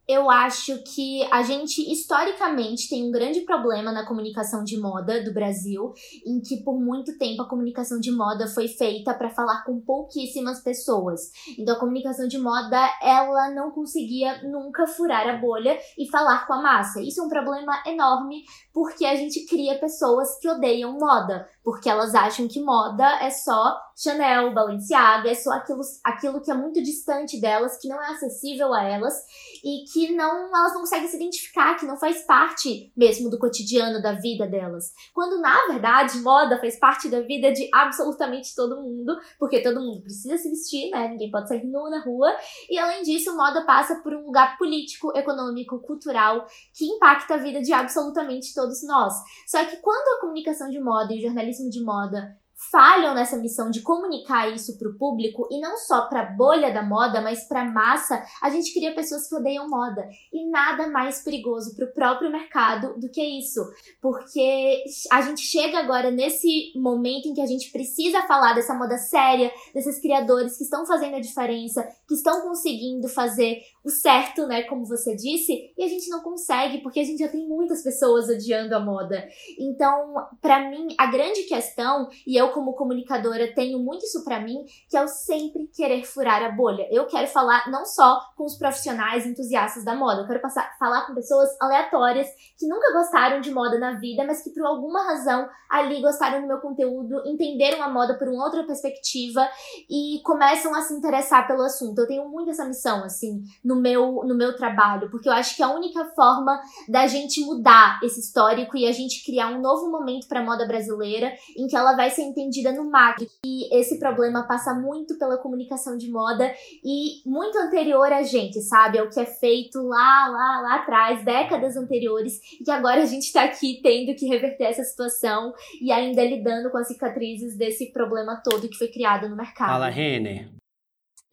Eu 0.06 0.30
acho 0.30 0.82
que 0.82 1.22
a 1.32 1.42
gente 1.42 1.80
historicamente 1.90 2.88
tem 2.88 3.06
um 3.06 3.10
grande 3.10 3.40
problema 3.40 3.90
na 3.90 4.06
comunicação 4.06 4.62
de 4.62 4.78
moda 4.78 5.22
do 5.22 5.32
Brasil, 5.32 5.92
em 6.26 6.40
que 6.40 6.62
por 6.62 6.78
muito 6.78 7.16
tempo 7.16 7.42
a 7.42 7.48
comunicação 7.48 7.98
de 7.98 8.10
moda 8.10 8.46
foi 8.46 8.68
feita 8.68 9.14
para 9.14 9.30
falar 9.30 9.64
com 9.64 9.80
pouquíssimas 9.80 10.62
pessoas. 10.62 11.30
Então 11.58 11.76
a 11.76 11.80
comunicação 11.80 12.28
de 12.28 12.38
moda, 12.38 12.78
ela 13.02 13.50
não 13.54 13.70
conseguia 13.70 14.42
nunca 14.42 14.86
furar 14.86 15.26
a 15.26 15.38
bolha 15.38 15.78
e 15.98 16.06
falar 16.10 16.46
com 16.46 16.52
a 16.52 16.62
massa. 16.62 17.00
Isso 17.00 17.22
é 17.22 17.24
um 17.24 17.28
problema 17.28 17.82
enorme 17.86 18.44
porque 18.72 19.06
a 19.06 19.14
gente 19.14 19.46
cria 19.46 19.78
pessoas 19.78 20.38
que 20.38 20.48
odeiam 20.48 20.98
moda, 20.98 21.48
porque 21.62 21.88
elas 21.88 22.14
acham 22.14 22.46
que 22.46 22.60
moda 22.60 23.04
é 23.22 23.30
só 23.30 23.80
Chanel, 23.96 24.52
Balenciaga, 24.52 25.30
é 25.30 25.34
só 25.34 25.50
aquilo, 25.52 25.80
aquilo 26.02 26.40
que 26.40 26.50
é 26.50 26.54
muito 26.54 26.82
distante 26.82 27.40
delas, 27.40 27.78
que 27.78 27.88
não 27.88 28.02
é 28.02 28.08
acessível 28.08 28.72
a 28.72 28.82
elas 28.82 29.14
e 29.62 29.84
que 29.92 30.14
não 30.14 30.48
elas 30.54 30.72
não 30.72 30.80
conseguem 30.80 31.08
se 31.08 31.16
identificar, 31.16 31.76
que 31.76 31.86
não 31.86 31.96
faz 31.96 32.22
parte 32.22 32.92
mesmo 32.96 33.30
do 33.30 33.38
cotidiano 33.38 34.02
da 34.02 34.12
vida 34.12 34.46
delas. 34.46 34.92
Quando 35.12 35.40
na 35.40 35.66
verdade 35.68 36.18
moda 36.18 36.58
faz 36.58 36.78
parte 36.78 37.08
da 37.08 37.20
vida 37.20 37.52
de 37.52 37.68
absolutamente 37.72 38.54
todo 38.54 38.82
mundo, 38.82 39.16
porque 39.38 39.62
todo 39.62 39.80
mundo 39.80 40.02
precisa 40.02 40.36
se 40.36 40.50
vestir, 40.50 40.90
né? 40.90 41.08
Ninguém 41.08 41.30
pode 41.30 41.48
sair 41.48 41.64
nu 41.64 41.88
na 41.88 42.02
rua. 42.02 42.34
E 42.68 42.78
além 42.78 43.02
disso, 43.02 43.36
moda 43.36 43.64
passa 43.64 43.96
por 43.96 44.12
um 44.12 44.26
lugar 44.26 44.58
político, 44.58 45.16
econômico, 45.16 45.78
cultural 45.80 46.46
que 46.72 46.84
impacta 46.84 47.34
a 47.34 47.38
vida 47.38 47.62
de 47.62 47.72
absolutamente 47.72 48.52
todos 48.54 48.82
nós. 48.82 49.14
Só 49.46 49.64
que 49.64 49.76
quando 49.76 50.16
a 50.16 50.20
comunicação 50.20 50.68
de 50.68 50.80
moda 50.80 51.12
e 51.12 51.18
o 51.18 51.22
jornalismo 51.22 51.70
de 51.70 51.82
moda 51.82 52.36
falham 52.70 53.14
nessa 53.14 53.36
missão 53.36 53.70
de 53.70 53.82
comunicar 53.82 54.48
isso 54.52 54.78
para 54.78 54.88
o 54.88 54.96
público 54.96 55.48
e 55.50 55.60
não 55.60 55.76
só 55.76 56.02
para 56.08 56.20
a 56.20 56.30
bolha 56.32 56.72
da 56.72 56.82
moda, 56.82 57.20
mas 57.20 57.46
para 57.48 57.62
a 57.62 57.70
massa, 57.70 58.24
a 58.42 58.50
gente 58.50 58.72
cria 58.72 58.94
pessoas 58.94 59.28
que 59.28 59.34
odeiam 59.34 59.68
moda. 59.68 60.08
E 60.32 60.48
nada 60.48 60.88
mais 60.88 61.22
perigoso 61.22 61.74
para 61.74 61.86
o 61.86 61.92
próprio 61.92 62.30
mercado 62.30 62.98
do 62.98 63.10
que 63.10 63.22
isso, 63.22 63.60
porque 64.00 64.84
a 65.10 65.22
gente 65.22 65.42
chega 65.42 65.78
agora 65.78 66.10
nesse 66.10 66.72
momento 66.76 67.28
em 67.28 67.34
que 67.34 67.40
a 67.40 67.46
gente 67.46 67.70
precisa 67.70 68.22
falar 68.22 68.54
dessa 68.54 68.74
moda 68.74 68.96
séria, 68.98 69.52
desses 69.72 70.00
criadores 70.00 70.56
que 70.56 70.64
estão 70.64 70.86
fazendo 70.86 71.16
a 71.16 71.20
diferença, 71.20 71.86
que 72.06 72.14
estão 72.14 72.42
conseguindo 72.42 73.08
fazer 73.08 73.62
o 73.84 73.90
certo, 73.90 74.46
né, 74.46 74.62
como 74.62 74.86
você 74.86 75.14
disse, 75.14 75.72
e 75.76 75.84
a 75.84 75.88
gente 75.88 76.08
não 76.08 76.22
consegue 76.22 76.78
porque 76.78 77.00
a 77.00 77.04
gente 77.04 77.18
já 77.18 77.28
tem 77.28 77.46
muitas 77.46 77.82
pessoas 77.82 78.28
odiando 78.28 78.74
a 78.74 78.80
moda. 78.80 79.28
Então, 79.58 80.14
para 80.40 80.70
mim, 80.70 80.88
a 80.96 81.06
grande 81.06 81.42
questão, 81.42 82.08
e 82.26 82.36
eu 82.36 82.43
como 82.52 82.74
comunicadora 82.74 83.52
tenho 83.54 83.78
muito 83.78 84.04
isso 84.04 84.24
para 84.24 84.40
mim, 84.40 84.64
que 84.88 84.96
é 84.96 85.02
o 85.02 85.08
sempre 85.08 85.68
querer 85.74 86.04
furar 86.04 86.42
a 86.42 86.50
bolha. 86.50 86.86
Eu 86.90 87.06
quero 87.06 87.26
falar 87.28 87.70
não 87.70 87.84
só 87.84 88.20
com 88.36 88.44
os 88.44 88.56
profissionais 88.56 89.26
entusiastas 89.26 89.84
da 89.84 89.94
moda, 89.94 90.22
eu 90.22 90.26
quero 90.26 90.40
passar, 90.40 90.76
falar 90.78 91.06
com 91.06 91.14
pessoas 91.14 91.48
aleatórias 91.60 92.28
que 92.58 92.66
nunca 92.66 92.92
gostaram 92.92 93.40
de 93.40 93.52
moda 93.52 93.78
na 93.78 93.92
vida, 93.98 94.24
mas 94.24 94.42
que 94.42 94.50
por 94.50 94.64
alguma 94.66 95.04
razão 95.04 95.48
ali 95.70 96.00
gostaram 96.00 96.40
do 96.40 96.46
meu 96.46 96.58
conteúdo, 96.58 97.22
entenderam 97.26 97.82
a 97.82 97.88
moda 97.88 98.16
por 98.16 98.28
uma 98.28 98.44
outra 98.44 98.64
perspectiva 98.64 99.48
e 99.90 100.20
começam 100.22 100.74
a 100.74 100.82
se 100.82 100.94
interessar 100.94 101.46
pelo 101.48 101.62
assunto. 101.62 101.98
Eu 101.98 102.06
tenho 102.06 102.28
muito 102.28 102.50
essa 102.50 102.64
missão, 102.64 103.02
assim, 103.02 103.42
no 103.64 103.76
meu, 103.76 104.22
no 104.24 104.36
meu 104.36 104.54
trabalho, 104.56 105.10
porque 105.10 105.28
eu 105.28 105.32
acho 105.32 105.56
que 105.56 105.62
a 105.62 105.74
única 105.74 106.04
forma 106.14 106.60
da 106.88 107.06
gente 107.06 107.40
mudar 107.44 107.98
esse 108.02 108.20
histórico 108.20 108.76
e 108.76 108.86
a 108.86 108.92
gente 108.92 109.24
criar 109.24 109.48
um 109.48 109.60
novo 109.60 109.90
momento 109.90 110.28
para 110.28 110.44
moda 110.44 110.66
brasileira 110.66 111.32
em 111.56 111.66
que 111.66 111.76
ela 111.76 111.94
vai 111.94 112.10
ser 112.10 112.22
entendida 112.34 112.72
no 112.72 112.90
macro. 112.90 113.26
E 113.46 113.74
esse 113.78 113.98
problema 113.98 114.42
passa 114.42 114.74
muito 114.74 115.16
pela 115.18 115.38
comunicação 115.38 115.96
de 115.96 116.10
moda 116.10 116.52
e 116.84 117.22
muito 117.24 117.56
anterior 117.58 118.12
a 118.12 118.22
gente, 118.22 118.60
sabe? 118.60 118.98
É 118.98 119.02
o 119.02 119.08
que 119.08 119.20
é 119.20 119.24
feito 119.24 119.80
lá, 119.82 120.28
lá, 120.28 120.60
lá 120.60 120.74
atrás, 120.76 121.24
décadas 121.24 121.76
anteriores, 121.76 122.40
e 122.60 122.64
que 122.64 122.70
agora 122.70 123.02
a 123.02 123.06
gente 123.06 123.24
está 123.24 123.44
aqui 123.44 123.80
tendo 123.82 124.14
que 124.16 124.26
reverter 124.26 124.64
essa 124.64 124.82
situação 124.82 125.54
e 125.80 125.92
ainda 125.92 126.24
lidando 126.24 126.70
com 126.70 126.78
as 126.78 126.88
cicatrizes 126.88 127.56
desse 127.56 127.92
problema 127.92 128.40
todo 128.44 128.68
que 128.68 128.76
foi 128.76 128.88
criado 128.88 129.28
no 129.28 129.36
mercado. 129.36 129.68
Fala, 129.68 129.88
Renner. 129.88 130.63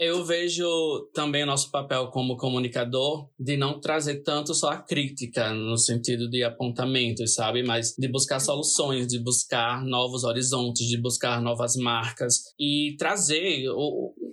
Eu 0.03 0.25
vejo 0.25 0.65
também 1.13 1.43
o 1.43 1.45
nosso 1.45 1.69
papel 1.69 2.07
como 2.07 2.35
comunicador 2.35 3.29
de 3.39 3.55
não 3.55 3.79
trazer 3.79 4.23
tanto 4.23 4.51
só 4.51 4.69
a 4.71 4.77
crítica, 4.77 5.53
no 5.53 5.77
sentido 5.77 6.27
de 6.27 6.43
apontamentos, 6.43 7.35
sabe? 7.35 7.61
Mas 7.61 7.93
de 7.95 8.07
buscar 8.07 8.39
soluções, 8.39 9.05
de 9.05 9.19
buscar 9.19 9.85
novos 9.85 10.23
horizontes, 10.23 10.87
de 10.87 10.99
buscar 10.99 11.39
novas 11.39 11.75
marcas 11.75 12.39
e 12.59 12.95
trazer. 12.97 13.65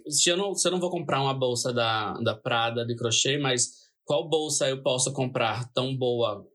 Se 0.09 0.31
eu 0.31 0.39
não, 0.39 0.55
se 0.55 0.67
eu 0.67 0.73
não 0.73 0.81
vou 0.81 0.89
comprar 0.89 1.21
uma 1.21 1.35
bolsa 1.35 1.71
da, 1.71 2.15
da 2.15 2.35
Prada 2.35 2.87
de 2.87 2.97
crochê, 2.97 3.37
mas 3.37 3.69
qual 4.07 4.27
bolsa 4.27 4.71
eu 4.71 4.83
posso 4.83 5.13
comprar 5.13 5.71
tão 5.75 5.95
boa 5.95 6.47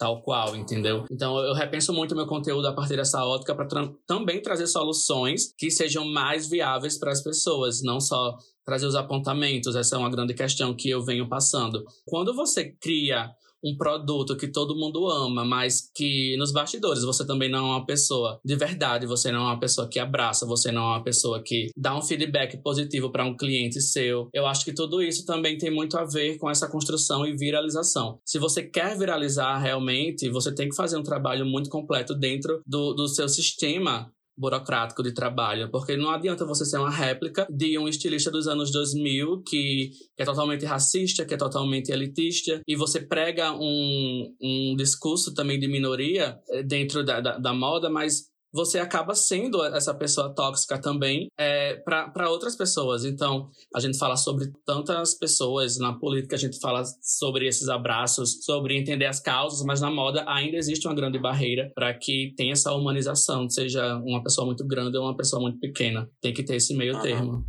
tal 0.00 0.22
qual, 0.22 0.56
entendeu? 0.56 1.04
Então 1.10 1.38
eu 1.40 1.52
repenso 1.52 1.92
muito 1.92 2.16
meu 2.16 2.26
conteúdo 2.26 2.66
a 2.66 2.72
partir 2.72 2.96
dessa 2.96 3.22
ótica 3.22 3.54
para 3.54 3.66
tra 3.66 3.86
também 4.06 4.40
trazer 4.40 4.66
soluções 4.66 5.52
que 5.58 5.70
sejam 5.70 6.06
mais 6.06 6.48
viáveis 6.48 6.98
para 6.98 7.12
as 7.12 7.22
pessoas, 7.22 7.82
não 7.82 8.00
só 8.00 8.34
trazer 8.64 8.86
os 8.86 8.94
apontamentos. 8.94 9.76
Essa 9.76 9.96
é 9.96 9.98
uma 9.98 10.10
grande 10.10 10.34
questão 10.34 10.74
que 10.74 10.90
eu 10.90 11.04
venho 11.04 11.28
passando. 11.28 11.84
Quando 12.06 12.34
você 12.34 12.72
cria 12.80 13.30
um 13.62 13.76
produto 13.76 14.36
que 14.36 14.48
todo 14.48 14.76
mundo 14.76 15.06
ama, 15.08 15.44
mas 15.44 15.90
que 15.94 16.36
nos 16.38 16.52
bastidores 16.52 17.02
você 17.02 17.26
também 17.26 17.50
não 17.50 17.58
é 17.58 17.76
uma 17.76 17.86
pessoa 17.86 18.40
de 18.44 18.56
verdade, 18.56 19.06
você 19.06 19.30
não 19.30 19.40
é 19.40 19.44
uma 19.44 19.60
pessoa 19.60 19.88
que 19.88 19.98
abraça, 19.98 20.46
você 20.46 20.72
não 20.72 20.82
é 20.82 20.96
uma 20.96 21.04
pessoa 21.04 21.42
que 21.42 21.68
dá 21.76 21.96
um 21.96 22.02
feedback 22.02 22.56
positivo 22.62 23.10
para 23.10 23.24
um 23.24 23.36
cliente 23.36 23.80
seu. 23.80 24.28
Eu 24.32 24.46
acho 24.46 24.64
que 24.64 24.72
tudo 24.72 25.02
isso 25.02 25.26
também 25.26 25.58
tem 25.58 25.70
muito 25.70 25.98
a 25.98 26.04
ver 26.04 26.38
com 26.38 26.50
essa 26.50 26.68
construção 26.68 27.26
e 27.26 27.36
viralização. 27.36 28.18
Se 28.24 28.38
você 28.38 28.62
quer 28.62 28.96
viralizar 28.96 29.58
realmente, 29.58 30.28
você 30.30 30.54
tem 30.54 30.68
que 30.68 30.76
fazer 30.76 30.96
um 30.96 31.02
trabalho 31.02 31.44
muito 31.44 31.68
completo 31.68 32.14
dentro 32.14 32.62
do, 32.66 32.94
do 32.94 33.08
seu 33.08 33.28
sistema 33.28 34.10
burocrático 34.40 35.02
de 35.02 35.12
trabalho, 35.12 35.70
porque 35.70 35.96
não 35.96 36.10
adianta 36.10 36.46
você 36.46 36.64
ser 36.64 36.78
uma 36.78 36.90
réplica 36.90 37.46
de 37.50 37.78
um 37.78 37.86
estilista 37.86 38.30
dos 38.30 38.48
anos 38.48 38.72
2000 38.72 39.42
que, 39.46 39.90
é 40.16 40.24
totalmente 40.24 40.64
racista, 40.64 41.26
que 41.26 41.34
é 41.34 41.36
totalmente 41.36 41.92
elitista, 41.92 42.60
e 42.66 42.74
você 42.74 43.00
prega 43.00 43.52
um, 43.52 44.34
um 44.42 44.74
discurso 44.76 45.34
também 45.34 45.58
de 45.58 45.68
minoria 45.68 46.38
eh, 46.50 46.62
dentro 46.62 47.04
da, 47.04 47.20
da, 47.20 47.36
da 47.36 47.52
moda, 47.52 47.90
mas 47.90 48.29
você 48.52 48.78
acaba 48.78 49.14
sendo 49.14 49.64
essa 49.64 49.94
pessoa 49.94 50.34
tóxica 50.34 50.78
também 50.80 51.28
é, 51.38 51.74
para 51.76 52.30
outras 52.30 52.56
pessoas. 52.56 53.04
Então, 53.04 53.48
a 53.74 53.80
gente 53.80 53.96
fala 53.96 54.16
sobre 54.16 54.50
tantas 54.66 55.14
pessoas 55.14 55.78
na 55.78 55.92
política, 55.92 56.36
a 56.36 56.38
gente 56.38 56.58
fala 56.58 56.82
sobre 57.00 57.46
esses 57.46 57.68
abraços, 57.68 58.44
sobre 58.44 58.76
entender 58.76 59.06
as 59.06 59.20
causas, 59.20 59.64
mas 59.64 59.80
na 59.80 59.90
moda 59.90 60.24
ainda 60.26 60.56
existe 60.56 60.86
uma 60.86 60.94
grande 60.94 61.18
barreira 61.18 61.70
para 61.74 61.94
que 61.94 62.34
tenha 62.36 62.52
essa 62.52 62.72
humanização, 62.72 63.48
seja 63.48 63.96
uma 63.98 64.22
pessoa 64.22 64.46
muito 64.46 64.66
grande 64.66 64.96
ou 64.96 65.04
uma 65.04 65.16
pessoa 65.16 65.40
muito 65.40 65.58
pequena. 65.58 66.08
Tem 66.20 66.32
que 66.32 66.42
ter 66.42 66.56
esse 66.56 66.74
meio 66.74 66.96
uhum. 66.96 67.02
termo. 67.02 67.44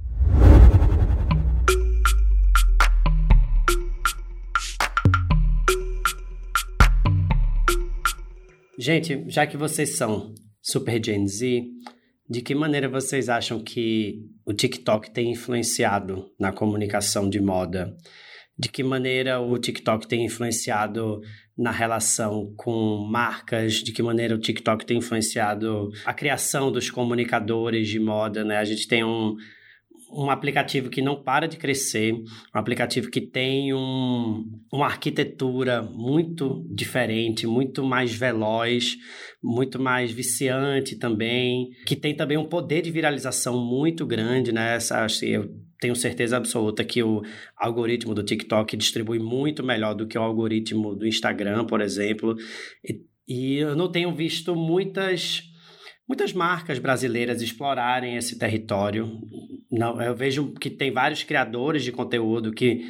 Gente, 8.77 9.25
já 9.27 9.45
que 9.45 9.55
vocês 9.57 9.95
são 9.95 10.33
Super 10.61 11.03
Gen 11.03 11.27
Z, 11.27 11.63
de 12.29 12.41
que 12.41 12.55
maneira 12.55 12.87
vocês 12.87 13.27
acham 13.27 13.61
que 13.61 14.21
o 14.45 14.53
TikTok 14.53 15.11
tem 15.11 15.31
influenciado 15.31 16.31
na 16.39 16.51
comunicação 16.51 17.29
de 17.29 17.41
moda? 17.41 17.95
De 18.57 18.69
que 18.69 18.83
maneira 18.83 19.41
o 19.41 19.57
TikTok 19.57 20.07
tem 20.07 20.25
influenciado 20.25 21.19
na 21.57 21.71
relação 21.71 22.53
com 22.55 23.05
marcas? 23.09 23.75
De 23.75 23.91
que 23.91 24.03
maneira 24.03 24.35
o 24.35 24.39
TikTok 24.39 24.85
tem 24.85 24.99
influenciado 24.99 25.89
a 26.05 26.13
criação 26.13 26.71
dos 26.71 26.89
comunicadores 26.89 27.89
de 27.89 27.99
moda? 27.99 28.43
Né? 28.45 28.57
A 28.57 28.63
gente 28.63 28.87
tem 28.87 29.03
um, 29.03 29.35
um 30.13 30.29
aplicativo 30.29 30.89
que 30.89 31.01
não 31.01 31.21
para 31.23 31.47
de 31.47 31.57
crescer, 31.57 32.13
um 32.13 32.23
aplicativo 32.53 33.09
que 33.09 33.21
tem 33.21 33.73
um, 33.73 34.43
uma 34.71 34.85
arquitetura 34.85 35.81
muito 35.81 36.65
diferente, 36.69 37.47
muito 37.47 37.83
mais 37.83 38.13
veloz, 38.13 38.97
muito 39.41 39.81
mais 39.81 40.11
viciante 40.11 40.97
também, 40.97 41.69
que 41.85 41.95
tem 41.95 42.15
também 42.15 42.37
um 42.37 42.45
poder 42.45 42.81
de 42.81 42.91
viralização 42.91 43.63
muito 43.63 44.05
grande, 44.05 44.51
né? 44.51 44.75
Essa, 44.75 45.05
assim, 45.05 45.27
eu 45.27 45.49
tenho 45.79 45.95
certeza 45.95 46.37
absoluta 46.37 46.83
que 46.83 47.01
o 47.01 47.23
algoritmo 47.57 48.13
do 48.13 48.23
TikTok 48.23 48.77
distribui 48.77 49.17
muito 49.17 49.63
melhor 49.63 49.95
do 49.95 50.07
que 50.07 50.17
o 50.17 50.21
algoritmo 50.21 50.95
do 50.95 51.07
Instagram, 51.07 51.65
por 51.65 51.81
exemplo. 51.81 52.35
E, 52.83 53.01
e 53.27 53.57
eu 53.57 53.75
não 53.75 53.91
tenho 53.91 54.13
visto 54.13 54.55
muitas 54.55 55.50
muitas 56.07 56.33
marcas 56.33 56.79
brasileiras 56.79 57.41
explorarem 57.41 58.15
esse 58.15 58.37
território. 58.37 59.21
Não, 59.71 60.01
eu 60.01 60.15
vejo 60.15 60.53
que 60.53 60.69
tem 60.69 60.91
vários 60.91 61.23
criadores 61.23 61.83
de 61.83 61.91
conteúdo 61.91 62.51
que 62.51 62.85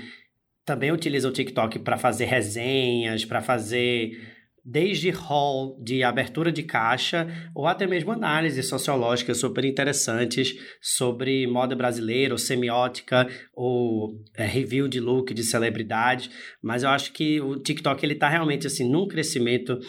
também 0.65 0.91
utilizam 0.91 1.31
o 1.31 1.33
TikTok 1.33 1.79
para 1.79 1.97
fazer 1.97 2.25
resenhas, 2.25 3.25
para 3.25 3.41
fazer 3.41 4.30
desde 4.63 5.09
hall 5.09 5.79
de 5.83 6.03
abertura 6.03 6.51
de 6.51 6.61
caixa 6.61 7.27
ou 7.55 7.65
até 7.65 7.87
mesmo 7.87 8.11
análises 8.11 8.67
sociológicas 8.67 9.39
super 9.39 9.65
interessantes 9.65 10.55
sobre 10.79 11.47
moda 11.47 11.75
brasileira 11.75 12.33
ou 12.33 12.37
semiótica 12.37 13.27
ou 13.53 14.21
é, 14.35 14.45
review 14.45 14.87
de 14.87 14.99
look 14.99 15.33
de 15.33 15.43
celebridades, 15.43 16.29
mas 16.61 16.83
eu 16.83 16.89
acho 16.89 17.11
que 17.11 17.41
o 17.41 17.57
TikTok 17.57 18.05
ele 18.05 18.13
está 18.13 18.29
realmente 18.29 18.67
assim 18.67 18.87
num 18.87 19.07
crescimento 19.07 19.79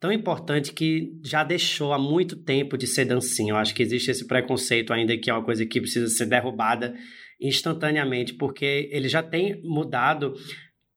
tão 0.00 0.10
importante 0.10 0.72
que 0.72 1.12
já 1.22 1.44
deixou 1.44 1.92
há 1.92 1.98
muito 1.98 2.36
tempo 2.36 2.78
de 2.78 2.86
ser 2.86 3.04
dancinha. 3.04 3.52
Eu 3.52 3.56
acho 3.56 3.74
que 3.74 3.82
existe 3.82 4.10
esse 4.10 4.26
preconceito 4.26 4.92
ainda 4.92 5.16
que 5.16 5.30
é 5.30 5.34
uma 5.34 5.44
coisa 5.44 5.66
que 5.66 5.80
precisa 5.80 6.08
ser 6.08 6.26
derrubada 6.26 6.94
instantaneamente, 7.40 8.34
porque 8.34 8.88
ele 8.92 9.08
já 9.08 9.22
tem 9.22 9.60
mudado 9.62 10.34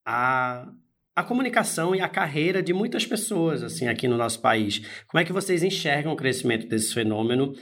a 0.06 0.72
a 1.16 1.24
comunicação 1.24 1.96
e 1.96 2.02
a 2.02 2.10
carreira 2.10 2.62
de 2.62 2.74
muitas 2.74 3.06
pessoas 3.06 3.64
assim 3.64 3.88
aqui 3.88 4.08
no 4.08 4.18
nosso 4.18 4.42
país. 4.42 4.82
Como 5.08 5.22
é 5.22 5.26
que 5.26 5.32
vocês 5.32 5.64
enxergam 5.64 6.12
o 6.12 6.16
crescimento 6.18 6.68
desse 6.68 6.94
fenômeno? 6.94 7.54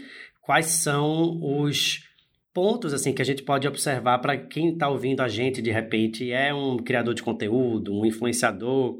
Quais 0.41 0.65
são 0.65 1.39
os 1.41 1.99
pontos 2.53 2.93
assim 2.93 3.13
que 3.13 3.21
a 3.21 3.25
gente 3.25 3.43
pode 3.43 3.67
observar 3.67 4.19
para 4.19 4.37
quem 4.37 4.73
está 4.73 4.89
ouvindo 4.89 5.21
a 5.21 5.27
gente 5.27 5.61
de 5.61 5.71
repente 5.71 6.31
é 6.31 6.53
um 6.53 6.77
criador 6.77 7.13
de 7.13 7.23
conteúdo, 7.23 7.93
um 7.93 8.05
influenciador, 8.05 8.97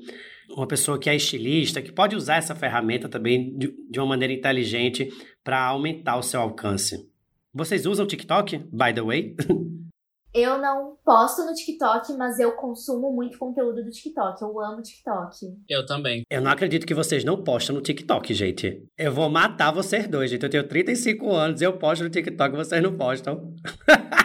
uma 0.49 0.68
pessoa 0.68 0.99
que 0.99 1.10
é 1.10 1.16
estilista, 1.16 1.82
que 1.82 1.91
pode 1.91 2.16
usar 2.16 2.38
essa 2.38 2.56
ferramenta 2.56 3.10
também 3.10 3.58
de, 3.58 3.74
de 3.89 3.99
uma 3.99 4.08
maneira 4.08 4.34
inteligente 4.34 5.10
para 5.43 5.64
aumentar 5.66 6.18
o 6.18 6.24
seu 6.24 6.39
alcance. 6.39 7.10
Vocês 7.54 7.86
usam 7.86 8.06
o 8.06 8.08
TikTok, 8.08 8.58
by 8.72 8.93
the 8.93 9.01
way? 9.01 9.36
Eu 10.34 10.58
não 10.58 10.98
posto 11.06 11.46
no 11.46 11.54
TikTok, 11.54 12.14
mas 12.14 12.40
eu 12.40 12.54
consumo 12.54 13.14
muito 13.14 13.38
conteúdo 13.38 13.84
do 13.84 13.92
TikTok. 13.92 14.42
Eu 14.42 14.60
amo 14.60 14.82
TikTok. 14.82 15.38
Eu 15.70 15.86
também. 15.86 16.24
Eu 16.28 16.42
não 16.42 16.50
acredito 16.50 16.88
que 16.88 16.94
vocês 16.96 17.24
não 17.24 17.44
postam 17.44 17.76
no 17.76 17.82
TikTok, 17.82 18.34
gente. 18.34 18.84
Eu 18.98 19.14
vou 19.14 19.30
matar 19.30 19.72
vocês 19.72 20.08
dois, 20.08 20.32
gente. 20.32 20.42
Eu 20.42 20.50
tenho 20.50 20.68
35 20.68 21.32
anos, 21.32 21.62
eu 21.62 21.78
posto 21.78 22.04
no 22.04 22.10
TikTok, 22.10 22.56
vocês 22.56 22.82
não 22.82 22.98
postam. 22.98 23.54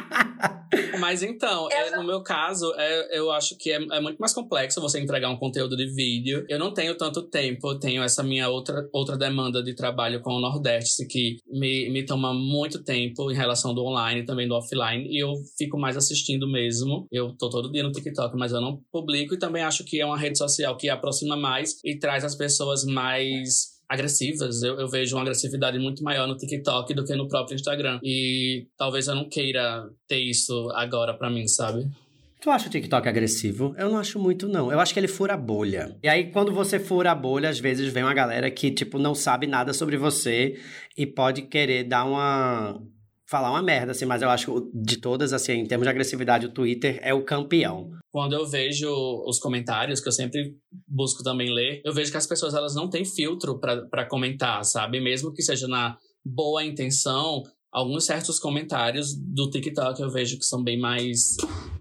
Mas 0.98 1.22
então, 1.22 1.70
é, 1.70 1.96
no 1.96 2.04
meu 2.04 2.22
caso, 2.22 2.72
é, 2.76 3.18
eu 3.18 3.30
acho 3.30 3.56
que 3.56 3.70
é, 3.70 3.76
é, 3.76 4.00
muito 4.00 4.18
mais 4.18 4.32
complexo 4.32 4.80
você 4.80 5.00
entregar 5.00 5.30
um 5.30 5.36
conteúdo 5.36 5.76
de 5.76 5.86
vídeo. 5.86 6.44
Eu 6.48 6.58
não 6.58 6.72
tenho 6.72 6.96
tanto 6.96 7.22
tempo, 7.22 7.70
eu 7.70 7.78
tenho 7.78 8.02
essa 8.02 8.22
minha 8.22 8.48
outra, 8.48 8.88
outra 8.92 9.16
demanda 9.16 9.62
de 9.62 9.74
trabalho 9.74 10.20
com 10.20 10.34
o 10.34 10.40
Nordeste, 10.40 11.06
que 11.06 11.38
me, 11.46 11.88
me 11.90 12.04
toma 12.04 12.34
muito 12.34 12.82
tempo 12.82 13.30
em 13.30 13.34
relação 13.34 13.74
do 13.74 13.84
online 13.84 14.20
e 14.20 14.24
também 14.24 14.48
do 14.48 14.54
offline, 14.54 15.06
e 15.08 15.22
eu 15.22 15.34
fico 15.56 15.78
mais 15.78 15.96
assistindo 15.96 16.50
mesmo. 16.50 17.06
Eu 17.10 17.34
tô 17.36 17.48
todo 17.48 17.70
dia 17.70 17.82
no 17.82 17.92
TikTok, 17.92 18.36
mas 18.36 18.52
eu 18.52 18.60
não 18.60 18.80
publico, 18.92 19.34
e 19.34 19.38
também 19.38 19.62
acho 19.62 19.84
que 19.84 20.00
é 20.00 20.06
uma 20.06 20.18
rede 20.18 20.38
social 20.38 20.76
que 20.76 20.88
aproxima 20.88 21.36
mais 21.36 21.78
e 21.84 21.98
traz 21.98 22.24
as 22.24 22.34
pessoas 22.34 22.84
mais 22.84 23.77
agressivas. 23.88 24.62
Eu, 24.62 24.78
eu, 24.78 24.88
vejo 24.88 25.16
uma 25.16 25.22
agressividade 25.22 25.78
muito 25.78 26.02
maior 26.02 26.26
no 26.26 26.36
TikTok 26.36 26.92
do 26.94 27.04
que 27.04 27.14
no 27.14 27.26
próprio 27.26 27.54
Instagram. 27.54 27.98
E 28.02 28.66
talvez 28.76 29.08
eu 29.08 29.14
não 29.14 29.28
queira 29.28 29.88
ter 30.06 30.18
isso 30.18 30.70
agora 30.74 31.14
para 31.14 31.30
mim, 31.30 31.48
sabe? 31.48 31.88
Tu 32.40 32.50
acha 32.50 32.68
o 32.68 32.70
TikTok 32.70 33.08
agressivo? 33.08 33.74
Eu 33.76 33.90
não 33.90 33.98
acho 33.98 34.18
muito, 34.18 34.46
não. 34.46 34.70
Eu 34.70 34.78
acho 34.78 34.94
que 34.94 35.00
ele 35.00 35.08
fura 35.08 35.34
a 35.34 35.36
bolha. 35.36 35.96
E 36.02 36.08
aí, 36.08 36.30
quando 36.30 36.52
você 36.52 36.78
fura 36.78 37.10
a 37.10 37.14
bolha, 37.14 37.48
às 37.48 37.58
vezes 37.58 37.92
vem 37.92 38.04
uma 38.04 38.14
galera 38.14 38.48
que, 38.48 38.70
tipo, 38.70 38.96
não 38.96 39.12
sabe 39.12 39.46
nada 39.48 39.72
sobre 39.72 39.96
você 39.96 40.56
e 40.96 41.04
pode 41.04 41.42
querer 41.42 41.82
dar 41.84 42.04
uma 42.04 42.80
falar 43.28 43.50
uma 43.50 43.62
merda, 43.62 43.92
assim, 43.92 44.06
mas 44.06 44.22
eu 44.22 44.30
acho 44.30 44.46
que 44.46 44.70
de 44.74 44.96
todas, 44.98 45.32
assim, 45.32 45.52
em 45.52 45.66
termos 45.66 45.84
de 45.84 45.90
agressividade, 45.90 46.46
o 46.46 46.52
Twitter 46.52 46.98
é 47.02 47.12
o 47.12 47.24
campeão. 47.24 47.90
Quando 48.10 48.32
eu 48.32 48.46
vejo 48.46 48.88
os 49.26 49.38
comentários, 49.38 50.00
que 50.00 50.08
eu 50.08 50.12
sempre 50.12 50.56
busco 50.86 51.22
também 51.22 51.52
ler, 51.52 51.82
eu 51.84 51.92
vejo 51.92 52.10
que 52.10 52.16
as 52.16 52.26
pessoas 52.26 52.54
elas 52.54 52.74
não 52.74 52.88
têm 52.88 53.04
filtro 53.04 53.60
para 53.60 54.06
comentar, 54.08 54.64
sabe? 54.64 54.98
Mesmo 54.98 55.32
que 55.32 55.42
seja 55.42 55.68
na 55.68 55.96
boa 56.24 56.64
intenção, 56.64 57.42
alguns 57.70 58.04
certos 58.04 58.38
comentários 58.38 59.14
do 59.14 59.50
TikTok 59.50 60.00
eu 60.00 60.10
vejo 60.10 60.38
que 60.38 60.44
são 60.44 60.62
bem 60.62 60.78
mais 60.78 61.36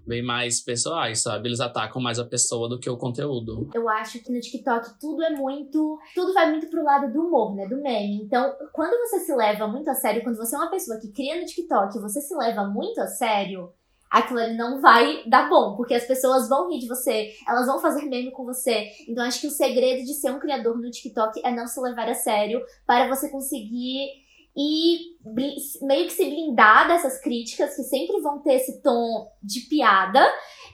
bem 0.06 0.22
mais 0.22 0.60
pessoais, 0.62 1.22
sabe? 1.22 1.48
Eles 1.48 1.60
atacam 1.60 2.00
mais 2.00 2.18
a 2.18 2.24
pessoa 2.24 2.66
do 2.66 2.78
que 2.78 2.88
o 2.88 2.96
conteúdo. 2.96 3.68
Eu 3.74 3.86
acho 3.90 4.22
que 4.22 4.32
no 4.32 4.40
TikTok 4.40 4.98
tudo 4.98 5.22
é 5.22 5.30
muito. 5.30 5.98
Tudo 6.14 6.32
vai 6.32 6.50
muito 6.50 6.68
pro 6.68 6.82
lado 6.82 7.12
do 7.12 7.26
humor, 7.26 7.54
né? 7.54 7.66
Do 7.66 7.76
meme. 7.76 8.22
Então, 8.22 8.54
quando 8.72 8.98
você 8.98 9.20
se 9.20 9.34
leva 9.34 9.68
muito 9.68 9.90
a 9.90 9.94
sério, 9.94 10.22
quando 10.22 10.38
você 10.38 10.56
é 10.56 10.58
uma 10.58 10.70
pessoa 10.70 10.98
que 10.98 11.12
cria 11.12 11.38
no 11.38 11.46
TikTok 11.46 11.98
você 11.98 12.22
se 12.22 12.34
leva 12.34 12.64
muito 12.64 12.98
a 13.00 13.06
sério, 13.06 13.70
aquilo 14.10 14.40
ali 14.40 14.56
não 14.56 14.80
vai 14.80 15.22
dar 15.26 15.48
bom, 15.50 15.76
porque 15.76 15.92
as 15.92 16.06
pessoas 16.06 16.48
vão 16.48 16.70
rir 16.70 16.78
de 16.78 16.88
você, 16.88 17.34
elas 17.46 17.66
vão 17.66 17.78
fazer 17.78 18.02
meme 18.06 18.30
com 18.30 18.46
você. 18.46 18.88
Então, 19.06 19.24
acho 19.24 19.42
que 19.42 19.46
o 19.46 19.50
segredo 19.50 20.06
de 20.06 20.14
ser 20.14 20.30
um 20.30 20.38
criador 20.38 20.78
no 20.78 20.90
TikTok 20.90 21.40
é 21.44 21.54
não 21.54 21.66
se 21.66 21.78
levar 21.80 22.08
a 22.08 22.14
sério 22.14 22.62
para 22.86 23.08
você 23.08 23.28
conseguir 23.28 24.26
e 24.58 25.16
meio 25.24 26.06
que 26.06 26.12
se 26.12 26.28
blindar 26.28 26.88
dessas 26.88 27.20
críticas 27.20 27.76
que 27.76 27.82
sempre 27.84 28.20
vão 28.20 28.42
ter 28.42 28.54
esse 28.54 28.82
tom 28.82 29.30
de 29.40 29.60
piada 29.68 30.20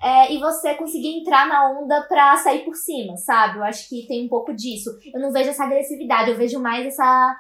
é, 0.02 0.32
e 0.32 0.38
você 0.38 0.74
conseguir 0.74 1.18
entrar 1.18 1.46
na 1.46 1.70
onda 1.70 2.02
pra 2.08 2.34
sair 2.38 2.64
por 2.64 2.74
cima, 2.74 3.14
sabe? 3.18 3.58
Eu 3.58 3.64
acho 3.64 3.86
que 3.86 4.06
tem 4.06 4.24
um 4.24 4.28
pouco 4.28 4.54
disso. 4.54 4.88
Eu 5.12 5.20
não 5.20 5.30
vejo 5.30 5.50
essa 5.50 5.64
agressividade, 5.64 6.30
eu 6.30 6.36
vejo 6.36 6.58
mais 6.58 6.86
essa, 6.86 7.36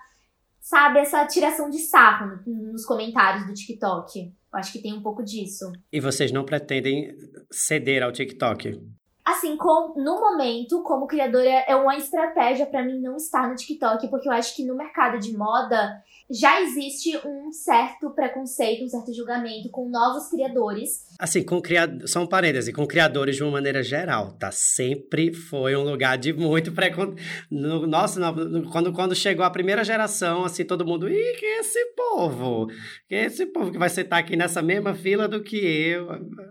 sabe, 0.60 0.98
essa 0.98 1.24
tiração 1.26 1.70
de 1.70 1.78
sarro 1.78 2.38
nos 2.46 2.84
comentários 2.84 3.46
do 3.46 3.54
TikTok. 3.54 4.20
Eu 4.20 4.58
acho 4.58 4.70
que 4.70 4.82
tem 4.82 4.92
um 4.92 5.02
pouco 5.02 5.24
disso. 5.24 5.72
E 5.90 5.98
vocês 5.98 6.30
não 6.30 6.44
pretendem 6.44 7.08
ceder 7.50 8.02
ao 8.02 8.12
TikTok? 8.12 8.78
Assim, 9.24 9.56
com, 9.56 9.94
no 9.96 10.20
momento, 10.20 10.82
como 10.82 11.06
criadora, 11.06 11.64
é 11.66 11.74
uma 11.74 11.96
estratégia 11.96 12.66
para 12.66 12.84
mim 12.84 13.00
não 13.00 13.16
estar 13.16 13.48
no 13.48 13.54
TikTok, 13.54 14.08
porque 14.08 14.28
eu 14.28 14.32
acho 14.32 14.54
que 14.54 14.66
no 14.66 14.76
mercado 14.76 15.18
de 15.18 15.34
moda 15.34 16.02
já 16.30 16.60
existe 16.60 17.16
um 17.26 17.50
certo 17.50 18.10
preconceito, 18.10 18.84
um 18.84 18.88
certo 18.88 19.14
julgamento 19.14 19.70
com 19.70 19.88
novos 19.88 20.28
criadores. 20.28 21.06
Assim, 21.18 21.42
com 21.42 21.60
criadores, 21.60 22.10
só 22.10 22.20
um 22.20 22.26
parêntese, 22.26 22.72
com 22.72 22.86
criadores 22.86 23.36
de 23.36 23.42
uma 23.42 23.52
maneira 23.52 23.82
geral, 23.82 24.32
tá? 24.32 24.50
Sempre 24.52 25.32
foi 25.32 25.74
um 25.74 25.84
lugar 25.84 26.18
de 26.18 26.32
muito 26.32 26.72
preconceito. 26.72 27.22
No, 27.50 27.86
nossa, 27.86 28.20
no, 28.32 28.70
quando, 28.70 28.92
quando 28.92 29.14
chegou 29.14 29.44
a 29.44 29.50
primeira 29.50 29.84
geração, 29.84 30.44
assim, 30.44 30.64
todo 30.64 30.86
mundo, 30.86 31.08
ih, 31.08 31.36
que 31.38 31.46
é 31.46 31.60
esse 31.60 31.84
povo? 31.94 32.66
Que 33.08 33.14
é 33.14 33.24
esse 33.24 33.46
povo 33.46 33.70
que 33.70 33.78
vai 33.78 33.88
sentar 33.88 34.18
aqui 34.18 34.36
nessa 34.36 34.60
mesma 34.60 34.94
fila 34.94 35.26
do 35.26 35.42
que 35.42 35.56
eu? 35.56 36.08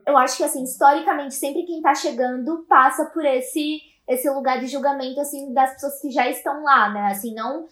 Eu 0.08 0.18
acho 0.18 0.38
que, 0.38 0.44
assim, 0.44 0.64
historicamente, 0.64 1.36
sempre 1.36 1.66
quem 1.66 1.82
tá 1.82 1.94
chegando 1.94 2.63
passa 2.68 3.06
por 3.06 3.26
esse 3.26 3.80
esse 4.06 4.30
lugar 4.30 4.60
de 4.60 4.68
julgamento, 4.68 5.22
assim, 5.22 5.54
das 5.54 5.76
pessoas 5.76 6.02
que 6.02 6.12
já 6.12 6.30
estão 6.30 6.62
lá, 6.62 6.90
né? 6.90 7.08
Assim, 7.12 7.34
não 7.34 7.66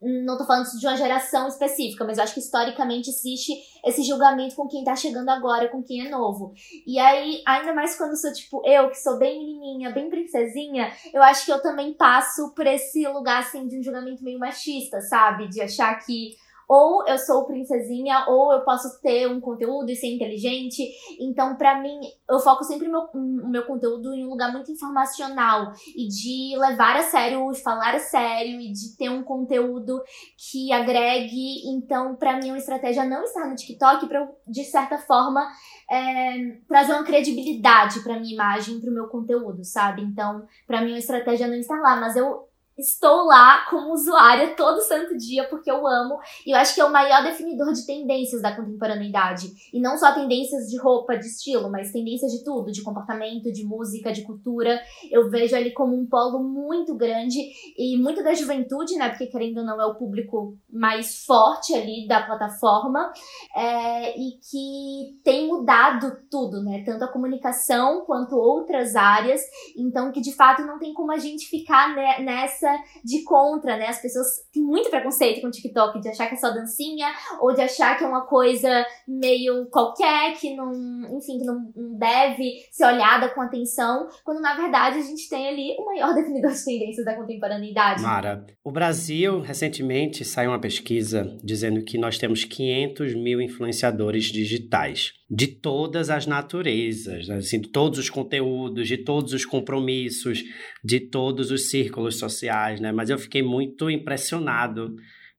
não 0.00 0.36
tô 0.36 0.44
falando 0.44 0.66
de 0.66 0.86
uma 0.86 0.96
geração 0.96 1.48
específica, 1.48 2.04
mas 2.04 2.18
eu 2.18 2.24
acho 2.24 2.34
que 2.34 2.40
historicamente 2.40 3.08
existe 3.08 3.52
esse 3.84 4.02
julgamento 4.02 4.54
com 4.54 4.68
quem 4.68 4.84
tá 4.84 4.94
chegando 4.94 5.30
agora, 5.30 5.68
com 5.68 5.82
quem 5.82 6.06
é 6.06 6.10
novo. 6.10 6.52
E 6.86 6.98
aí, 6.98 7.42
ainda 7.46 7.72
mais 7.72 7.96
quando 7.96 8.16
sou, 8.16 8.32
tipo, 8.32 8.62
eu, 8.66 8.90
que 8.90 8.98
sou 8.98 9.18
bem 9.18 9.38
menininha, 9.38 9.92
bem 9.92 10.10
princesinha, 10.10 10.92
eu 11.12 11.22
acho 11.22 11.46
que 11.46 11.52
eu 11.52 11.62
também 11.62 11.94
passo 11.94 12.52
por 12.54 12.66
esse 12.66 13.06
lugar, 13.08 13.40
assim, 13.40 13.66
de 13.66 13.78
um 13.78 13.82
julgamento 13.82 14.22
meio 14.22 14.38
machista, 14.38 15.00
sabe? 15.00 15.48
De 15.48 15.62
achar 15.62 15.94
que 16.04 16.36
ou 16.68 17.06
eu 17.06 17.18
sou 17.18 17.44
princesinha, 17.44 18.24
ou 18.28 18.52
eu 18.52 18.60
posso 18.60 19.00
ter 19.00 19.28
um 19.28 19.40
conteúdo 19.40 19.90
e 19.90 19.96
ser 19.96 20.14
inteligente. 20.14 20.82
Então, 21.20 21.56
para 21.56 21.80
mim, 21.80 22.00
eu 22.28 22.38
foco 22.38 22.64
sempre 22.64 22.88
o 22.88 22.90
meu, 22.90 23.02
o 23.14 23.48
meu 23.48 23.64
conteúdo 23.66 24.12
em 24.14 24.24
um 24.24 24.30
lugar 24.30 24.52
muito 24.52 24.70
informacional 24.70 25.72
e 25.96 26.08
de 26.08 26.58
levar 26.58 26.96
a 26.96 27.02
sério, 27.02 27.50
de 27.50 27.62
falar 27.62 27.94
a 27.94 28.00
sério 28.00 28.60
e 28.60 28.72
de 28.72 28.96
ter 28.96 29.08
um 29.08 29.22
conteúdo 29.22 30.02
que 30.50 30.72
agregue. 30.72 31.68
Então, 31.68 32.16
para 32.16 32.36
mim, 32.36 32.48
é 32.48 32.52
uma 32.52 32.58
estratégia 32.58 33.04
não 33.04 33.24
estar 33.24 33.48
no 33.48 33.54
TikTok 33.54 34.06
para 34.06 34.28
de 34.46 34.64
certa 34.64 34.98
forma, 34.98 35.46
é, 35.90 36.58
trazer 36.68 36.92
uma 36.92 37.04
credibilidade 37.04 38.00
para 38.00 38.18
minha 38.18 38.34
imagem, 38.34 38.80
para 38.80 38.90
o 38.90 38.94
meu 38.94 39.08
conteúdo, 39.08 39.64
sabe? 39.64 40.02
Então, 40.02 40.46
para 40.66 40.80
mim, 40.80 40.90
é 40.90 40.92
uma 40.94 40.98
estratégia 40.98 41.46
não 41.46 41.56
estar 41.56 41.80
lá, 41.80 41.96
mas 41.96 42.16
eu 42.16 42.48
estou 42.76 43.24
lá 43.24 43.66
como 43.70 43.92
usuária 43.92 44.54
todo 44.56 44.80
santo 44.80 45.16
dia 45.16 45.48
porque 45.48 45.70
eu 45.70 45.86
amo 45.86 46.18
e 46.44 46.50
eu 46.50 46.58
acho 46.58 46.74
que 46.74 46.80
é 46.80 46.84
o 46.84 46.92
maior 46.92 47.22
definidor 47.22 47.72
de 47.72 47.86
tendências 47.86 48.42
da 48.42 48.54
contemporaneidade 48.54 49.48
e 49.72 49.80
não 49.80 49.96
só 49.96 50.12
tendências 50.12 50.68
de 50.68 50.78
roupa, 50.78 51.16
de 51.16 51.26
estilo, 51.26 51.70
mas 51.70 51.92
tendências 51.92 52.32
de 52.32 52.42
tudo, 52.44 52.72
de 52.72 52.82
comportamento, 52.82 53.52
de 53.52 53.64
música, 53.64 54.12
de 54.12 54.22
cultura. 54.22 54.80
Eu 55.10 55.30
vejo 55.30 55.56
ele 55.56 55.70
como 55.70 55.94
um 55.94 56.06
polo 56.06 56.42
muito 56.42 56.94
grande 56.94 57.38
e 57.76 57.96
muito 57.96 58.22
da 58.22 58.34
juventude, 58.34 58.96
né? 58.96 59.08
Porque 59.08 59.26
querendo 59.26 59.58
ou 59.58 59.64
não 59.64 59.80
é 59.80 59.86
o 59.86 59.94
público 59.94 60.56
mais 60.72 61.24
forte 61.24 61.74
ali 61.74 62.06
da 62.08 62.22
plataforma 62.22 63.12
é, 63.54 64.18
e 64.18 64.32
que 64.32 65.20
tem 65.22 65.46
mudado 65.46 66.18
tudo, 66.30 66.62
né? 66.62 66.82
Tanto 66.84 67.04
a 67.04 67.12
comunicação 67.12 68.04
quanto 68.04 68.36
outras 68.36 68.96
áreas. 68.96 69.40
Então 69.76 70.10
que 70.10 70.20
de 70.20 70.34
fato 70.34 70.62
não 70.62 70.78
tem 70.78 70.92
como 70.92 71.12
a 71.12 71.18
gente 71.18 71.46
ficar 71.46 71.94
nessa 72.20 72.63
de 73.04 73.22
contra, 73.24 73.76
né? 73.76 73.86
As 73.86 74.00
pessoas 74.00 74.26
têm 74.52 74.62
muito 74.62 74.90
preconceito 74.90 75.40
com 75.40 75.48
o 75.48 75.50
TikTok, 75.50 76.00
de 76.00 76.08
achar 76.08 76.28
que 76.28 76.34
é 76.34 76.38
só 76.38 76.50
dancinha, 76.50 77.08
ou 77.40 77.54
de 77.54 77.60
achar 77.60 77.96
que 77.96 78.04
é 78.04 78.06
uma 78.06 78.26
coisa 78.26 78.86
meio 79.06 79.66
qualquer, 79.66 80.34
que 80.34 80.54
não, 80.54 80.72
enfim, 81.16 81.38
que 81.38 81.44
não, 81.44 81.72
não 81.74 81.98
deve 81.98 82.66
ser 82.70 82.84
olhada 82.86 83.28
com 83.28 83.40
atenção, 83.40 84.08
quando 84.24 84.40
na 84.40 84.54
verdade 84.54 84.98
a 84.98 85.02
gente 85.02 85.28
tem 85.28 85.48
ali 85.48 85.76
o 85.78 85.84
maior 85.84 86.14
definidor 86.14 86.52
de 86.52 86.64
tendências 86.64 87.04
da 87.04 87.14
contemporaneidade. 87.14 88.02
Mara, 88.02 88.44
o 88.62 88.70
Brasil 88.70 89.40
recentemente 89.40 90.24
saiu 90.24 90.50
uma 90.50 90.60
pesquisa 90.60 91.36
dizendo 91.42 91.82
que 91.82 91.98
nós 91.98 92.18
temos 92.18 92.44
500 92.44 93.14
mil 93.14 93.40
influenciadores 93.40 94.24
digitais 94.24 95.12
de 95.30 95.48
todas 95.48 96.10
as 96.10 96.26
naturezas, 96.26 97.28
assim, 97.30 97.60
de 97.60 97.68
todos 97.68 97.98
os 97.98 98.10
conteúdos, 98.10 98.86
de 98.86 98.98
todos 98.98 99.32
os 99.32 99.44
compromissos, 99.44 100.44
de 100.82 101.00
todos 101.00 101.50
os 101.50 101.70
círculos 101.70 102.18
sociais, 102.18 102.53
né? 102.80 102.92
Mas 102.92 103.10
eu 103.10 103.18
fiquei 103.18 103.42
muito 103.42 103.90
impressionado 103.90 104.94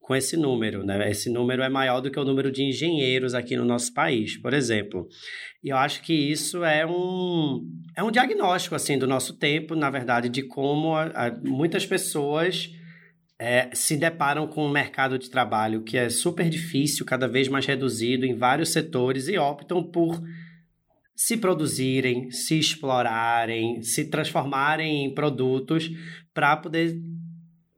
com 0.05 0.15
esse 0.15 0.37
número, 0.37 0.83
né? 0.83 1.09
Esse 1.09 1.31
número 1.31 1.63
é 1.63 1.69
maior 1.69 1.99
do 1.99 2.11
que 2.11 2.19
o 2.19 2.23
número 2.23 2.51
de 2.51 2.63
engenheiros 2.63 3.33
aqui 3.33 3.55
no 3.55 3.65
nosso 3.65 3.91
país, 3.91 4.37
por 4.37 4.53
exemplo. 4.53 5.07
E 5.63 5.69
eu 5.69 5.77
acho 5.77 6.03
que 6.03 6.13
isso 6.13 6.63
é 6.63 6.85
um, 6.85 7.67
é 7.97 8.03
um 8.03 8.11
diagnóstico, 8.11 8.75
assim, 8.75 8.99
do 8.99 9.07
nosso 9.07 9.33
tempo, 9.37 9.75
na 9.75 9.89
verdade, 9.89 10.29
de 10.29 10.43
como 10.43 10.93
a, 10.93 11.05
a, 11.05 11.31
muitas 11.43 11.87
pessoas 11.87 12.69
é, 13.39 13.69
se 13.73 13.97
deparam 13.97 14.47
com 14.47 14.65
um 14.65 14.71
mercado 14.71 15.17
de 15.17 15.29
trabalho 15.29 15.81
que 15.83 15.97
é 15.97 16.07
super 16.09 16.49
difícil, 16.49 17.03
cada 17.03 17.27
vez 17.27 17.47
mais 17.47 17.65
reduzido 17.65 18.25
em 18.25 18.35
vários 18.35 18.69
setores 18.69 19.27
e 19.27 19.39
optam 19.39 19.83
por 19.83 20.21
se 21.15 21.37
produzirem, 21.37 22.29
se 22.29 22.59
explorarem, 22.59 23.81
se 23.81 24.05
transformarem 24.05 25.05
em 25.05 25.13
produtos 25.13 25.89
para 26.33 26.57
poder 26.57 26.99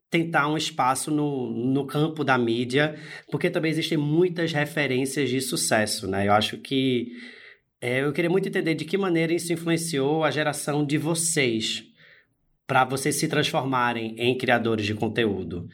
tentar 0.10 0.48
um 0.48 0.58
espaço 0.58 1.12
no, 1.12 1.52
no 1.52 1.86
campo 1.86 2.24
da 2.24 2.38
mídia, 2.38 2.96
porque 3.30 3.50
também 3.50 3.70
existem 3.70 3.98
muitas 3.98 4.52
referências 4.54 5.30
de 5.30 5.40
sucesso, 5.42 6.08
né? 6.08 6.28
Eu 6.28 6.34
acho 6.34 6.58
que 6.58 7.12
é, 7.80 8.02
eu 8.02 8.12
queria 8.12 8.30
muito 8.30 8.48
entender 8.48 8.74
de 8.74 8.86
que 8.86 8.98
maneira 8.98 9.34
isso 9.34 9.54
influenciou 9.54 10.24
a 10.24 10.32
geração 10.32 10.86
de 10.86 10.98
vocês 10.98 11.84
para 12.66 12.84
vocês 12.84 13.16
se 13.16 13.28
transformarem 13.28 14.16
em 14.18 14.38
criadores 14.38 14.86
de 14.86 14.94
conteúdo. 14.94 15.70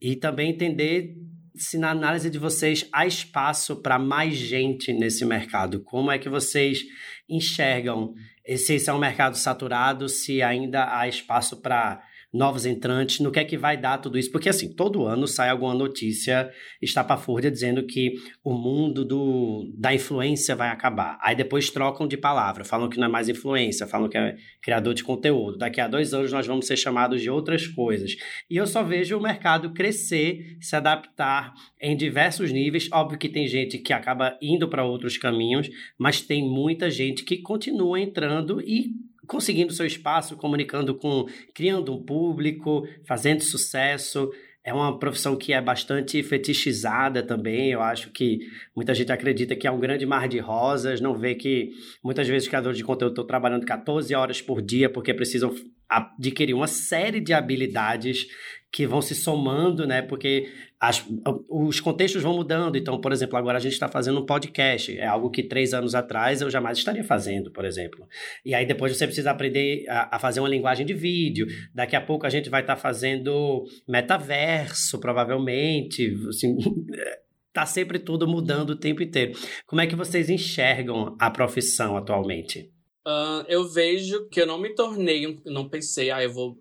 E 0.00 0.14
também 0.14 0.50
entender 0.50 1.16
se 1.58 1.76
na 1.76 1.90
análise 1.90 2.30
de 2.30 2.38
vocês 2.38 2.88
há 2.92 3.06
espaço 3.06 3.76
para 3.76 3.98
mais 3.98 4.34
gente 4.34 4.92
nesse 4.92 5.24
mercado. 5.24 5.80
Como 5.80 6.10
é 6.10 6.18
que 6.18 6.28
vocês 6.28 6.84
enxergam 7.28 8.14
se 8.56 8.74
esse 8.74 8.88
é 8.88 8.92
um 8.92 8.98
mercado 8.98 9.36
saturado, 9.36 10.08
se 10.08 10.42
ainda 10.42 10.96
há 10.96 11.06
espaço 11.06 11.60
para 11.60 12.02
novos 12.32 12.66
entrantes, 12.66 13.20
no 13.20 13.30
que 13.30 13.40
é 13.40 13.44
que 13.44 13.56
vai 13.56 13.76
dar 13.76 13.98
tudo 13.98 14.18
isso, 14.18 14.30
porque 14.30 14.48
assim, 14.48 14.74
todo 14.74 15.06
ano 15.06 15.26
sai 15.26 15.48
alguma 15.48 15.74
notícia 15.74 16.50
estapafúrdia 16.80 17.50
dizendo 17.50 17.86
que 17.86 18.14
o 18.44 18.52
mundo 18.52 19.04
do, 19.04 19.72
da 19.76 19.94
influência 19.94 20.54
vai 20.54 20.68
acabar. 20.68 21.18
Aí 21.22 21.34
depois 21.34 21.70
trocam 21.70 22.06
de 22.06 22.16
palavra, 22.16 22.64
falam 22.64 22.88
que 22.88 22.98
não 22.98 23.06
é 23.06 23.10
mais 23.10 23.28
influência, 23.28 23.86
falam 23.86 24.08
que 24.08 24.18
é 24.18 24.36
criador 24.60 24.92
de 24.92 25.02
conteúdo. 25.02 25.56
Daqui 25.56 25.80
a 25.80 25.88
dois 25.88 26.12
anos 26.12 26.30
nós 26.30 26.46
vamos 26.46 26.66
ser 26.66 26.76
chamados 26.76 27.22
de 27.22 27.30
outras 27.30 27.66
coisas. 27.66 28.14
E 28.50 28.56
eu 28.56 28.66
só 28.66 28.82
vejo 28.82 29.16
o 29.16 29.22
mercado 29.22 29.72
crescer, 29.72 30.58
se 30.60 30.76
adaptar 30.76 31.54
em 31.80 31.96
diversos 31.96 32.52
níveis. 32.52 32.88
Óbvio 32.92 33.18
que 33.18 33.28
tem 33.28 33.46
gente 33.46 33.78
que 33.78 33.92
acaba 33.92 34.36
indo 34.42 34.68
para 34.68 34.84
outros 34.84 35.16
caminhos, 35.16 35.70
mas 35.98 36.20
tem 36.20 36.42
muita 36.42 36.90
gente 36.90 37.24
que 37.24 37.38
continua 37.38 37.98
entrando 37.98 38.60
e 38.60 39.07
conseguindo 39.28 39.72
seu 39.72 39.86
espaço, 39.86 40.36
comunicando 40.36 40.94
com, 40.94 41.26
criando 41.54 41.94
um 41.94 42.02
público, 42.02 42.88
fazendo 43.06 43.44
sucesso. 43.44 44.30
É 44.64 44.74
uma 44.74 44.98
profissão 44.98 45.36
que 45.36 45.52
é 45.52 45.60
bastante 45.60 46.22
fetichizada 46.22 47.22
também. 47.22 47.70
Eu 47.70 47.80
acho 47.80 48.10
que 48.10 48.40
muita 48.74 48.94
gente 48.94 49.12
acredita 49.12 49.54
que 49.54 49.66
é 49.66 49.70
um 49.70 49.78
grande 49.78 50.04
mar 50.04 50.28
de 50.28 50.38
rosas, 50.38 51.00
não 51.00 51.14
vê 51.14 51.34
que 51.34 51.70
muitas 52.02 52.26
vezes 52.26 52.44
os 52.44 52.48
criadores 52.48 52.76
de 52.76 52.84
conteúdo 52.84 53.12
estão 53.12 53.26
trabalhando 53.26 53.64
14 53.64 54.14
horas 54.14 54.42
por 54.42 54.60
dia 54.60 54.90
porque 54.90 55.14
precisam 55.14 55.54
adquirir 55.88 56.54
uma 56.54 56.66
série 56.66 57.20
de 57.20 57.32
habilidades 57.32 58.26
que 58.70 58.86
vão 58.86 59.00
se 59.00 59.14
somando, 59.14 59.86
né? 59.86 60.02
Porque 60.02 60.52
as, 60.78 61.04
os 61.48 61.80
contextos 61.80 62.22
vão 62.22 62.34
mudando. 62.34 62.76
Então, 62.76 63.00
por 63.00 63.12
exemplo, 63.12 63.36
agora 63.36 63.58
a 63.58 63.60
gente 63.60 63.72
está 63.72 63.88
fazendo 63.88 64.20
um 64.20 64.26
podcast. 64.26 64.96
É 64.96 65.06
algo 65.06 65.30
que 65.30 65.42
três 65.42 65.72
anos 65.72 65.94
atrás 65.94 66.40
eu 66.40 66.50
jamais 66.50 66.78
estaria 66.78 67.02
fazendo, 67.02 67.50
por 67.50 67.64
exemplo. 67.64 68.06
E 68.44 68.54
aí 68.54 68.66
depois 68.66 68.96
você 68.96 69.06
precisa 69.06 69.30
aprender 69.30 69.84
a, 69.88 70.16
a 70.16 70.18
fazer 70.18 70.40
uma 70.40 70.48
linguagem 70.48 70.84
de 70.84 70.94
vídeo. 70.94 71.46
Daqui 71.74 71.96
a 71.96 72.00
pouco 72.00 72.26
a 72.26 72.30
gente 72.30 72.50
vai 72.50 72.60
estar 72.60 72.76
tá 72.76 72.80
fazendo 72.80 73.64
metaverso, 73.88 75.00
provavelmente. 75.00 76.14
Assim, 76.28 76.56
tá 77.52 77.64
sempre 77.64 77.98
tudo 77.98 78.28
mudando 78.28 78.70
o 78.70 78.78
tempo 78.78 79.02
inteiro. 79.02 79.32
Como 79.66 79.80
é 79.80 79.86
que 79.86 79.96
vocês 79.96 80.28
enxergam 80.28 81.16
a 81.18 81.30
profissão 81.30 81.96
atualmente? 81.96 82.70
Uh, 83.06 83.42
eu 83.48 83.66
vejo 83.66 84.28
que 84.28 84.42
eu 84.42 84.46
não 84.46 84.60
me 84.60 84.74
tornei, 84.74 85.40
não 85.46 85.66
pensei, 85.66 86.10
ah, 86.10 86.22
eu 86.22 86.30
vou 86.30 86.58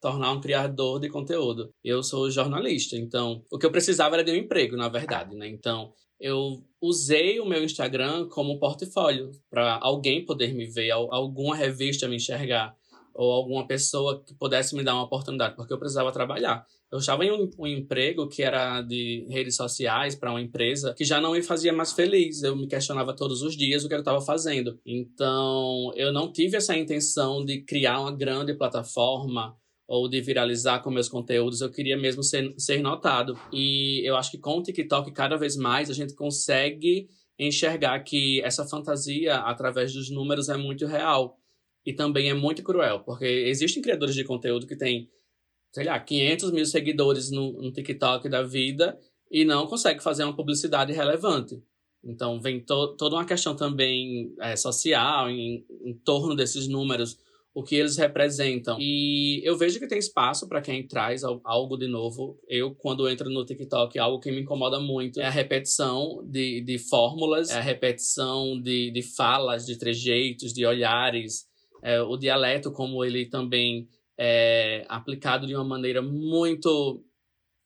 tornar 0.00 0.32
um 0.32 0.40
criador 0.40 0.98
de 0.98 1.08
conteúdo. 1.08 1.72
Eu 1.84 2.02
sou 2.02 2.30
jornalista, 2.30 2.96
então 2.96 3.44
o 3.50 3.58
que 3.58 3.66
eu 3.66 3.70
precisava 3.70 4.16
era 4.16 4.24
de 4.24 4.32
um 4.32 4.36
emprego, 4.36 4.76
na 4.76 4.88
verdade, 4.88 5.36
né? 5.36 5.48
Então 5.48 5.92
eu 6.18 6.62
usei 6.80 7.40
o 7.40 7.46
meu 7.46 7.62
Instagram 7.62 8.28
como 8.28 8.58
portfólio 8.58 9.30
para 9.50 9.78
alguém 9.80 10.24
poder 10.24 10.54
me 10.54 10.66
ver, 10.66 10.90
alguma 10.90 11.56
revista 11.56 12.08
me 12.08 12.16
enxergar 12.16 12.74
ou 13.14 13.32
alguma 13.32 13.66
pessoa 13.66 14.22
que 14.24 14.34
pudesse 14.34 14.74
me 14.74 14.84
dar 14.84 14.94
uma 14.94 15.04
oportunidade, 15.04 15.56
porque 15.56 15.72
eu 15.72 15.78
precisava 15.78 16.12
trabalhar. 16.12 16.66
Eu 16.92 16.98
estava 16.98 17.24
em 17.24 17.30
um, 17.30 17.48
um, 17.56 17.66
emprego 17.66 18.26
que 18.28 18.42
era 18.42 18.82
de 18.82 19.24
redes 19.28 19.54
sociais 19.54 20.16
para 20.16 20.30
uma 20.30 20.40
empresa 20.40 20.92
que 20.92 21.04
já 21.04 21.20
não 21.20 21.32
me 21.32 21.42
fazia 21.42 21.72
mais 21.72 21.92
feliz. 21.92 22.42
Eu 22.42 22.56
me 22.56 22.66
questionava 22.66 23.14
todos 23.14 23.42
os 23.42 23.56
dias 23.56 23.84
o 23.84 23.88
que 23.88 23.94
eu 23.94 24.00
estava 24.00 24.20
fazendo. 24.20 24.78
Então, 24.84 25.92
eu 25.94 26.12
não 26.12 26.32
tive 26.32 26.56
essa 26.56 26.76
intenção 26.76 27.44
de 27.44 27.62
criar 27.62 28.00
uma 28.00 28.10
grande 28.10 28.54
plataforma 28.54 29.56
ou 29.90 30.08
de 30.08 30.20
viralizar 30.20 30.78
com 30.84 30.88
meus 30.88 31.08
conteúdos, 31.08 31.60
eu 31.60 31.68
queria 31.68 31.96
mesmo 31.96 32.22
ser, 32.22 32.54
ser 32.56 32.80
notado. 32.80 33.36
E 33.52 34.08
eu 34.08 34.14
acho 34.16 34.30
que 34.30 34.38
com 34.38 34.58
o 34.58 34.62
TikTok, 34.62 35.10
cada 35.10 35.36
vez 35.36 35.56
mais, 35.56 35.90
a 35.90 35.92
gente 35.92 36.14
consegue 36.14 37.08
enxergar 37.36 37.98
que 37.98 38.40
essa 38.42 38.64
fantasia, 38.64 39.38
através 39.38 39.92
dos 39.92 40.08
números, 40.08 40.48
é 40.48 40.56
muito 40.56 40.86
real. 40.86 41.36
E 41.84 41.92
também 41.92 42.30
é 42.30 42.34
muito 42.34 42.62
cruel, 42.62 43.00
porque 43.00 43.24
existem 43.24 43.82
criadores 43.82 44.14
de 44.14 44.22
conteúdo 44.22 44.64
que 44.64 44.76
têm, 44.76 45.08
sei 45.72 45.84
lá, 45.84 45.98
500 45.98 46.52
mil 46.52 46.66
seguidores 46.66 47.30
no, 47.30 47.52
no 47.52 47.72
TikTok 47.72 48.28
da 48.28 48.42
vida 48.42 48.98
e 49.30 49.44
não 49.44 49.66
consegue 49.66 50.02
fazer 50.02 50.24
uma 50.24 50.34
publicidade 50.36 50.92
relevante. 50.92 51.62
Então, 52.02 52.40
vem 52.40 52.60
to 52.60 52.96
toda 52.96 53.16
uma 53.16 53.24
questão 53.24 53.54
também 53.54 54.34
é, 54.40 54.56
social 54.56 55.28
em, 55.30 55.64
em 55.84 55.94
torno 55.94 56.34
desses 56.34 56.66
números 56.66 57.18
o 57.52 57.62
que 57.62 57.74
eles 57.74 57.96
representam. 57.96 58.78
E 58.80 59.40
eu 59.44 59.56
vejo 59.56 59.78
que 59.78 59.88
tem 59.88 59.98
espaço 59.98 60.48
para 60.48 60.62
quem 60.62 60.86
traz 60.86 61.22
algo 61.24 61.76
de 61.76 61.88
novo. 61.88 62.38
Eu, 62.48 62.74
quando 62.74 63.08
entro 63.08 63.28
no 63.28 63.44
TikTok, 63.44 63.98
algo 63.98 64.20
que 64.20 64.30
me 64.30 64.42
incomoda 64.42 64.78
muito 64.78 65.20
é 65.20 65.26
a 65.26 65.30
repetição 65.30 66.24
de, 66.24 66.60
de 66.60 66.78
fórmulas, 66.78 67.50
é 67.50 67.58
a 67.58 67.60
repetição 67.60 68.60
de, 68.60 68.90
de 68.92 69.02
falas, 69.02 69.66
de 69.66 69.76
trejeitos, 69.76 70.52
de 70.52 70.64
olhares, 70.64 71.46
é, 71.82 72.00
o 72.00 72.16
dialeto, 72.16 72.70
como 72.70 73.04
ele 73.04 73.26
também 73.26 73.88
é 74.22 74.84
aplicado 74.86 75.46
de 75.46 75.54
uma 75.54 75.64
maneira 75.64 76.02
muito 76.02 77.02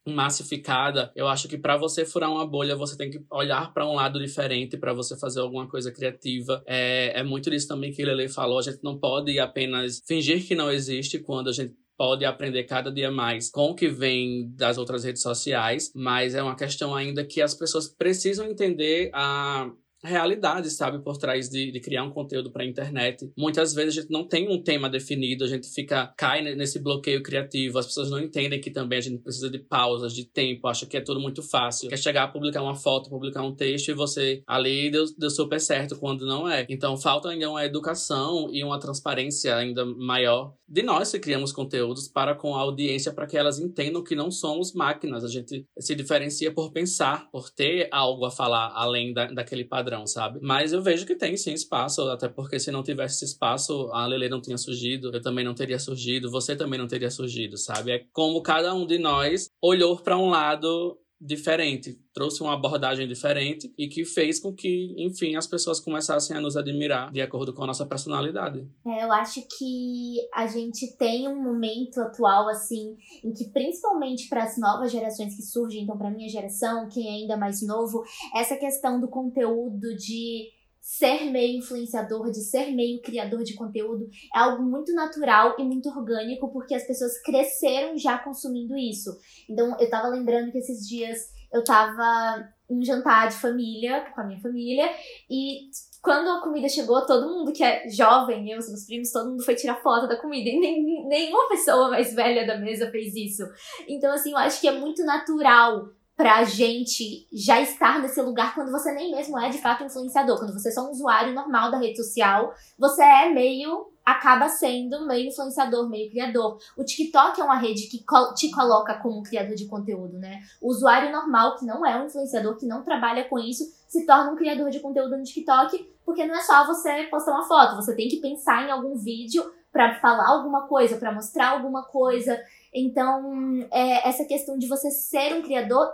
massificada, 0.07 1.11
eu 1.17 1.27
acho 1.27 1.49
que 1.49 1.57
para 1.57 1.77
você 1.77 2.05
furar 2.05 2.31
uma 2.31 2.47
bolha, 2.47 2.77
você 2.77 2.97
tem 2.97 3.11
que 3.11 3.25
olhar 3.31 3.73
para 3.73 3.87
um 3.87 3.95
lado 3.95 4.21
diferente 4.21 4.77
para 4.77 4.93
você 4.93 5.19
fazer 5.19 5.41
alguma 5.41 5.67
coisa 5.67 5.91
criativa. 5.91 6.63
É, 6.67 7.19
é 7.19 7.23
muito 7.23 7.51
disso 7.51 7.67
também 7.67 7.91
que 7.91 8.05
Lele 8.05 8.29
falou. 8.29 8.59
A 8.59 8.63
gente 8.63 8.81
não 8.85 8.99
pode 8.99 9.39
apenas 9.39 10.03
fingir 10.07 10.47
que 10.47 10.55
não 10.55 10.71
existe 10.71 11.19
quando 11.19 11.49
a 11.49 11.53
gente 11.53 11.75
pode 11.97 12.25
aprender 12.25 12.65
cada 12.65 12.93
dia 12.93 13.11
mais 13.11 13.51
com 13.51 13.71
o 13.71 13.75
que 13.75 13.89
vem 13.89 14.53
das 14.55 14.77
outras 14.79 15.05
redes 15.05 15.23
sociais, 15.23 15.91
mas 15.95 16.35
é 16.35 16.43
uma 16.43 16.57
questão 16.57 16.95
ainda 16.95 17.25
que 17.25 17.41
as 17.41 17.55
pessoas 17.55 17.89
precisam 17.89 18.47
entender 18.47 19.11
a 19.15 19.71
realidade, 20.09 20.71
sabe, 20.71 20.99
por 21.03 21.17
trás 21.17 21.49
de, 21.49 21.71
de 21.71 21.81
criar 21.81 22.05
um 22.05 22.11
conteúdo 22.11 22.51
para 22.51 22.63
a 22.63 22.67
internet. 22.67 23.31
Muitas 23.37 23.75
vezes 23.75 23.99
a 23.99 24.01
gente 24.03 24.11
não 24.11 24.27
tem 24.27 24.49
um 24.49 24.63
tema 24.63 24.89
definido, 24.89 25.45
a 25.45 25.49
gente 25.49 25.69
fica 25.69 26.13
cai 26.17 26.43
nesse 26.55 26.79
bloqueio 26.79 27.23
criativo, 27.23 27.79
as 27.79 27.87
pessoas 27.87 28.11
não 28.11 28.21
entendem 28.21 28.61
que 28.61 28.71
também 28.71 28.99
a 28.99 29.03
gente 29.03 29.23
precisa 29.23 29.51
de 29.51 29.59
pausas, 29.59 30.15
de 30.15 30.25
tempo, 30.25 30.67
acha 30.69 30.87
que 30.87 30.97
é 30.97 31.01
tudo 31.01 31.21
muito 31.21 31.43
fácil. 31.43 31.89
Quer 31.89 31.99
chegar 31.99 32.25
a 32.25 32.29
publicar 32.29 32.63
uma 32.63 32.75
foto, 32.75 33.11
publicar 33.11 33.43
um 33.43 33.55
texto 33.55 33.89
e 33.89 33.95
você 33.95 34.43
ali 34.47 34.91
deu, 34.91 35.05
deu 35.17 35.31
super 35.31 35.61
certo 35.61 35.97
quando 35.97 36.27
não 36.27 36.49
é. 36.49 36.67
Então 36.69 36.97
falta 36.97 37.29
ainda 37.29 37.49
uma 37.49 37.65
educação 37.65 38.49
e 38.53 38.63
uma 38.63 38.79
transparência 38.79 39.57
ainda 39.57 39.85
maior 39.85 40.55
de 40.69 40.83
nós 40.83 41.13
que 41.13 41.19
criamos 41.19 41.53
conteúdos 41.53 42.09
para 42.09 42.35
com 42.35 42.57
a 42.57 42.61
audiência 42.61 43.13
para 43.13 43.27
que 43.27 43.37
elas 43.37 43.59
entendam 43.59 44.03
que 44.03 44.17
não 44.17 44.31
somos 44.31 44.73
máquinas, 44.73 45.23
a 45.23 45.29
gente 45.29 45.67
se 45.79 45.95
diferencia 45.95 46.53
por 46.53 46.73
pensar, 46.73 47.31
por 47.31 47.51
ter 47.51 47.89
algo 47.93 48.25
a 48.25 48.31
falar 48.31 48.73
além 48.75 49.13
da, 49.13 49.27
daquele 49.27 49.65
padrão 49.65 49.94
padrão, 49.95 50.07
sabe? 50.07 50.41
Mas 50.43 50.73
eu 50.73 50.83
vejo 50.83 51.07
que 51.07 51.15
tem 51.15 51.37
sim 51.37 51.53
espaço, 51.53 52.03
até 52.03 52.29
porque 52.29 52.59
se 52.59 52.71
não 52.71 52.83
tivesse 52.83 53.17
esse 53.17 53.33
espaço, 53.33 53.89
a 53.93 54.07
Lele 54.07 54.29
não 54.29 54.41
tinha 54.41 54.59
surgido, 54.59 55.11
eu 55.15 55.23
também 55.23 55.45
não 55.45 55.55
teria 55.55 55.79
surgido, 55.79 56.31
você 56.31 56.57
também 56.57 56.79
não 56.79 56.89
teria 56.89 57.11
surgido, 57.11 57.57
sabe? 57.57 57.93
É 57.93 58.05
como 58.13 58.43
cada 58.43 58.75
um 58.75 58.87
de 58.87 58.99
nós 58.99 59.49
olhou 59.63 59.97
para 59.97 60.19
um 60.19 60.29
lado 60.29 60.99
diferente, 61.21 61.99
trouxe 62.13 62.43
uma 62.43 62.55
abordagem 62.55 63.09
diferente 63.09 63.73
e 63.79 63.89
que 63.89 64.05
fez 64.05 64.39
com 64.39 64.53
que, 64.53 64.95
enfim, 64.99 65.37
as 65.37 65.47
pessoas 65.47 65.81
começassem 65.81 66.37
a 66.37 66.41
nos 66.41 66.57
admirar 66.57 67.11
de 67.13 67.21
acordo 67.21 67.53
com 67.55 67.63
a 67.63 67.67
nossa 67.67 67.87
personalidade. 67.87 68.69
É, 68.87 69.05
eu 69.05 69.13
acho 69.13 69.41
que 69.59 70.17
a 70.35 70.47
gente 70.47 70.97
tem 70.97 71.29
um 71.29 71.43
momento 71.43 72.01
atual 72.01 72.49
assim 72.49 72.97
em 73.25 73.33
que 73.33 73.51
principalmente 73.51 74.29
para 74.29 74.45
as 74.45 74.59
novas 74.59 74.93
gerações 74.93 75.35
que 75.35 75.43
surgem, 75.43 75.83
então 75.83 75.97
para 75.97 76.11
minha 76.11 76.29
geração, 76.29 76.89
quem 76.89 77.07
é 77.07 77.23
ainda 77.23 77.37
mais 77.37 77.67
novo, 77.67 78.03
essa 78.35 78.57
questão 78.57 79.01
do 79.01 79.09
conteúdo 79.09 79.97
de 79.97 80.49
ser 80.85 81.31
meio 81.31 81.57
influenciador, 81.61 82.31
de 82.31 82.43
ser 82.43 82.71
meio 82.71 83.01
criador 83.01 83.43
de 83.43 83.55
conteúdo, 83.55 84.07
é 84.35 84.39
algo 84.39 84.63
muito 84.63 84.93
natural 84.93 85.57
e 85.59 85.65
muito 85.65 85.89
orgânico, 85.89 86.53
porque 86.53 86.75
as 86.75 86.87
pessoas 86.87 87.19
cresceram 87.23 87.97
já 87.97 88.19
consumindo 88.19 88.77
isso. 88.77 89.17
Então, 89.49 89.75
eu 89.81 89.89
tava 89.89 90.09
lembrando 90.09 90.53
que 90.53 90.59
esses 90.59 90.87
dias 90.87 91.33
eu 91.51 91.65
tava 91.65 92.47
em 92.69 92.81
um 92.81 92.85
jantar 92.85 93.29
de 93.29 93.37
família, 93.37 94.11
com 94.15 94.21
a 94.21 94.25
minha 94.25 94.39
família, 94.39 94.91
e 95.31 95.71
quando 96.03 96.29
a 96.29 96.43
comida 96.43 96.69
chegou, 96.69 97.07
todo 97.07 97.31
mundo 97.31 97.51
que 97.51 97.65
é 97.65 97.89
jovem, 97.89 98.51
eu, 98.51 98.59
os 98.59 98.69
meus 98.69 98.85
primos, 98.85 99.11
todo 99.11 99.31
mundo 99.31 99.43
foi 99.43 99.55
tirar 99.55 99.81
foto 99.81 100.07
da 100.07 100.21
comida. 100.21 100.51
E 100.51 100.61
nem, 100.61 101.09
nenhuma 101.09 101.49
pessoa 101.49 101.89
mais 101.89 102.13
velha 102.15 102.47
da 102.47 102.59
mesa 102.59 102.91
fez 102.91 103.15
isso. 103.15 103.43
Então, 103.89 104.13
assim, 104.13 104.33
eu 104.33 104.37
acho 104.37 104.61
que 104.61 104.69
é 104.69 104.73
muito 104.73 105.03
natural 105.03 105.89
pra 106.17 106.45
gente 106.45 107.27
já 107.33 107.61
estar 107.61 108.01
nesse 108.01 108.21
lugar 108.23 108.55
quando 108.55 108.71
você 108.71 108.93
nem 108.93 109.11
mesmo 109.11 109.39
é 109.39 109.49
de 109.49 109.59
fato 109.59 109.83
influenciador. 109.83 110.39
Quando 110.39 110.53
você 110.53 110.69
é 110.69 110.73
só 110.73 110.87
um 110.87 110.91
usuário 110.91 111.35
normal 111.35 111.71
da 111.71 111.79
rede 111.79 111.97
social, 111.97 112.53
você 112.79 113.03
é 113.03 113.31
meio. 113.31 113.93
acaba 114.05 114.49
sendo 114.49 115.07
meio 115.07 115.29
influenciador, 115.29 115.89
meio 115.89 116.11
criador. 116.11 116.59
O 116.77 116.85
TikTok 116.85 117.41
é 117.41 117.45
uma 117.45 117.59
rede 117.59 117.89
que 117.89 118.05
te 118.37 118.51
coloca 118.51 118.95
como 119.01 119.23
criador 119.23 119.55
de 119.57 119.67
conteúdo, 119.67 120.19
né? 120.19 120.41
O 120.61 120.69
usuário 120.69 121.11
normal, 121.11 121.57
que 121.57 121.65
não 121.65 121.85
é 121.85 121.97
um 121.97 122.07
influenciador, 122.07 122.57
que 122.57 122.67
não 122.67 122.85
trabalha 122.85 123.25
com 123.29 123.39
isso, 123.39 123.65
se 123.89 124.07
torna 124.07 124.31
um 124.31 124.37
criador 124.37 124.71
de 124.71 124.81
conteúdo 124.81 125.17
no 125.17 125.25
TikTok, 125.25 125.91
porque 126.05 126.27
não 126.27 126.35
é 126.35 126.43
só 126.43 126.67
você 126.67 127.05
postar 127.05 127.33
uma 127.33 127.49
foto, 127.49 127.77
você 127.77 127.97
tem 127.97 128.09
que 128.09 128.21
pensar 128.21 128.67
em 128.67 128.71
algum 128.71 128.95
vídeo 128.97 129.43
para 129.73 129.99
falar 129.99 130.29
alguma 130.29 130.69
coisa, 130.69 130.97
para 130.99 131.13
mostrar 131.13 131.49
alguma 131.49 131.83
coisa. 131.85 132.41
Então, 132.73 133.67
é, 133.73 134.09
essa 134.09 134.25
questão 134.25 134.57
de 134.57 134.69
você 134.69 134.91
ser 134.91 135.35
um 135.35 135.43
criador 135.43 135.89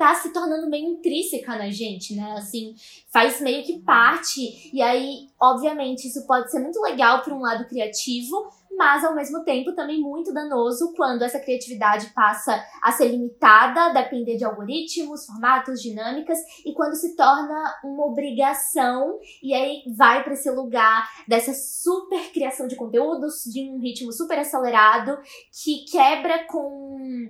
tá 0.00 0.14
se 0.14 0.32
tornando 0.32 0.70
meio 0.70 0.92
intrínseca 0.92 1.56
na 1.56 1.68
gente, 1.70 2.16
né? 2.16 2.32
Assim, 2.32 2.74
faz 3.12 3.38
meio 3.38 3.62
que 3.62 3.80
parte. 3.80 4.70
E 4.72 4.80
aí, 4.80 5.28
obviamente, 5.38 6.08
isso 6.08 6.26
pode 6.26 6.50
ser 6.50 6.58
muito 6.58 6.80
legal 6.80 7.20
para 7.20 7.34
um 7.34 7.40
lado 7.40 7.66
criativo, 7.68 8.50
mas 8.78 9.04
ao 9.04 9.14
mesmo 9.14 9.44
tempo 9.44 9.74
também 9.74 10.00
muito 10.00 10.32
danoso 10.32 10.94
quando 10.96 11.20
essa 11.20 11.38
criatividade 11.38 12.14
passa 12.14 12.64
a 12.82 12.90
ser 12.92 13.08
limitada, 13.08 13.78
a 13.82 13.92
depender 13.92 14.38
de 14.38 14.44
algoritmos, 14.46 15.26
formatos, 15.26 15.82
dinâmicas 15.82 16.38
e 16.64 16.72
quando 16.72 16.94
se 16.94 17.14
torna 17.14 17.78
uma 17.84 18.06
obrigação 18.06 19.18
e 19.42 19.52
aí 19.52 19.82
vai 19.94 20.24
para 20.24 20.32
esse 20.32 20.50
lugar 20.50 21.10
dessa 21.28 21.52
super 21.52 22.32
criação 22.32 22.66
de 22.66 22.74
conteúdos 22.74 23.44
de 23.44 23.70
um 23.70 23.78
ritmo 23.78 24.12
super 24.12 24.38
acelerado 24.38 25.18
que 25.52 25.84
quebra 25.90 26.46
com 26.46 27.28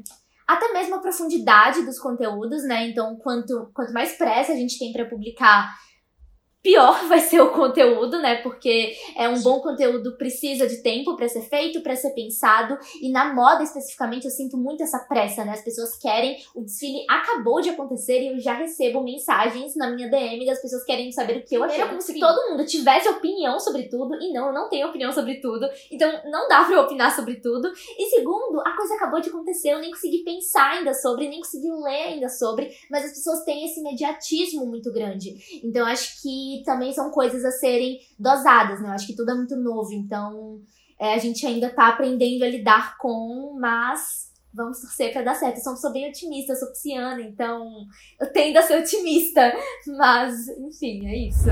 até 0.54 0.72
mesmo 0.72 0.96
a 0.96 1.00
profundidade 1.00 1.84
dos 1.84 1.98
conteúdos, 1.98 2.64
né? 2.64 2.88
Então, 2.88 3.16
quanto, 3.16 3.70
quanto 3.72 3.92
mais 3.92 4.16
pressa 4.16 4.52
a 4.52 4.56
gente 4.56 4.78
tem 4.78 4.92
para 4.92 5.04
publicar, 5.04 5.72
pior 6.62 7.04
vai 7.08 7.20
ser 7.20 7.40
o 7.40 7.50
conteúdo, 7.50 8.20
né? 8.20 8.36
Porque 8.36 8.94
é 9.16 9.28
um 9.28 9.40
bom 9.40 9.60
conteúdo 9.60 10.16
precisa 10.16 10.66
de 10.66 10.82
tempo 10.82 11.16
para 11.16 11.28
ser 11.28 11.42
feito, 11.42 11.80
para 11.82 11.96
ser 11.96 12.10
pensado, 12.10 12.78
e 13.00 13.10
na 13.10 13.32
moda 13.34 13.62
especificamente 13.62 14.24
eu 14.24 14.30
sinto 14.30 14.56
muito 14.56 14.82
essa 14.82 14.98
pressa, 14.98 15.44
né? 15.44 15.52
As 15.52 15.62
pessoas 15.62 15.96
querem, 15.96 16.36
o 16.54 16.62
desfile 16.62 17.04
acabou 17.08 17.60
de 17.60 17.70
acontecer 17.70 18.20
e 18.22 18.28
eu 18.28 18.40
já 18.40 18.54
recebo 18.54 19.02
mensagens 19.02 19.74
na 19.76 19.90
minha 19.90 20.08
DM 20.08 20.44
das 20.46 20.60
pessoas 20.60 20.84
querendo 20.84 21.12
saber 21.12 21.38
o 21.38 21.44
que 21.44 21.54
eu 21.54 21.64
achei, 21.64 21.84
como 21.86 22.00
se 22.00 22.18
todo 22.18 22.50
mundo 22.50 22.64
tivesse 22.64 23.08
opinião 23.08 23.58
sobre 23.58 23.88
tudo, 23.88 24.14
e 24.20 24.32
não, 24.32 24.48
eu 24.48 24.52
não 24.52 24.68
tenho 24.68 24.88
opinião 24.88 25.12
sobre 25.12 25.40
tudo, 25.40 25.66
então 25.90 26.10
não 26.30 26.48
dá 26.48 26.64
para 26.64 26.80
opinar 26.80 27.14
sobre 27.14 27.36
tudo. 27.36 27.70
E 27.98 28.06
segundo, 28.10 28.60
a 28.60 28.76
coisa 28.76 28.94
acabou 28.94 29.20
de 29.20 29.28
acontecer, 29.28 29.70
eu 29.70 29.80
nem 29.80 29.90
consegui 29.90 30.22
pensar 30.24 30.72
ainda 30.72 30.94
sobre, 30.94 31.28
nem 31.28 31.40
consegui 31.40 31.70
ler 31.70 32.12
ainda 32.12 32.28
sobre, 32.28 32.70
mas 32.90 33.04
as 33.04 33.12
pessoas 33.12 33.44
têm 33.44 33.64
esse 33.64 33.80
imediatismo 33.80 34.66
muito 34.66 34.92
grande. 34.92 35.34
Então 35.64 35.86
acho 35.86 36.20
que 36.22 36.49
também 36.64 36.92
são 36.92 37.10
coisas 37.10 37.44
a 37.44 37.50
serem 37.50 37.98
dosadas, 38.18 38.80
né? 38.80 38.88
Eu 38.88 38.92
acho 38.92 39.06
que 39.06 39.16
tudo 39.16 39.30
é 39.30 39.34
muito 39.34 39.56
novo, 39.56 39.92
então 39.92 40.60
é, 40.98 41.14
a 41.14 41.18
gente 41.18 41.46
ainda 41.46 41.70
tá 41.70 41.88
aprendendo 41.88 42.44
a 42.44 42.48
lidar 42.48 42.98
com, 42.98 43.56
mas 43.58 44.30
vamos 44.52 44.80
torcer 44.80 45.12
para 45.12 45.22
dar 45.22 45.34
certo. 45.34 45.58
Eu 45.64 45.76
sou, 45.76 45.92
bem 45.92 46.08
otimista, 46.08 46.54
sou 46.54 46.68
pisciana, 46.68 47.20
então 47.20 47.86
eu 48.20 48.32
tendo 48.32 48.58
a 48.58 48.62
ser 48.62 48.80
otimista, 48.80 49.52
mas 49.98 50.48
enfim, 50.48 51.06
é 51.06 51.28
isso. 51.28 51.48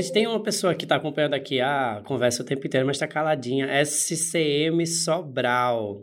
Gente 0.00 0.12
tem 0.12 0.26
uma 0.26 0.42
pessoa 0.42 0.74
que 0.74 0.84
está 0.84 0.96
acompanhando 0.96 1.34
aqui 1.34 1.60
a 1.60 2.02
conversa 2.06 2.42
o 2.42 2.46
tempo 2.46 2.66
inteiro, 2.66 2.86
mas 2.86 2.96
está 2.96 3.08
caladinha. 3.08 3.66
SCM 3.82 4.86
Sobral. 4.86 6.02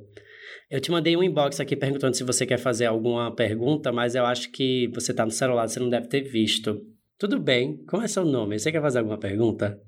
Eu 0.70 0.82
te 0.82 0.90
mandei 0.90 1.16
um 1.16 1.22
inbox 1.22 1.60
aqui 1.60 1.76
perguntando 1.76 2.16
se 2.16 2.24
você 2.24 2.46
quer 2.46 2.58
fazer 2.58 2.88
alguma 2.88 3.36
pergunta, 3.36 3.92
mas 3.92 4.16
eu 4.16 4.26
acho 4.26 4.52
que 4.52 4.88
você 4.96 5.12
está 5.12 5.24
no 5.24 5.32
celular, 5.32 5.68
você 5.68 5.80
não 5.80 5.90
deve 5.90 6.08
ter 6.08 6.22
visto. 6.22 6.82
Tudo 7.20 7.40
bem, 7.40 7.86
como 7.86 8.04
é 8.04 8.08
seu 8.08 8.26
nome? 8.26 8.58
Você 8.58 8.72
quer 8.72 8.82
fazer 8.82 9.00
alguma 9.00 9.20
pergunta? 9.20 9.80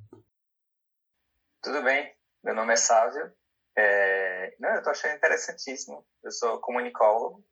Tudo 1.63 1.81
bem, 1.81 2.15
meu 2.43 2.53
nome 2.53 2.73
é 2.73 2.75
Sávio. 2.75 3.33
É... 3.75 4.55
Não, 4.59 4.69
eu 4.69 4.77
estou 4.77 4.91
achando 4.91 5.15
interessantíssimo. 5.15 6.05
Eu 6.23 6.31
sou 6.31 6.61
comunicólogo, 6.61 7.43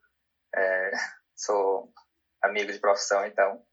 é... 0.55 0.91
sou 1.35 1.91
amigo 2.43 2.71
de 2.71 2.79
profissão, 2.79 3.25
então. 3.25 3.65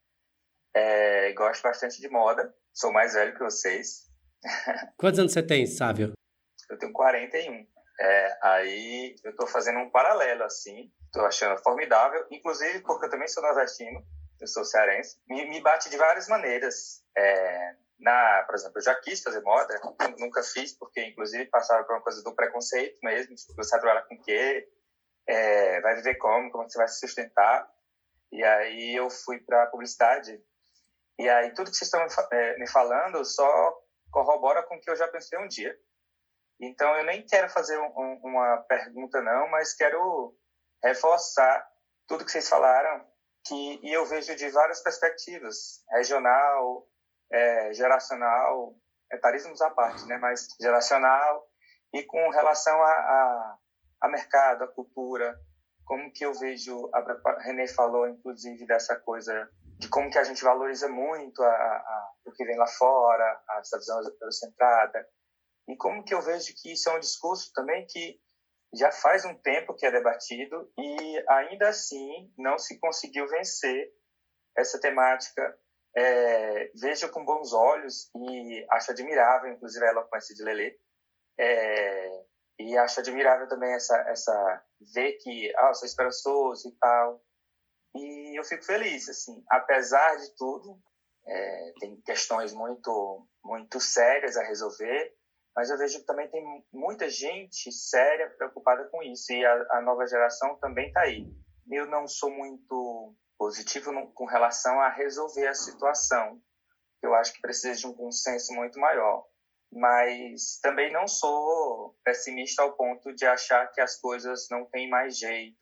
É... 0.75 1.31
Gosto 1.35 1.63
bastante 1.63 2.01
de 2.01 2.09
moda. 2.09 2.55
Sou 2.81 2.91
mais 2.91 3.13
velho 3.13 3.35
que 3.35 3.45
vocês. 3.45 4.11
Quantos 4.97 5.19
anos 5.19 5.35
você 5.35 5.43
tem, 5.43 5.67
Sávio? 5.67 6.15
Eu 6.71 6.79
tenho 6.79 6.95
41. 6.95 7.67
É, 8.01 8.39
aí 8.43 9.15
eu 9.23 9.33
estou 9.33 9.47
fazendo 9.47 9.81
um 9.81 9.91
paralelo, 9.91 10.45
assim. 10.45 10.91
Estou 11.05 11.27
achando 11.27 11.63
formidável, 11.63 12.27
inclusive 12.31 12.81
porque 12.81 13.05
eu 13.05 13.11
também 13.11 13.29
sou 13.29 13.43
nordestino, 13.43 14.03
eu 14.41 14.47
sou 14.47 14.65
cearense. 14.65 15.21
Me, 15.29 15.45
me 15.51 15.61
bate 15.61 15.91
de 15.91 15.99
várias 15.99 16.27
maneiras. 16.27 17.05
É, 17.15 17.77
na, 17.99 18.45
por 18.45 18.55
exemplo, 18.55 18.79
eu 18.79 18.83
já 18.83 18.95
quis 18.95 19.23
fazer 19.23 19.43
moda, 19.43 19.79
nunca 20.19 20.43
fiz, 20.43 20.73
porque 20.73 21.05
inclusive 21.05 21.45
passava 21.51 21.85
por 21.85 21.97
uma 21.97 22.03
coisa 22.03 22.23
do 22.23 22.35
preconceito 22.35 22.99
mesmo, 23.03 23.35
tipo, 23.35 23.53
você 23.57 23.73
vai 23.73 23.81
trabalhar 23.81 24.07
com 24.07 24.15
o 24.15 24.23
quê? 24.23 24.67
É, 25.27 25.83
vai 25.83 25.97
viver 25.97 26.15
como? 26.15 26.51
Como 26.51 26.65
você 26.65 26.79
vai 26.79 26.89
se 26.89 26.99
sustentar? 26.99 27.71
E 28.33 28.43
aí 28.43 28.95
eu 28.95 29.11
fui 29.11 29.39
para 29.39 29.67
publicidade 29.67 30.43
e 31.21 31.29
aí 31.29 31.53
tudo 31.53 31.71
que 31.71 31.77
vocês 31.77 31.93
estão 31.93 32.25
me 32.59 32.67
falando 32.67 33.23
só 33.27 33.79
corrobora 34.11 34.63
com 34.63 34.77
o 34.77 34.81
que 34.81 34.91
eu 34.91 34.97
já 34.97 35.07
pensei 35.07 35.39
um 35.39 35.47
dia. 35.47 35.77
Então 36.59 36.97
eu 36.97 37.05
nem 37.05 37.25
quero 37.27 37.49
fazer 37.51 37.79
um, 37.79 38.21
uma 38.25 38.57
pergunta 38.69 39.21
não, 39.21 39.49
mas 39.51 39.75
quero 39.75 40.35
reforçar 40.83 41.67
tudo 42.09 42.25
que 42.25 42.31
vocês 42.31 42.49
falaram 42.49 43.07
que 43.47 43.81
e 43.83 43.93
eu 43.93 44.07
vejo 44.07 44.35
de 44.35 44.49
várias 44.51 44.83
perspectivas, 44.83 45.83
regional, 45.91 46.87
é, 47.31 47.73
geracional, 47.75 48.75
etarismos 49.13 49.61
à 49.61 49.71
parte, 49.71 50.07
né? 50.07 50.17
Mas 50.17 50.49
geracional 50.59 51.47
e 51.93 52.03
com 52.03 52.31
relação 52.31 52.83
a, 52.83 52.93
a, 52.93 53.59
a 54.03 54.09
mercado, 54.09 54.65
a 54.65 54.69
cultura, 54.69 55.39
como 55.85 56.11
que 56.13 56.25
eu 56.25 56.33
vejo 56.33 56.89
a 56.95 57.41
Renê 57.41 57.69
falou 57.69 58.09
inclusive 58.09 58.67
dessa 58.67 58.97
coisa 58.97 59.51
de 59.81 59.89
como 59.89 60.11
que 60.11 60.19
a 60.19 60.25
gente 60.25 60.45
valoriza 60.45 60.89
muito 60.89 61.43
a, 61.43 61.49
a, 61.49 62.13
o 62.27 62.33
que 62.33 62.45
vem 62.45 62.57
lá 62.59 62.67
fora, 62.67 63.25
a 63.49 63.59
essa 63.61 63.79
visão 63.79 63.99
eurocentrada, 64.21 65.09
e 65.67 65.75
como 65.77 66.05
que 66.05 66.13
eu 66.13 66.21
vejo 66.21 66.53
que 66.55 66.73
isso 66.75 66.91
é 66.91 66.97
um 66.97 67.01
discurso 67.01 67.51
também 67.55 67.87
que 67.89 68.21
já 68.75 68.93
faz 68.93 69.25
um 69.25 69.35
tempo 69.35 69.75
que 69.75 69.87
é 69.87 69.91
debatido 69.91 70.71
e 70.79 71.25
ainda 71.29 71.71
assim 71.71 72.31
não 72.37 72.59
se 72.59 72.79
conseguiu 72.79 73.27
vencer 73.27 73.91
essa 74.57 74.79
temática. 74.79 75.59
É, 75.97 76.71
vejo 76.81 77.11
com 77.11 77.25
bons 77.25 77.53
olhos 77.53 78.11
e 78.15 78.67
acho 78.71 78.93
admirável, 78.93 79.51
inclusive, 79.51 79.85
a 79.85 79.91
eloquência 79.91 80.35
de 80.35 80.45
Lelê. 80.45 80.79
É, 81.39 82.25
e 82.61 82.77
acho 82.77 83.01
admirável 83.01 83.49
também 83.49 83.73
essa, 83.73 83.97
essa 84.09 84.65
ver 84.95 85.15
que, 85.15 85.53
ah, 85.57 85.69
eu 85.69 85.75
sou 85.75 85.87
esperançoso 85.87 86.69
e 86.69 86.73
tal. 86.79 87.21
E 87.95 88.39
eu 88.39 88.45
fico 88.45 88.65
feliz, 88.65 89.09
assim, 89.09 89.43
apesar 89.51 90.17
de 90.17 90.35
tudo, 90.37 90.81
é, 91.27 91.73
tem 91.81 92.01
questões 92.03 92.53
muito, 92.53 93.27
muito 93.45 93.81
sérias 93.81 94.37
a 94.37 94.45
resolver, 94.45 95.15
mas 95.57 95.71
eu 95.71 95.79
vejo 95.79 95.99
que 95.99 96.07
também 96.07 96.31
tem 96.31 96.65
muita 96.73 97.09
gente 97.09 97.73
séria 97.73 98.31
preocupada 98.31 98.89
com 98.89 99.03
isso, 99.03 99.33
e 99.33 99.45
a, 99.45 99.67
a 99.73 99.81
nova 99.83 100.07
geração 100.07 100.57
também 100.59 100.89
está 100.89 101.03
aí. 101.03 101.27
Eu 101.71 101.87
não 101.87 102.07
sou 102.07 102.31
muito 102.31 103.15
positivo 103.39 103.91
no, 103.93 104.13
com 104.13 104.27
relação 104.27 104.81
a 104.81 104.89
resolver 104.89 105.47
a 105.49 105.55
situação, 105.55 106.41
eu 107.03 107.15
acho 107.15 107.33
que 107.33 107.41
precisa 107.41 107.75
de 107.75 107.87
um 107.87 107.95
consenso 107.95 108.53
muito 108.53 108.79
maior, 108.79 109.25
mas 109.73 110.59
também 110.61 110.93
não 110.93 111.07
sou 111.07 111.97
pessimista 112.05 112.63
ao 112.63 112.77
ponto 112.77 113.15
de 113.15 113.25
achar 113.25 113.71
que 113.73 113.81
as 113.81 113.97
coisas 113.97 114.47
não 114.51 114.67
têm 114.67 114.89
mais 114.89 115.19
jeito, 115.19 115.60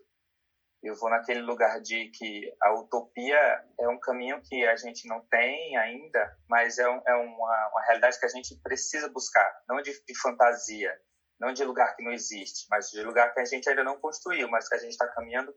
eu 0.82 0.94
vou 0.94 1.10
naquele 1.10 1.40
lugar 1.40 1.80
de 1.80 2.08
que 2.10 2.52
a 2.62 2.72
utopia 2.74 3.64
é 3.80 3.88
um 3.88 3.98
caminho 3.98 4.40
que 4.42 4.64
a 4.64 4.76
gente 4.76 5.08
não 5.08 5.20
tem 5.28 5.76
ainda, 5.76 6.36
mas 6.48 6.78
é, 6.78 6.88
um, 6.88 7.00
é 7.06 7.14
uma, 7.14 7.68
uma, 7.72 7.82
realidade 7.86 8.18
que 8.18 8.26
a 8.26 8.30
gente 8.30 8.54
precisa 8.62 9.08
buscar, 9.08 9.50
não 9.68 9.82
de, 9.82 9.92
de, 10.04 10.18
fantasia, 10.20 10.92
não 11.40 11.52
de 11.52 11.64
lugar 11.64 11.96
que 11.96 12.04
não 12.04 12.12
existe, 12.12 12.66
mas 12.70 12.90
de 12.90 13.02
lugar 13.02 13.34
que 13.34 13.40
a 13.40 13.44
gente 13.44 13.68
ainda 13.68 13.82
não 13.82 13.98
construiu, 13.98 14.48
mas 14.48 14.68
que 14.68 14.74
a 14.76 14.78
gente 14.78 14.92
está 14.92 15.06
caminhando 15.08 15.52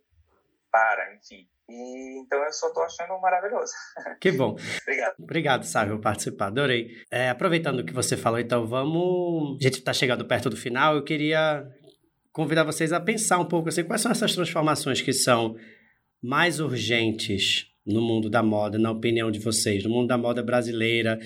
para, 0.71 1.13
enfim. 1.15 1.47
E, 1.69 2.21
então 2.21 2.43
eu 2.43 2.51
só 2.51 2.67
estou 2.67 2.83
achando 2.83 3.19
maravilhoso. 3.19 3.73
Que 4.19 4.31
bom. 4.31 4.55
Obrigado. 4.81 5.15
Obrigado, 5.19 5.63
Sávio, 5.65 5.95
por 5.95 6.03
participar. 6.03 6.47
Adorei. 6.47 6.89
É, 7.11 7.29
aproveitando 7.29 7.79
o 7.79 7.85
que 7.85 7.93
você 7.93 8.15
falou, 8.15 8.39
então 8.39 8.67
vamos. 8.67 9.57
A 9.59 9.63
gente 9.63 9.79
está 9.79 9.93
chegando 9.93 10.27
perto 10.27 10.49
do 10.49 10.55
final. 10.55 10.95
Eu 10.95 11.03
queria 11.03 11.67
convidar 12.31 12.63
vocês 12.63 12.93
a 12.93 12.99
pensar 12.99 13.39
um 13.39 13.45
pouco 13.45 13.69
assim, 13.69 13.83
quais 13.83 14.01
são 14.01 14.11
essas 14.11 14.33
transformações 14.33 15.01
que 15.01 15.13
são 15.13 15.55
mais 16.21 16.59
urgentes 16.59 17.67
no 17.85 18.01
mundo 18.01 18.29
da 18.29 18.43
moda, 18.43 18.77
na 18.77 18.91
opinião 18.91 19.31
de 19.31 19.39
vocês, 19.39 19.83
no 19.83 19.89
mundo 19.89 20.07
da 20.07 20.17
moda 20.17 20.43
brasileira, 20.43 21.19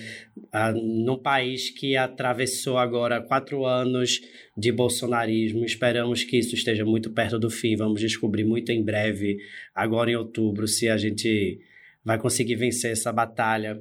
ah, 0.50 0.72
num 0.72 1.18
país 1.18 1.70
que 1.70 1.96
atravessou 1.96 2.78
agora 2.78 3.20
quatro 3.20 3.66
anos 3.66 4.20
de 4.56 4.72
bolsonarismo. 4.72 5.64
Esperamos 5.64 6.24
que 6.24 6.38
isso 6.38 6.54
esteja 6.54 6.84
muito 6.84 7.10
perto 7.10 7.38
do 7.38 7.50
fim. 7.50 7.76
Vamos 7.76 8.00
descobrir 8.00 8.44
muito 8.44 8.72
em 8.72 8.82
breve, 8.82 9.36
agora 9.74 10.10
em 10.10 10.16
outubro, 10.16 10.66
se 10.66 10.88
a 10.88 10.96
gente 10.96 11.60
vai 12.02 12.18
conseguir 12.18 12.56
vencer 12.56 12.92
essa 12.92 13.12
batalha. 13.12 13.78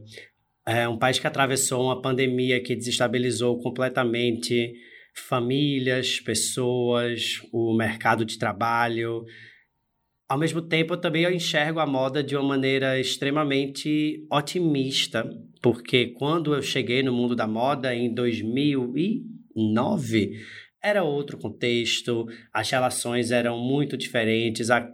É 0.68 0.88
um 0.88 0.98
país 0.98 1.18
que 1.18 1.28
atravessou 1.28 1.84
uma 1.84 2.02
pandemia 2.02 2.60
que 2.60 2.76
desestabilizou 2.76 3.58
completamente 3.60 4.74
famílias, 5.16 6.20
pessoas, 6.20 7.42
o 7.52 7.74
mercado 7.74 8.24
de 8.26 8.38
trabalho. 8.38 9.26
Ao 10.28 10.38
mesmo 10.38 10.62
tempo, 10.62 10.94
eu 10.94 11.02
também 11.02 11.26
enxergo 11.36 11.80
a 11.80 11.86
moda 11.86 12.24
de 12.24 12.36
uma 12.36 12.44
maneira 12.44 13.00
extremamente 13.00 14.26
otimista, 14.30 15.30
porque 15.62 16.08
quando 16.08 16.54
eu 16.54 16.62
cheguei 16.62 17.02
no 17.04 17.14
mundo 17.14 17.34
da 17.36 17.48
moda 17.48 17.96
em 17.96 18.14
2009, 18.14 20.42
era 20.82 21.04
outro 21.04 21.38
contexto, 21.38 22.28
as 22.54 22.70
relações 22.70 23.32
eram 23.32 23.58
muito 23.60 23.98
diferentes, 23.98 24.70
a, 24.70 24.88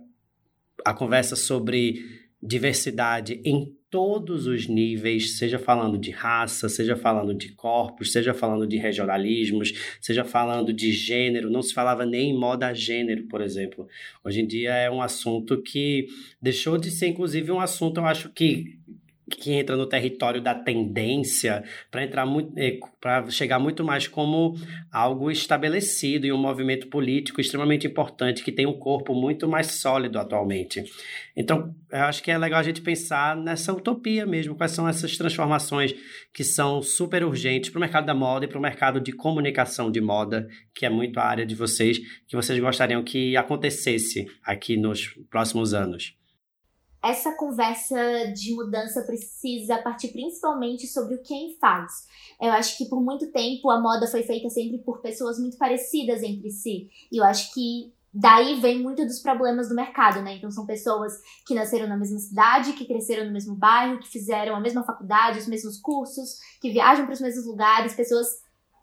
a 0.86 0.94
conversa 0.94 1.36
sobre 1.36 2.00
diversidade 2.42 3.42
em 3.44 3.76
todos 3.92 4.48
os 4.48 4.68
níveis, 4.68 5.38
seja 5.38 5.60
falando 5.60 5.98
de 5.98 6.12
raça, 6.12 6.70
seja 6.70 6.96
falando 6.96 7.34
de 7.34 7.50
corpos, 7.52 8.14
seja 8.14 8.34
falando 8.34 8.66
de 8.66 8.78
regionalismos, 8.78 9.74
seja 10.00 10.24
falando 10.24 10.72
de 10.72 10.94
gênero, 10.94 11.50
não 11.50 11.62
se 11.62 11.74
falava 11.74 12.06
nem 12.06 12.32
em 12.32 12.38
moda 12.38 12.74
gênero, 12.74 13.28
por 13.28 13.42
exemplo. 13.42 13.86
Hoje 14.24 14.42
em 14.42 14.48
dia 14.48 14.74
é 14.74 14.90
um 14.90 15.02
assunto 15.02 15.62
que 15.62 16.08
deixou 16.42 16.78
de 16.78 16.90
ser, 16.90 17.10
inclusive, 17.10 17.52
um 17.52 17.60
assunto, 17.60 18.00
eu 18.00 18.06
acho 18.06 18.30
que 18.30 18.80
que 19.38 19.54
entra 19.54 19.76
no 19.76 19.86
território 19.86 20.42
da 20.42 20.54
tendência 20.54 21.64
para 21.90 22.04
entrar 22.04 22.26
muito 22.26 22.54
eh, 22.58 22.80
para 23.00 23.28
chegar 23.32 23.58
muito 23.58 23.84
mais 23.84 24.08
como 24.08 24.56
algo 24.92 25.32
estabelecido 25.32 26.28
e 26.28 26.32
um 26.32 26.38
movimento 26.38 26.88
político 26.88 27.42
extremamente 27.42 27.88
importante 27.88 28.44
que 28.44 28.52
tem 28.52 28.68
um 28.68 28.78
corpo 28.78 29.16
muito 29.16 29.48
mais 29.48 29.68
sólido 29.68 30.20
atualmente. 30.20 30.84
Então, 31.36 31.74
eu 31.92 32.04
acho 32.04 32.22
que 32.22 32.30
é 32.30 32.38
legal 32.38 32.60
a 32.60 32.64
gente 32.64 32.82
pensar 32.82 33.36
nessa 33.36 33.74
utopia 33.74 34.26
mesmo, 34.26 34.56
quais 34.56 34.72
são 34.72 34.88
essas 34.88 35.18
transformações 35.18 35.96
que 36.32 36.44
são 36.44 36.82
super 36.82 37.24
urgentes 37.24 37.72
para 37.72 37.80
o 37.80 37.82
mercado 37.82 38.06
da 38.06 38.14
moda 38.14 38.46
e 38.46 38.48
para 38.48 38.60
o 38.60 38.62
mercado 38.62 39.02
de 39.02 39.12
comunicação 39.12 39.92
de 39.92 40.00
moda, 40.00 40.48
que 40.76 40.86
é 40.86 40.90
muito 40.90 41.20
a 41.20 41.24
área 41.24 41.46
de 41.46 41.56
vocês, 41.56 41.98
que 42.28 42.36
vocês 42.36 42.60
gostariam 42.60 43.04
que 43.04 43.36
acontecesse 43.36 44.28
aqui 44.44 44.78
nos 44.78 45.08
próximos 45.30 45.74
anos 45.74 46.21
essa 47.04 47.36
conversa 47.36 47.98
de 48.34 48.54
mudança 48.54 49.02
precisa 49.02 49.78
partir 49.80 50.10
principalmente 50.10 50.86
sobre 50.86 51.16
o 51.16 51.24
quem 51.24 51.58
faz. 51.60 52.08
Eu 52.40 52.52
acho 52.52 52.78
que 52.78 52.86
por 52.86 53.02
muito 53.02 53.32
tempo 53.32 53.72
a 53.72 53.82
moda 53.82 54.06
foi 54.08 54.22
feita 54.24 54.50
sempre 54.50 54.78
por 54.80 55.02
pessoas 55.02 55.40
muito 55.40 55.58
parecidas 55.58 56.22
entre 56.22 56.52
si. 56.52 56.90
E 57.12 57.18
eu 57.18 57.24
acho 57.24 57.54
que 57.54 57.92
daí 58.14 58.60
vem 58.60 58.80
muito 58.80 59.04
dos 59.06 59.20
problemas 59.20 59.70
do 59.70 59.76
mercado, 59.76 60.22
né? 60.22 60.36
Então 60.36 60.52
são 60.52 60.66
pessoas 60.66 61.14
que 61.48 61.56
nasceram 61.56 61.88
na 61.88 61.98
mesma 61.98 62.20
cidade, 62.20 62.74
que 62.74 62.86
cresceram 62.86 63.26
no 63.26 63.32
mesmo 63.32 63.56
bairro, 63.56 64.00
que 64.00 64.10
fizeram 64.10 64.56
a 64.56 64.60
mesma 64.60 64.84
faculdade, 64.84 65.40
os 65.40 65.48
mesmos 65.48 65.80
cursos, 65.80 66.38
que 66.62 66.72
viajam 66.72 67.06
para 67.06 67.14
os 67.14 67.22
mesmos 67.22 67.48
lugares, 67.48 67.96
pessoas 67.96 68.28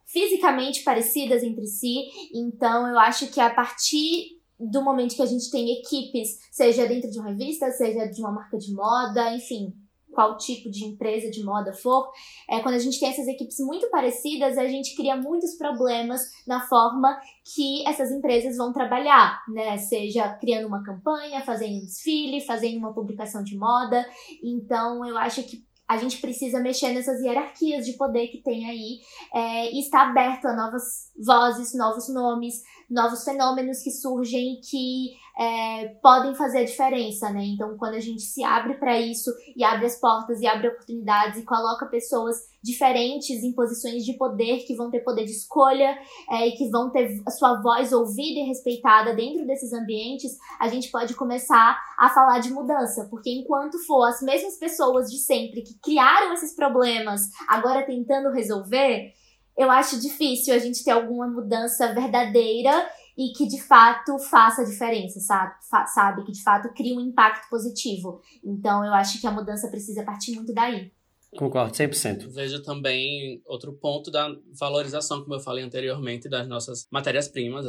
fisicamente 0.04 0.82
parecidas 0.82 1.42
entre 1.42 1.66
si. 1.66 2.04
Então 2.34 2.88
eu 2.88 2.98
acho 2.98 3.28
que 3.28 3.40
a 3.40 3.50
partir 3.50 4.38
do 4.59 4.82
momento 4.82 5.14
que 5.14 5.22
a 5.22 5.26
gente 5.26 5.50
tem 5.50 5.78
equipes, 5.78 6.38
seja 6.50 6.86
dentro 6.86 7.11
de 7.11 7.18
uma 7.18 7.30
revista, 7.30 7.70
seja 7.70 8.06
de 8.06 8.20
uma 8.20 8.32
marca 8.32 8.59
de 8.59 8.72
moda, 8.72 9.34
enfim, 9.34 9.72
qual 10.18 10.36
tipo 10.36 10.68
de 10.68 10.84
empresa 10.84 11.30
de 11.30 11.44
moda 11.44 11.72
for, 11.72 12.11
é, 12.50 12.59
quando 12.61 12.74
a 12.74 12.78
gente 12.80 12.98
tem 12.98 13.09
essas 13.09 13.28
equipes 13.28 13.59
muito 13.61 13.88
parecidas, 13.88 14.59
a 14.59 14.66
gente 14.66 14.96
cria 14.96 15.16
muitos 15.16 15.54
problemas 15.54 16.20
na 16.44 16.66
forma 16.66 17.16
que 17.54 17.86
essas 17.86 18.11
empresas 18.11 18.56
vão 18.56 18.72
trabalhar, 18.72 19.40
né? 19.48 19.78
Seja 19.78 20.28
criando 20.40 20.66
uma 20.66 20.82
campanha, 20.82 21.44
fazendo 21.44 21.76
um 21.76 21.84
desfile, 21.84 22.40
fazendo 22.40 22.78
uma 22.78 22.92
publicação 22.92 23.44
de 23.44 23.56
moda. 23.56 24.04
Então, 24.42 25.06
eu 25.06 25.16
acho 25.16 25.42
que 25.44 25.64
a 25.86 25.96
gente 25.96 26.20
precisa 26.20 26.61
mexer 26.61 26.92
nessas 26.92 27.20
hierarquias 27.22 27.86
de 27.86 27.94
poder 27.94 28.28
que 28.28 28.42
tem 28.42 28.68
aí 28.68 29.00
é, 29.32 29.72
e 29.72 29.80
estar 29.80 30.11
aberto 30.11 30.46
a 30.46 30.54
novas 30.54 31.11
vozes, 31.16 31.74
novos 31.74 32.12
nomes, 32.12 32.62
novos 32.91 33.22
fenômenos 33.22 33.82
que 33.82 33.91
surgem 33.91 34.61
que 34.62 35.11
é, 35.39 35.89
podem 36.03 36.34
fazer 36.34 36.59
a 36.59 36.64
diferença, 36.64 37.30
né? 37.30 37.45
Então, 37.45 37.76
quando 37.76 37.95
a 37.95 38.01
gente 38.01 38.22
se 38.22 38.43
abre 38.43 38.74
para 38.74 38.99
isso 38.99 39.30
e 39.57 39.62
abre 39.62 39.86
as 39.86 40.01
portas 40.01 40.41
e 40.41 40.47
abre 40.47 40.68
oportunidades 40.68 41.41
e 41.41 41.45
coloca 41.45 41.86
pessoas 41.86 42.36
diferentes 42.61 43.45
em 43.45 43.53
posições 43.53 44.05
de 44.05 44.14
poder 44.14 44.64
que 44.66 44.74
vão 44.74 44.91
ter 44.91 45.01
poder 45.01 45.24
de 45.24 45.30
escolha 45.30 45.97
é, 46.28 46.49
e 46.49 46.53
que 46.53 46.68
vão 46.70 46.91
ter 46.91 47.22
a 47.24 47.30
sua 47.30 47.62
voz 47.62 47.93
ouvida 47.93 48.41
e 48.41 48.49
respeitada 48.49 49.14
dentro 49.14 49.47
desses 49.47 49.72
ambientes, 49.72 50.36
a 50.59 50.66
gente 50.66 50.91
pode 50.91 51.14
começar 51.14 51.78
a 51.97 52.09
falar 52.09 52.41
de 52.41 52.51
mudança, 52.51 53.07
porque 53.09 53.30
enquanto 53.30 53.78
for 53.86 54.07
as 54.07 54.20
mesmas 54.20 54.59
pessoas 54.59 55.09
de 55.09 55.18
sempre 55.18 55.62
que 55.62 55.78
criaram 55.78 56.32
esses 56.32 56.55
problemas 56.55 57.22
agora 57.49 57.86
tentando 57.86 58.30
resolver, 58.30 59.12
eu 59.59 59.70
acho 59.72 60.00
difícil 60.00 60.54
a 60.54 60.59
gente 60.59 60.84
ter 60.84 60.92
alguma 60.92 61.26
mudança 61.26 61.92
verdadeira 61.92 62.88
e 63.16 63.32
que 63.32 63.48
de 63.48 63.61
fato 63.61 64.16
faça 64.20 64.62
a 64.62 64.64
diferença, 64.64 65.18
sabe? 65.18 65.52
Fa 65.68 65.84
sabe? 65.84 66.24
Que 66.24 66.30
de 66.30 66.42
fato 66.44 66.72
crie 66.72 66.96
um 66.96 67.00
impacto 67.00 67.50
positivo. 67.50 68.22
Então 68.44 68.84
eu 68.84 68.94
acho 68.94 69.20
que 69.20 69.26
a 69.26 69.32
mudança 69.32 69.68
precisa 69.68 70.04
partir 70.04 70.36
muito 70.36 70.54
daí. 70.54 70.92
Concordo, 71.36 71.74
100%. 71.74 72.28
Vejo 72.28 72.62
também 72.62 73.42
outro 73.44 73.72
ponto 73.72 74.11
da 74.11 74.32
valorização, 74.59 75.22
como 75.22 75.34
eu 75.34 75.40
falei 75.40 75.64
anteriormente, 75.64 76.28
das 76.28 76.46
nossas 76.46 76.86
matérias-primas. 76.90 77.66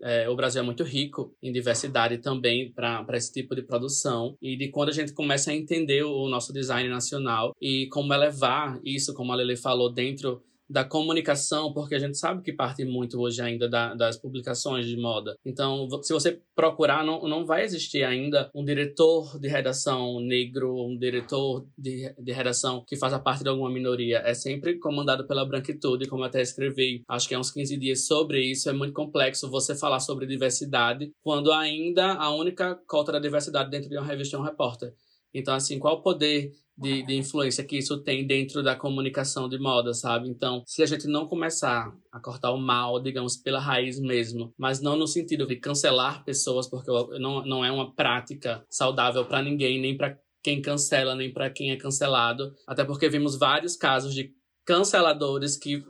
É, 0.00 0.28
o 0.28 0.36
Brasil 0.36 0.62
é 0.62 0.64
muito 0.64 0.84
rico 0.84 1.36
em 1.42 1.52
diversidade 1.52 2.18
também 2.18 2.72
para 2.72 3.04
esse 3.14 3.32
tipo 3.32 3.54
de 3.54 3.62
produção 3.62 4.36
e 4.40 4.56
de 4.56 4.68
quando 4.68 4.90
a 4.90 4.92
gente 4.92 5.12
começa 5.12 5.50
a 5.50 5.54
entender 5.54 6.04
o 6.04 6.28
nosso 6.28 6.52
design 6.52 6.88
nacional 6.88 7.52
e 7.60 7.88
como 7.88 8.14
elevar 8.14 8.80
isso, 8.84 9.12
como 9.12 9.32
a 9.32 9.36
Lele 9.36 9.56
falou, 9.56 9.92
dentro 9.92 10.42
da 10.68 10.84
comunicação, 10.84 11.72
porque 11.72 11.94
a 11.94 11.98
gente 11.98 12.16
sabe 12.16 12.42
que 12.42 12.52
parte 12.52 12.84
muito 12.84 13.20
hoje 13.20 13.40
ainda 13.42 13.68
da, 13.68 13.94
das 13.94 14.16
publicações 14.16 14.86
de 14.86 14.96
moda. 14.96 15.36
Então, 15.44 15.88
se 16.02 16.12
você 16.12 16.40
procurar, 16.54 17.04
não, 17.04 17.28
não 17.28 17.44
vai 17.44 17.64
existir 17.64 18.02
ainda 18.04 18.50
um 18.54 18.64
diretor 18.64 19.38
de 19.38 19.48
redação 19.48 20.20
negro, 20.20 20.74
um 20.86 20.96
diretor 20.96 21.66
de, 21.76 22.14
de 22.18 22.32
redação 22.32 22.84
que 22.86 22.96
faça 22.96 23.18
parte 23.18 23.42
de 23.42 23.48
alguma 23.48 23.70
minoria. 23.70 24.22
É 24.24 24.34
sempre 24.34 24.78
comandado 24.78 25.26
pela 25.26 25.44
branquitude, 25.44 26.08
como 26.08 26.24
até 26.24 26.40
escrevi, 26.40 27.02
acho 27.08 27.28
que 27.28 27.34
há 27.34 27.38
uns 27.38 27.50
15 27.50 27.76
dias 27.76 28.06
sobre 28.06 28.40
isso. 28.40 28.68
É 28.68 28.72
muito 28.72 28.94
complexo 28.94 29.50
você 29.50 29.74
falar 29.74 30.00
sobre 30.00 30.26
diversidade 30.26 31.12
quando 31.22 31.52
ainda 31.52 32.14
a 32.14 32.34
única 32.34 32.74
cota 32.86 33.12
da 33.12 33.18
diversidade 33.18 33.70
dentro 33.70 33.88
de 33.88 33.96
uma 33.96 34.06
revista 34.06 34.36
é 34.36 34.40
um 34.40 34.44
repórter. 34.44 34.94
Então, 35.34 35.52
assim, 35.52 35.80
qual 35.80 35.96
o 35.96 36.02
poder 36.02 36.52
de, 36.76 37.02
de 37.04 37.14
influência 37.14 37.64
que 37.64 37.78
isso 37.78 38.02
tem 38.02 38.26
dentro 38.26 38.62
da 38.62 38.74
comunicação 38.74 39.48
de 39.48 39.58
moda, 39.58 39.94
sabe? 39.94 40.28
Então, 40.28 40.62
se 40.66 40.82
a 40.82 40.86
gente 40.86 41.06
não 41.06 41.26
começar 41.26 41.92
a 42.12 42.20
cortar 42.20 42.50
o 42.52 42.58
mal, 42.58 43.00
digamos, 43.00 43.36
pela 43.36 43.60
raiz 43.60 44.00
mesmo, 44.00 44.52
mas 44.58 44.80
não 44.80 44.96
no 44.96 45.06
sentido 45.06 45.46
de 45.46 45.56
cancelar 45.56 46.24
pessoas, 46.24 46.68
porque 46.68 46.90
não, 47.18 47.44
não 47.44 47.64
é 47.64 47.70
uma 47.70 47.94
prática 47.94 48.64
saudável 48.68 49.24
para 49.24 49.42
ninguém, 49.42 49.80
nem 49.80 49.96
para 49.96 50.18
quem 50.42 50.60
cancela, 50.60 51.14
nem 51.14 51.32
para 51.32 51.48
quem 51.48 51.70
é 51.70 51.76
cancelado, 51.76 52.52
até 52.66 52.84
porque 52.84 53.08
vimos 53.08 53.38
vários 53.38 53.76
casos 53.76 54.14
de 54.14 54.30
canceladores 54.66 55.56
que 55.56 55.82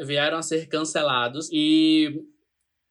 vieram 0.00 0.38
a 0.38 0.42
ser 0.42 0.66
cancelados 0.68 1.48
e 1.52 2.24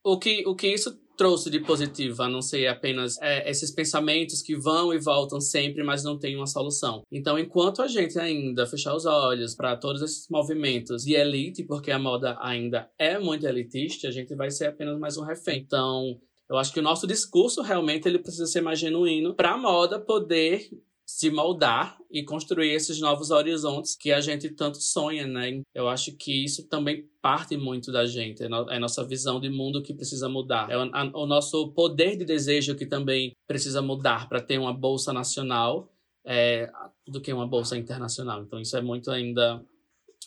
o 0.04 0.18
que, 0.20 0.44
o 0.48 0.56
que 0.56 0.68
isso 0.68 1.00
trouxe 1.16 1.50
de 1.50 1.60
positivo, 1.60 2.22
a 2.24 2.30
não 2.30 2.42
ser 2.42 2.68
apenas 2.68 3.16
é, 3.22 3.50
esses 3.50 3.72
pensamentos 3.72 4.42
que 4.42 4.56
vão 4.56 4.94
e 4.94 5.00
voltam 5.00 5.40
sempre, 5.40 5.84
mas 5.84 6.04
não 6.04 6.18
tem 6.20 6.36
uma 6.36 6.48
solução. 6.48 7.02
Então, 7.12 7.38
enquanto 7.40 7.82
a 7.82 7.88
gente 7.88 8.18
ainda 8.20 8.66
fechar 8.66 8.96
os 8.96 9.06
olhos 9.06 9.56
para 9.56 9.76
todos 9.78 10.02
esses 10.02 10.28
movimentos 10.30 11.04
de 11.04 11.14
elite, 11.14 11.64
porque 11.64 11.92
a 11.92 12.00
moda 12.00 12.38
ainda 12.42 12.90
é 13.00 13.18
muito 13.20 13.46
elitista, 13.48 14.08
a 14.08 14.12
gente 14.12 14.36
vai 14.36 14.52
ser 14.52 14.68
apenas 14.68 15.00
mais 15.00 15.18
um 15.18 15.24
refém. 15.24 15.60
Então, 15.66 16.20
Eu 16.48 16.58
acho 16.58 16.72
que 16.72 16.80
o 16.80 16.84
nosso 16.84 17.08
discurso 17.08 17.62
realmente 17.64 18.08
ele 18.08 18.20
precisa 18.20 18.46
ser 18.46 18.62
mais 18.62 18.78
genuíno 18.80 19.34
para 19.34 19.54
a 19.54 19.58
moda 19.58 20.00
poder 20.00 20.70
se 21.06 21.30
moldar 21.30 21.98
e 22.12 22.24
construir 22.24 22.72
esses 22.72 23.00
novos 23.00 23.30
horizontes 23.30 23.96
que 23.96 24.12
a 24.12 24.20
gente 24.20 24.50
tanto 24.50 24.82
sonha, 24.82 25.28
né? 25.28 25.62
Eu 25.74 25.88
acho 25.88 26.16
que 26.18 26.44
isso 26.44 26.68
também 26.68 27.08
parte 27.22 27.56
muito 27.56 27.92
da 27.92 28.06
gente, 28.06 28.44
é, 28.44 28.48
é 28.48 28.76
a 28.76 28.80
nossa 28.80 29.04
visão 29.04 29.40
de 29.40 29.50
mundo 29.50 29.84
que 29.84 29.94
precisa 29.94 30.28
mudar, 30.28 30.70
é 30.72 30.78
o 30.78 31.26
nosso 31.26 31.72
poder 31.74 32.18
de 32.18 32.26
desejo 32.26 32.76
que 32.76 32.86
também 32.86 33.34
precisa 33.48 33.82
mudar 33.82 34.28
para 34.28 34.42
ter 34.42 34.58
uma 34.58 34.74
bolsa 34.74 35.14
nacional 35.14 35.92
é, 36.26 36.72
do 37.08 37.22
que 37.22 37.32
uma 37.32 37.48
bolsa 37.48 37.78
internacional. 37.78 38.42
Então 38.42 38.60
isso 38.60 38.76
é 38.76 38.82
muito 38.82 39.12
ainda 39.12 39.64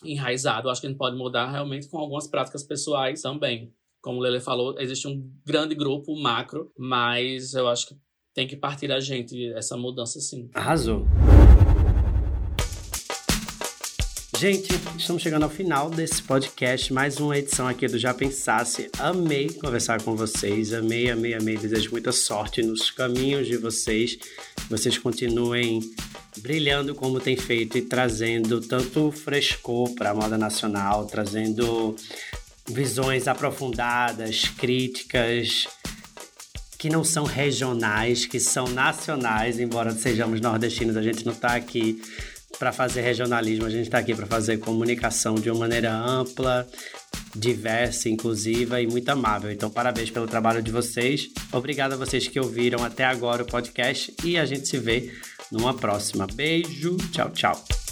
enraizado. 0.03 0.67
Eu 0.67 0.71
acho 0.71 0.79
que 0.79 0.87
a 0.87 0.89
gente 0.89 0.99
pode 0.99 1.17
mudar 1.17 1.51
realmente 1.51 1.89
com 1.89 1.97
algumas 1.97 2.27
práticas 2.27 2.63
pessoais 2.63 3.21
também. 3.21 3.73
Como 4.01 4.19
o 4.19 4.21
Lele 4.21 4.39
falou, 4.39 4.79
existe 4.79 5.07
um 5.09 5.29
grande 5.45 5.75
grupo 5.75 6.15
macro, 6.15 6.71
mas 6.77 7.53
eu 7.53 7.67
acho 7.67 7.87
que 7.87 7.97
tem 8.33 8.47
que 8.47 8.55
partir 8.55 8.87
da 8.87 8.99
gente 8.99 9.51
essa 9.53 9.75
mudança 9.75 10.19
sim. 10.19 10.49
Arrasou. 10.53 11.05
Gente, 14.39 14.69
estamos 14.97 15.21
chegando 15.21 15.43
ao 15.43 15.49
final 15.49 15.89
desse 15.89 16.23
podcast, 16.23 16.93
mais 16.93 17.19
uma 17.19 17.37
edição 17.37 17.67
aqui 17.67 17.85
do 17.89 17.99
Já 17.99 18.13
Pensasse. 18.13 18.89
Amei 18.97 19.49
conversar 19.49 20.01
com 20.01 20.15
vocês, 20.15 20.73
amei, 20.73 21.11
amei, 21.11 21.33
amei. 21.33 21.57
Desejo 21.57 21.91
muita 21.91 22.13
sorte 22.13 22.61
nos 22.61 22.89
caminhos 22.89 23.47
de 23.47 23.57
vocês. 23.57 24.17
Vocês 24.69 24.97
continuem 24.97 25.81
brilhando 26.37 26.95
como 26.95 27.19
tem 27.19 27.35
feito 27.35 27.77
e 27.77 27.81
trazendo 27.81 28.61
tanto 28.61 29.11
frescor 29.11 29.93
para 29.95 30.11
a 30.11 30.13
moda 30.13 30.37
nacional, 30.37 31.05
trazendo 31.05 31.97
visões 32.65 33.27
aprofundadas, 33.27 34.47
críticas, 34.47 35.67
que 36.79 36.89
não 36.89 37.03
são 37.03 37.25
regionais, 37.25 38.25
que 38.25 38.39
são 38.39 38.65
nacionais, 38.69 39.59
embora 39.59 39.91
sejamos 39.91 40.39
nordestinos, 40.39 40.95
a 40.95 41.01
gente 41.01 41.25
não 41.25 41.33
está 41.33 41.49
aqui 41.49 42.01
para 42.57 42.71
fazer 42.71 43.01
regionalismo, 43.01 43.65
a 43.65 43.69
gente 43.69 43.83
está 43.83 43.97
aqui 43.97 44.15
para 44.15 44.25
fazer 44.25 44.57
comunicação 44.57 45.35
de 45.35 45.51
uma 45.51 45.59
maneira 45.59 45.93
ampla, 45.93 46.65
diversa, 47.35 48.07
inclusiva 48.07 48.81
e 48.81 48.87
muito 48.87 49.09
amável. 49.09 49.51
Então, 49.51 49.69
parabéns 49.69 50.09
pelo 50.09 50.25
trabalho 50.25 50.61
de 50.61 50.71
vocês. 50.71 51.29
Obrigado 51.51 51.93
a 51.93 51.97
vocês 51.97 52.29
que 52.29 52.39
ouviram 52.39 52.83
até 52.83 53.03
agora 53.03 53.43
o 53.43 53.45
podcast 53.45 54.15
e 54.23 54.37
a 54.37 54.45
gente 54.45 54.67
se 54.67 54.77
vê 54.77 55.13
numa 55.51 55.73
próxima. 55.73 56.27
Beijo, 56.33 56.95
tchau, 57.11 57.29
tchau. 57.31 57.88